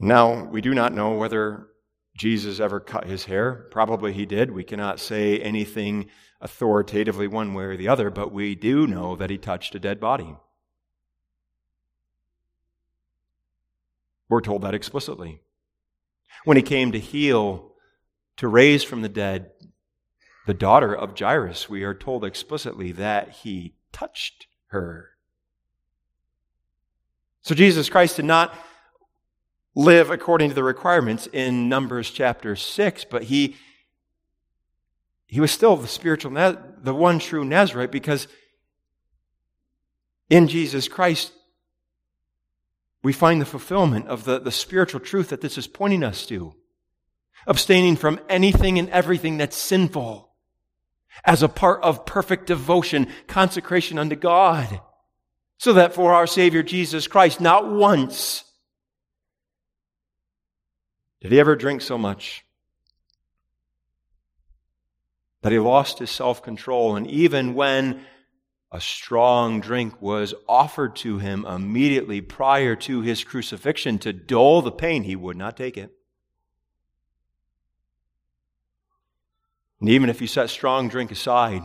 Now, 0.00 0.46
we 0.46 0.60
do 0.62 0.74
not 0.74 0.92
know 0.92 1.14
whether 1.14 1.68
Jesus 2.20 2.60
ever 2.60 2.80
cut 2.80 3.06
his 3.06 3.24
hair. 3.24 3.66
Probably 3.70 4.12
he 4.12 4.26
did. 4.26 4.50
We 4.50 4.62
cannot 4.62 5.00
say 5.00 5.38
anything 5.38 6.10
authoritatively 6.42 7.26
one 7.26 7.54
way 7.54 7.64
or 7.64 7.78
the 7.78 7.88
other, 7.88 8.10
but 8.10 8.30
we 8.30 8.54
do 8.54 8.86
know 8.86 9.16
that 9.16 9.30
he 9.30 9.38
touched 9.38 9.74
a 9.74 9.78
dead 9.78 9.98
body. 9.98 10.36
We're 14.28 14.42
told 14.42 14.60
that 14.60 14.74
explicitly. 14.74 15.40
When 16.44 16.58
he 16.58 16.62
came 16.62 16.92
to 16.92 17.00
heal, 17.00 17.72
to 18.36 18.48
raise 18.48 18.84
from 18.84 19.00
the 19.00 19.08
dead 19.08 19.52
the 20.46 20.52
daughter 20.52 20.94
of 20.94 21.18
Jairus, 21.18 21.70
we 21.70 21.84
are 21.84 21.94
told 21.94 22.26
explicitly 22.26 22.92
that 22.92 23.30
he 23.30 23.76
touched 23.92 24.46
her. 24.66 25.12
So 27.40 27.54
Jesus 27.54 27.88
Christ 27.88 28.16
did 28.16 28.26
not 28.26 28.54
live 29.74 30.10
according 30.10 30.48
to 30.48 30.54
the 30.54 30.64
requirements 30.64 31.28
in 31.32 31.68
Numbers 31.68 32.10
chapter 32.10 32.56
6, 32.56 33.04
but 33.04 33.24
he, 33.24 33.56
he 35.26 35.40
was 35.40 35.50
still 35.50 35.76
the 35.76 35.88
spiritual, 35.88 36.32
the 36.32 36.94
one 36.94 37.18
true 37.18 37.44
Nazarite 37.44 37.92
because 37.92 38.26
in 40.28 40.48
Jesus 40.48 40.88
Christ, 40.88 41.32
we 43.02 43.12
find 43.12 43.40
the 43.40 43.46
fulfillment 43.46 44.08
of 44.08 44.24
the, 44.24 44.38
the 44.38 44.52
spiritual 44.52 45.00
truth 45.00 45.30
that 45.30 45.40
this 45.40 45.56
is 45.56 45.66
pointing 45.66 46.04
us 46.04 46.26
to. 46.26 46.54
Abstaining 47.46 47.96
from 47.96 48.20
anything 48.28 48.78
and 48.78 48.90
everything 48.90 49.38
that's 49.38 49.56
sinful 49.56 50.30
as 51.24 51.42
a 51.42 51.48
part 51.48 51.82
of 51.82 52.06
perfect 52.06 52.46
devotion, 52.46 53.08
consecration 53.26 53.98
unto 53.98 54.14
God. 54.14 54.80
So 55.58 55.72
that 55.74 55.94
for 55.94 56.14
our 56.14 56.26
Savior 56.26 56.62
Jesus 56.62 57.06
Christ, 57.06 57.40
not 57.40 57.70
once 57.70 58.44
did 61.20 61.32
he 61.32 61.40
ever 61.40 61.56
drink 61.56 61.82
so 61.82 61.98
much 61.98 62.44
that 65.42 65.52
he 65.52 65.58
lost 65.58 65.98
his 65.98 66.10
self 66.10 66.42
control. 66.42 66.96
And 66.96 67.06
even 67.06 67.54
when 67.54 68.04
a 68.72 68.80
strong 68.80 69.60
drink 69.60 70.00
was 70.00 70.34
offered 70.48 70.96
to 70.96 71.18
him 71.18 71.44
immediately 71.44 72.20
prior 72.20 72.76
to 72.76 73.00
his 73.00 73.24
crucifixion 73.24 73.98
to 74.00 74.12
dull 74.12 74.62
the 74.62 74.72
pain, 74.72 75.02
he 75.02 75.16
would 75.16 75.36
not 75.36 75.56
take 75.56 75.76
it. 75.76 75.92
And 79.80 79.88
even 79.88 80.10
if 80.10 80.20
you 80.20 80.26
set 80.26 80.50
strong 80.50 80.88
drink 80.88 81.10
aside, 81.10 81.62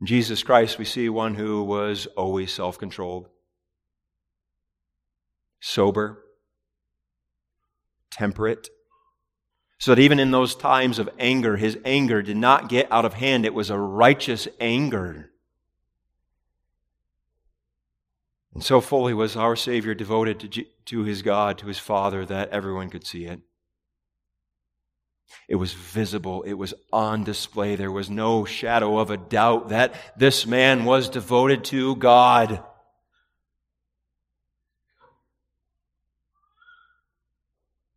in 0.00 0.06
Jesus 0.06 0.42
Christ, 0.42 0.78
we 0.78 0.84
see 0.84 1.08
one 1.08 1.34
who 1.34 1.62
was 1.62 2.06
always 2.16 2.52
self 2.52 2.78
controlled, 2.78 3.28
sober, 5.60 6.23
temperate, 8.14 8.68
so 9.78 9.94
that 9.94 10.00
even 10.00 10.18
in 10.18 10.30
those 10.30 10.54
times 10.54 10.98
of 10.98 11.10
anger, 11.18 11.56
his 11.56 11.76
anger 11.84 12.22
did 12.22 12.36
not 12.36 12.68
get 12.68 12.90
out 12.90 13.04
of 13.04 13.14
hand. 13.14 13.44
It 13.44 13.54
was 13.54 13.70
a 13.70 13.78
righteous 13.78 14.48
anger. 14.60 15.30
And 18.54 18.62
so 18.62 18.80
fully 18.80 19.12
was 19.12 19.36
our 19.36 19.56
Savior 19.56 19.94
devoted 19.94 20.38
to, 20.40 20.64
to 20.86 21.02
his 21.02 21.22
God, 21.22 21.58
to 21.58 21.66
his 21.66 21.78
Father, 21.78 22.24
that 22.24 22.50
everyone 22.50 22.88
could 22.88 23.06
see 23.06 23.24
it. 23.24 23.40
It 25.48 25.56
was 25.56 25.72
visible. 25.72 26.42
It 26.42 26.54
was 26.54 26.72
on 26.92 27.24
display. 27.24 27.74
There 27.74 27.90
was 27.90 28.08
no 28.08 28.44
shadow 28.44 28.98
of 28.98 29.10
a 29.10 29.16
doubt 29.16 29.70
that 29.70 29.94
this 30.16 30.46
man 30.46 30.84
was 30.84 31.08
devoted 31.08 31.64
to 31.64 31.96
God. 31.96 32.62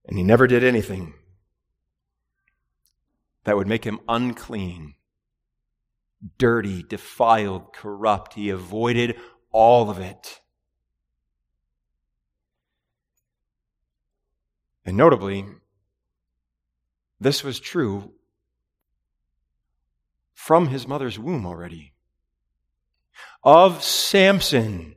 And 0.07 0.17
he 0.17 0.23
never 0.23 0.47
did 0.47 0.63
anything 0.63 1.13
that 3.43 3.57
would 3.57 3.67
make 3.67 3.83
him 3.83 3.99
unclean, 4.07 4.95
dirty, 6.37 6.81
defiled, 6.81 7.73
corrupt. 7.73 8.33
He 8.33 8.49
avoided 8.49 9.17
all 9.51 9.89
of 9.89 9.99
it. 9.99 10.41
And 14.85 14.95
notably, 14.95 15.45
this 17.19 17.43
was 17.43 17.59
true 17.59 18.13
from 20.33 20.67
his 20.67 20.87
mother's 20.87 21.19
womb 21.19 21.45
already. 21.45 21.93
Of 23.43 23.83
Samson, 23.83 24.95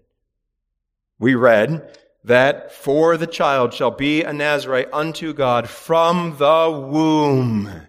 we 1.18 1.34
read 1.34 1.98
that 2.24 2.72
for 2.72 3.16
the 3.16 3.26
child 3.26 3.72
shall 3.72 3.90
be 3.90 4.22
a 4.22 4.32
Nazarite 4.32 4.92
unto 4.92 5.32
God 5.32 5.68
from 5.68 6.36
the 6.38 6.70
womb. 6.70 7.86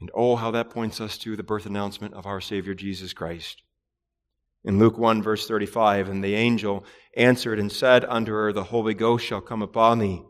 And 0.00 0.10
oh, 0.14 0.34
how 0.34 0.50
that 0.50 0.70
points 0.70 1.00
us 1.00 1.16
to 1.18 1.36
the 1.36 1.44
birth 1.44 1.66
announcement 1.66 2.14
of 2.14 2.26
our 2.26 2.40
Savior 2.40 2.74
Jesus 2.74 3.12
Christ. 3.12 3.62
In 4.64 4.78
Luke 4.78 4.98
1, 4.98 5.22
verse 5.22 5.46
35, 5.46 6.08
and 6.08 6.22
the 6.22 6.34
angel 6.34 6.84
answered 7.16 7.58
and 7.58 7.70
said 7.70 8.04
unto 8.04 8.32
her, 8.32 8.52
The 8.52 8.64
Holy 8.64 8.94
Ghost 8.94 9.24
shall 9.24 9.40
come 9.40 9.62
upon 9.62 10.00
thee, 10.00 10.22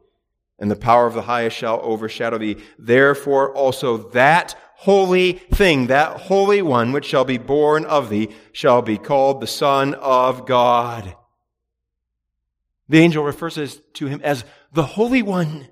and 0.58 0.70
the 0.70 0.76
power 0.76 1.06
of 1.06 1.14
the 1.14 1.22
highest 1.22 1.56
shall 1.56 1.80
overshadow 1.82 2.38
thee. 2.38 2.58
Therefore 2.78 3.54
also 3.54 4.10
that 4.10 4.54
holy 4.76 5.32
thing, 5.32 5.86
that 5.86 6.20
holy 6.20 6.60
one 6.60 6.92
which 6.92 7.06
shall 7.06 7.24
be 7.24 7.38
born 7.38 7.84
of 7.84 8.10
thee, 8.10 8.28
shall 8.52 8.82
be 8.82 8.98
called 8.98 9.40
the 9.40 9.46
Son 9.46 9.94
of 9.94 10.46
God. 10.46 11.14
The 12.92 12.98
angel 12.98 13.24
refers 13.24 13.80
to 13.94 14.06
him 14.06 14.20
as 14.22 14.44
the 14.70 14.82
Holy 14.82 15.22
One, 15.22 15.66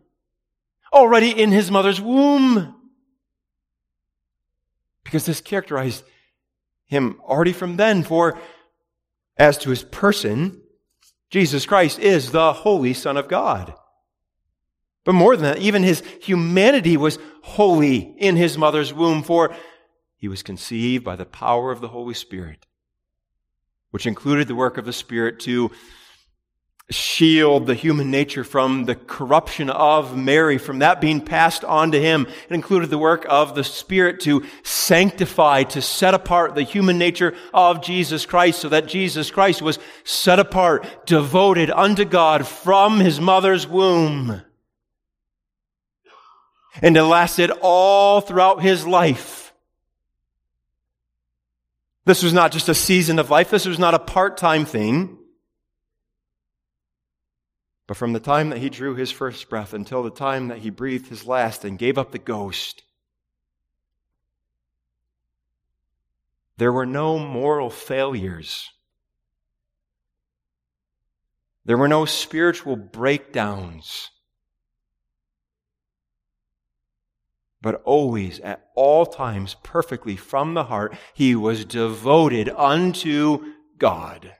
already 0.91 1.29
in 1.31 1.51
his 1.51 1.71
mother's 1.71 2.01
womb. 2.01 2.75
Because 5.05 5.27
this 5.27 5.43
characterized 5.43 6.03
him 6.87 7.21
already 7.21 7.53
from 7.53 7.77
then. 7.77 8.05
For 8.05 8.39
as 9.37 9.59
to 9.59 9.69
his 9.69 9.85
person, 9.85 10.63
Jesus 11.29 11.67
Christ 11.67 11.99
is 11.99 12.33
the 12.33 12.55
Holy 12.55 12.95
Son 12.95 13.19
of 13.19 13.29
God. 13.29 13.75
But 15.05 15.13
more 15.13 15.37
than 15.37 15.45
that, 15.45 15.59
even 15.59 15.83
his 15.83 16.03
humanity 16.23 16.97
was 16.97 17.19
holy 17.43 17.99
in 17.99 18.37
his 18.37 18.57
mother's 18.57 18.95
womb, 18.95 19.23
for 19.23 19.55
he 20.17 20.27
was 20.27 20.43
conceived 20.43 21.05
by 21.05 21.17
the 21.17 21.27
power 21.27 21.71
of 21.71 21.83
the 21.83 21.89
Holy 21.89 22.15
Spirit, 22.15 22.67
which 23.91 24.07
included 24.07 24.49
the 24.49 24.55
work 24.55 24.79
of 24.79 24.87
the 24.87 24.93
Spirit 24.95 25.39
to 25.41 25.71
shield 26.91 27.67
the 27.67 27.75
human 27.75 28.11
nature 28.11 28.43
from 28.43 28.85
the 28.85 28.97
corruption 28.97 29.71
of 29.71 30.17
Mary, 30.17 30.59
from 30.59 30.81
that 30.81 31.01
being 31.01 31.21
passed 31.21 31.65
on 31.65 31.93
to 31.93 32.01
him. 32.01 32.27
It 32.49 32.55
included 32.55 32.91
the 32.91 32.99
work 32.99 33.25
of 33.29 33.55
the 33.55 33.63
Spirit 33.63 34.21
to 34.21 34.45
sanctify, 34.65 35.63
to 35.65 35.81
set 35.81 36.15
apart 36.15 36.55
the 36.55 36.65
human 36.65 36.99
nature 36.99 37.35
of 37.55 37.81
Jesus 37.83 38.27
Christ 38.27 38.61
so 38.61 38.69
that 38.71 38.89
Jesus 38.89 39.31
Christ 39.31 39.63
was 39.63 39.79
set 40.03 40.41
apart, 40.41 41.07
devoted 41.07 41.71
unto 41.71 42.05
God 42.05 42.47
from 42.47 42.99
his 42.99 43.21
mother's 43.21 43.69
womb. 43.69 44.43
And 46.83 46.97
it 46.97 47.03
lasted 47.05 47.53
all 47.63 48.21
throughout 48.21 48.63
his 48.63 48.87
life. 48.87 49.53
This 52.05 52.23
was 52.25 52.33
not 52.33 52.51
just 52.51 52.69
a 52.69 52.75
season 52.75 53.21
of 53.21 53.31
life. 53.31 53.51
This 53.51 53.67
was 53.67 53.79
not 53.79 53.95
a 53.95 53.99
part-time 54.01 54.65
thing. 54.65 55.19
But 57.91 57.97
from 57.97 58.13
the 58.13 58.21
time 58.21 58.51
that 58.51 58.61
he 58.61 58.71
drew 58.71 58.95
his 58.95 59.11
first 59.11 59.51
breath 59.51 59.75
until 59.75 60.05
the 60.05 60.13
time 60.13 60.47
that 60.47 60.59
he 60.59 60.71
breathed 60.71 61.09
his 61.09 61.27
last 61.27 61.65
and 61.65 61.77
gave 61.77 61.99
up 61.99 62.13
the 62.13 62.21
ghost, 62.21 62.85
there 66.57 66.73
were 66.73 66.87
no 66.87 67.19
moral 67.19 67.69
failures. 67.69 68.71
There 71.65 71.77
were 71.77 71.89
no 71.89 72.05
spiritual 72.05 72.77
breakdowns. 72.77 74.11
But 77.61 77.83
always, 77.85 78.39
at 78.39 78.69
all 78.77 79.05
times, 79.05 79.57
perfectly 79.65 80.15
from 80.15 80.55
the 80.55 80.63
heart, 80.63 80.97
he 81.13 81.35
was 81.35 81.65
devoted 81.65 82.51
unto 82.51 83.47
God. 83.79 84.37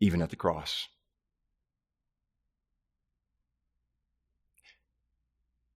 Even 0.00 0.22
at 0.22 0.30
the 0.30 0.36
cross. 0.36 0.88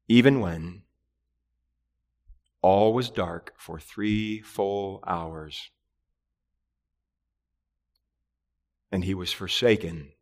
Even 0.08 0.40
when 0.40 0.82
all 2.62 2.92
was 2.94 3.10
dark 3.10 3.52
for 3.56 3.78
three 3.78 4.40
full 4.40 5.02
hours, 5.06 5.70
and 8.90 9.04
he 9.04 9.14
was 9.14 9.32
forsaken 9.32 10.12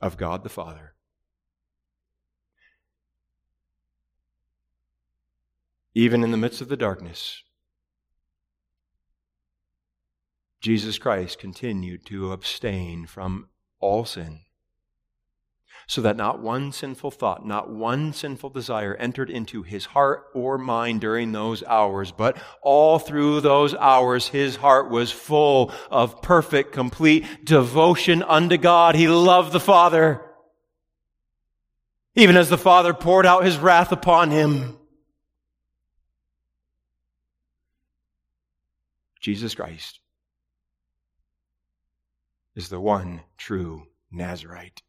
of 0.00 0.16
God 0.16 0.42
the 0.42 0.48
Father. 0.48 0.94
Even 5.94 6.22
in 6.22 6.30
the 6.30 6.36
midst 6.36 6.60
of 6.60 6.68
the 6.68 6.76
darkness, 6.76 7.42
Jesus 10.60 10.98
Christ 10.98 11.38
continued 11.38 12.04
to 12.06 12.32
abstain 12.32 13.06
from 13.06 13.48
all 13.80 14.04
sin 14.04 14.40
so 15.86 16.02
that 16.02 16.16
not 16.16 16.40
one 16.40 16.70
sinful 16.70 17.10
thought, 17.10 17.46
not 17.46 17.70
one 17.70 18.12
sinful 18.12 18.50
desire 18.50 18.94
entered 18.96 19.30
into 19.30 19.62
his 19.62 19.86
heart 19.86 20.26
or 20.34 20.58
mind 20.58 21.00
during 21.00 21.32
those 21.32 21.62
hours, 21.62 22.12
but 22.12 22.36
all 22.60 22.98
through 22.98 23.40
those 23.40 23.74
hours 23.74 24.28
his 24.28 24.56
heart 24.56 24.90
was 24.90 25.10
full 25.10 25.72
of 25.90 26.20
perfect, 26.20 26.72
complete 26.72 27.24
devotion 27.44 28.22
unto 28.22 28.58
God. 28.58 28.96
He 28.96 29.08
loved 29.08 29.52
the 29.52 29.60
Father, 29.60 30.20
even 32.14 32.36
as 32.36 32.50
the 32.50 32.58
Father 32.58 32.92
poured 32.92 33.24
out 33.24 33.44
his 33.44 33.56
wrath 33.56 33.90
upon 33.90 34.30
him. 34.30 34.76
Jesus 39.20 39.54
Christ 39.54 40.00
is 42.58 42.68
the 42.68 42.80
one 42.80 43.22
true 43.38 43.86
Nazarite. 44.10 44.82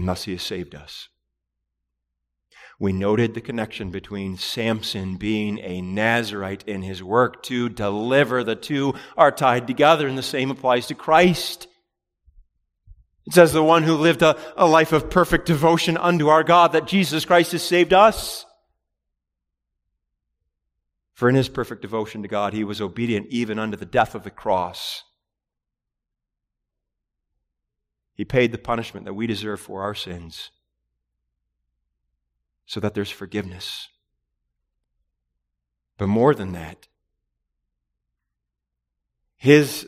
and 0.00 0.08
thus 0.08 0.24
he 0.24 0.32
has 0.32 0.42
saved 0.42 0.74
us. 0.74 1.08
We 2.78 2.94
noted 2.94 3.34
the 3.34 3.42
connection 3.42 3.90
between 3.90 4.38
Samson 4.38 5.16
being 5.16 5.58
a 5.58 5.82
Nazarite 5.82 6.64
in 6.66 6.80
his 6.80 7.02
work 7.02 7.42
to 7.44 7.68
deliver. 7.68 8.42
The 8.42 8.56
two 8.56 8.94
are 9.18 9.30
tied 9.30 9.66
together, 9.66 10.08
and 10.08 10.16
the 10.16 10.22
same 10.22 10.50
applies 10.50 10.86
to 10.86 10.94
Christ. 10.94 11.68
It 13.26 13.34
says 13.34 13.52
the 13.52 13.62
one 13.62 13.82
who 13.82 13.94
lived 13.94 14.22
a, 14.22 14.38
a 14.56 14.66
life 14.66 14.92
of 14.92 15.10
perfect 15.10 15.44
devotion 15.44 15.98
unto 15.98 16.28
our 16.28 16.42
God, 16.42 16.72
that 16.72 16.86
Jesus 16.86 17.26
Christ 17.26 17.52
has 17.52 17.62
saved 17.62 17.92
us. 17.92 18.46
For 21.20 21.28
in 21.28 21.34
his 21.34 21.50
perfect 21.50 21.82
devotion 21.82 22.22
to 22.22 22.28
God, 22.28 22.54
he 22.54 22.64
was 22.64 22.80
obedient 22.80 23.26
even 23.28 23.58
unto 23.58 23.76
the 23.76 23.84
death 23.84 24.14
of 24.14 24.24
the 24.24 24.30
cross. 24.30 25.04
He 28.14 28.24
paid 28.24 28.52
the 28.52 28.56
punishment 28.56 29.04
that 29.04 29.12
we 29.12 29.26
deserve 29.26 29.60
for 29.60 29.82
our 29.82 29.94
sins 29.94 30.50
so 32.64 32.80
that 32.80 32.94
there's 32.94 33.10
forgiveness. 33.10 33.88
But 35.98 36.06
more 36.06 36.34
than 36.34 36.52
that, 36.52 36.88
his 39.36 39.86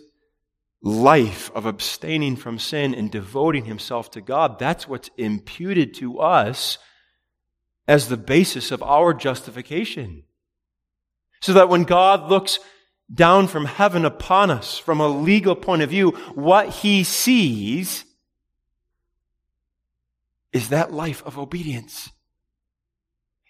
life 0.83 1.51
of 1.55 1.64
abstaining 1.64 2.37
from 2.37 2.59
sin 2.59 2.95
and 2.95 3.11
devoting 3.11 3.64
himself 3.64 4.11
to 4.11 4.20
God, 4.20 4.59
that's 4.59 4.87
what's 4.87 5.09
imputed 5.16 5.95
to 5.95 6.18
us 6.18 6.76
as 7.89 8.09
the 8.09 8.18
basis 8.18 8.70
of 8.70 8.83
our 8.83 9.14
justification. 9.14 10.24
So 11.43 11.53
that 11.53 11.68
when 11.68 11.84
God 11.84 12.30
looks 12.30 12.59
down 13.12 13.49
from 13.49 13.66
heaven 13.66 14.05
upon 14.05 14.51
us 14.51 14.78
from 14.78 15.01
a 15.01 15.09
legal 15.09 15.55
point 15.55 15.82
of 15.82 15.90
view, 15.90 16.12
what 16.34 16.68
he 16.70 17.05
sees 17.05 18.05
is 20.53 20.68
that 20.68 20.93
life 20.93 21.22
of 21.26 21.38
obedience. 21.38 22.11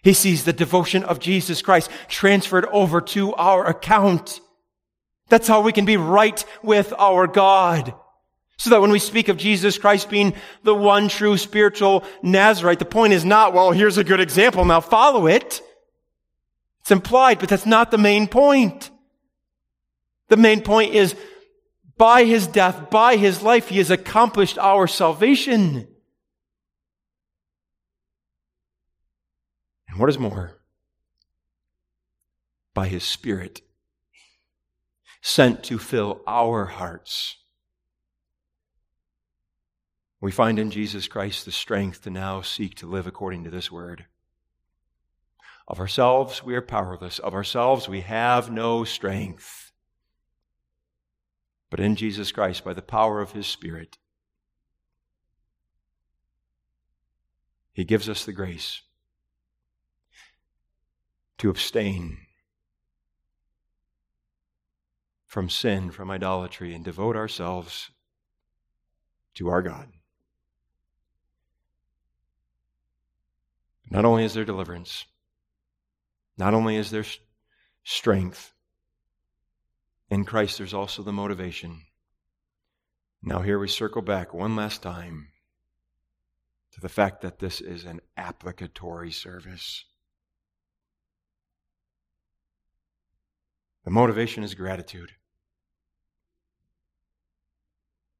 He 0.02 0.14
sees 0.14 0.44
the 0.44 0.52
devotion 0.52 1.04
of 1.04 1.20
Jesus 1.20 1.62
Christ 1.62 1.90
transferred 2.08 2.66
over 2.66 3.00
to 3.00 3.34
our 3.34 3.66
account. 3.66 4.40
That's 5.28 5.46
how 5.46 5.60
we 5.60 5.72
can 5.72 5.84
be 5.84 5.96
right 5.96 6.44
with 6.62 6.92
our 6.98 7.26
God. 7.26 7.94
So 8.58 8.70
that 8.70 8.80
when 8.80 8.90
we 8.90 8.98
speak 8.98 9.28
of 9.28 9.36
Jesus 9.36 9.78
Christ 9.78 10.10
being 10.10 10.34
the 10.62 10.74
one 10.74 11.08
true 11.08 11.36
spiritual 11.36 12.04
Nazarite, 12.22 12.78
the 12.78 12.84
point 12.84 13.12
is 13.12 13.24
not, 13.24 13.54
well, 13.54 13.70
here's 13.70 13.98
a 13.98 14.04
good 14.04 14.20
example, 14.20 14.64
now 14.64 14.80
follow 14.80 15.26
it. 15.26 15.60
It's 16.82 16.90
implied, 16.90 17.38
but 17.38 17.48
that's 17.48 17.64
not 17.64 17.90
the 17.90 17.98
main 17.98 18.26
point. 18.26 18.90
The 20.28 20.36
main 20.36 20.62
point 20.62 20.94
is, 20.94 21.14
by 21.96 22.24
his 22.24 22.48
death, 22.48 22.90
by 22.90 23.16
his 23.16 23.42
life, 23.42 23.68
he 23.68 23.78
has 23.78 23.90
accomplished 23.90 24.58
our 24.58 24.88
salvation. 24.88 25.86
And 29.88 29.98
what 30.00 30.08
is 30.08 30.18
more, 30.18 30.58
by 32.74 32.88
his 32.88 33.04
Spirit, 33.04 33.60
sent 35.20 35.62
to 35.64 35.78
fill 35.78 36.20
our 36.26 36.64
hearts. 36.64 37.36
We 40.20 40.32
find 40.32 40.58
in 40.58 40.72
Jesus 40.72 41.06
Christ 41.06 41.44
the 41.44 41.52
strength 41.52 42.02
to 42.02 42.10
now 42.10 42.42
seek 42.42 42.74
to 42.76 42.86
live 42.86 43.06
according 43.06 43.44
to 43.44 43.50
this 43.50 43.70
word. 43.70 44.06
Of 45.68 45.80
ourselves, 45.80 46.42
we 46.42 46.54
are 46.54 46.62
powerless. 46.62 47.18
Of 47.18 47.34
ourselves, 47.34 47.88
we 47.88 48.00
have 48.00 48.50
no 48.50 48.84
strength. 48.84 49.72
But 51.70 51.80
in 51.80 51.96
Jesus 51.96 52.32
Christ, 52.32 52.64
by 52.64 52.74
the 52.74 52.82
power 52.82 53.20
of 53.20 53.32
His 53.32 53.46
Spirit, 53.46 53.98
He 57.72 57.84
gives 57.84 58.08
us 58.08 58.24
the 58.24 58.32
grace 58.32 58.82
to 61.38 61.48
abstain 61.48 62.18
from 65.26 65.48
sin, 65.48 65.90
from 65.90 66.10
idolatry, 66.10 66.74
and 66.74 66.84
devote 66.84 67.16
ourselves 67.16 67.90
to 69.34 69.48
our 69.48 69.62
God. 69.62 69.88
Not 73.90 74.04
only 74.04 74.24
is 74.24 74.34
there 74.34 74.44
deliverance, 74.44 75.06
not 76.36 76.54
only 76.54 76.76
is 76.76 76.90
there 76.90 77.04
strength, 77.84 78.52
in 80.10 80.24
Christ 80.24 80.58
there's 80.58 80.74
also 80.74 81.02
the 81.02 81.12
motivation. 81.12 81.82
Now, 83.22 83.40
here 83.40 83.58
we 83.58 83.68
circle 83.68 84.02
back 84.02 84.34
one 84.34 84.56
last 84.56 84.82
time 84.82 85.28
to 86.72 86.80
the 86.80 86.88
fact 86.88 87.22
that 87.22 87.38
this 87.38 87.60
is 87.60 87.84
an 87.84 88.00
applicatory 88.16 89.12
service. 89.12 89.84
The 93.84 93.90
motivation 93.90 94.42
is 94.42 94.54
gratitude 94.54 95.12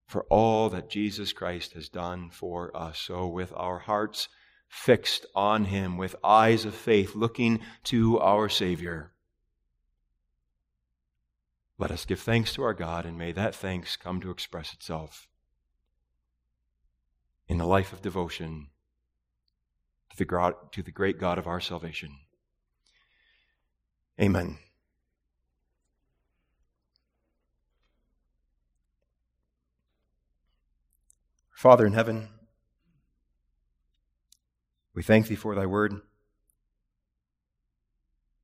for 0.07 0.25
all 0.25 0.69
that 0.69 0.91
Jesus 0.91 1.33
Christ 1.33 1.73
has 1.73 1.89
done 1.89 2.31
for 2.31 2.77
us. 2.77 2.99
So, 2.99 3.27
with 3.27 3.53
our 3.57 3.79
hearts 3.79 4.29
fixed 4.73 5.27
on 5.35 5.67
Him, 5.67 5.99
with 5.99 6.17
eyes 6.25 6.65
of 6.65 6.75
faith 6.75 7.15
looking 7.15 7.61
to 7.85 8.19
our 8.19 8.49
Savior, 8.49 9.13
let 11.79 11.91
us 11.91 12.07
give 12.07 12.21
thanks 12.21 12.55
to 12.55 12.63
our 12.63 12.73
God, 12.73 13.05
and 13.05 13.19
may 13.19 13.33
that 13.33 13.55
thanks 13.55 13.97
come 13.97 14.19
to 14.23 14.31
express 14.31 14.73
itself 14.73 15.29
in 17.49 17.59
the 17.59 17.67
life 17.67 17.93
of 17.93 18.01
devotion 18.01 18.69
to 20.11 20.17
the, 20.17 20.25
God, 20.25 20.55
to 20.73 20.83
the 20.83 20.91
great 20.91 21.21
God 21.21 21.37
of 21.37 21.47
our 21.47 21.61
salvation. 21.61 22.21
Amen. 24.19 24.57
Father 31.51 31.85
in 31.85 31.93
heaven, 31.93 32.29
we 34.95 35.03
thank 35.03 35.27
thee 35.27 35.35
for 35.35 35.55
thy 35.55 35.67
word. 35.67 36.01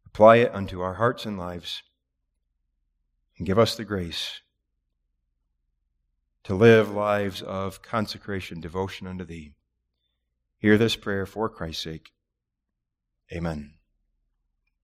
Apply 0.07 0.37
it 0.37 0.55
unto 0.55 0.81
our 0.81 0.95
hearts 0.95 1.27
and 1.27 1.39
lives, 1.39 1.83
and 3.37 3.47
give 3.47 3.59
us 3.59 3.77
the 3.77 3.85
grace 3.85 4.41
to 6.45 6.55
live 6.55 6.91
lives 6.91 7.43
of 7.43 7.83
consecration, 7.83 8.61
devotion 8.61 9.07
unto 9.07 9.25
thee. 9.25 9.55
Hear 10.59 10.79
this 10.79 10.97
prayer 10.97 11.27
for 11.27 11.49
Christ's 11.49 11.85
sake. 11.85 12.11
Amen. 13.33 13.78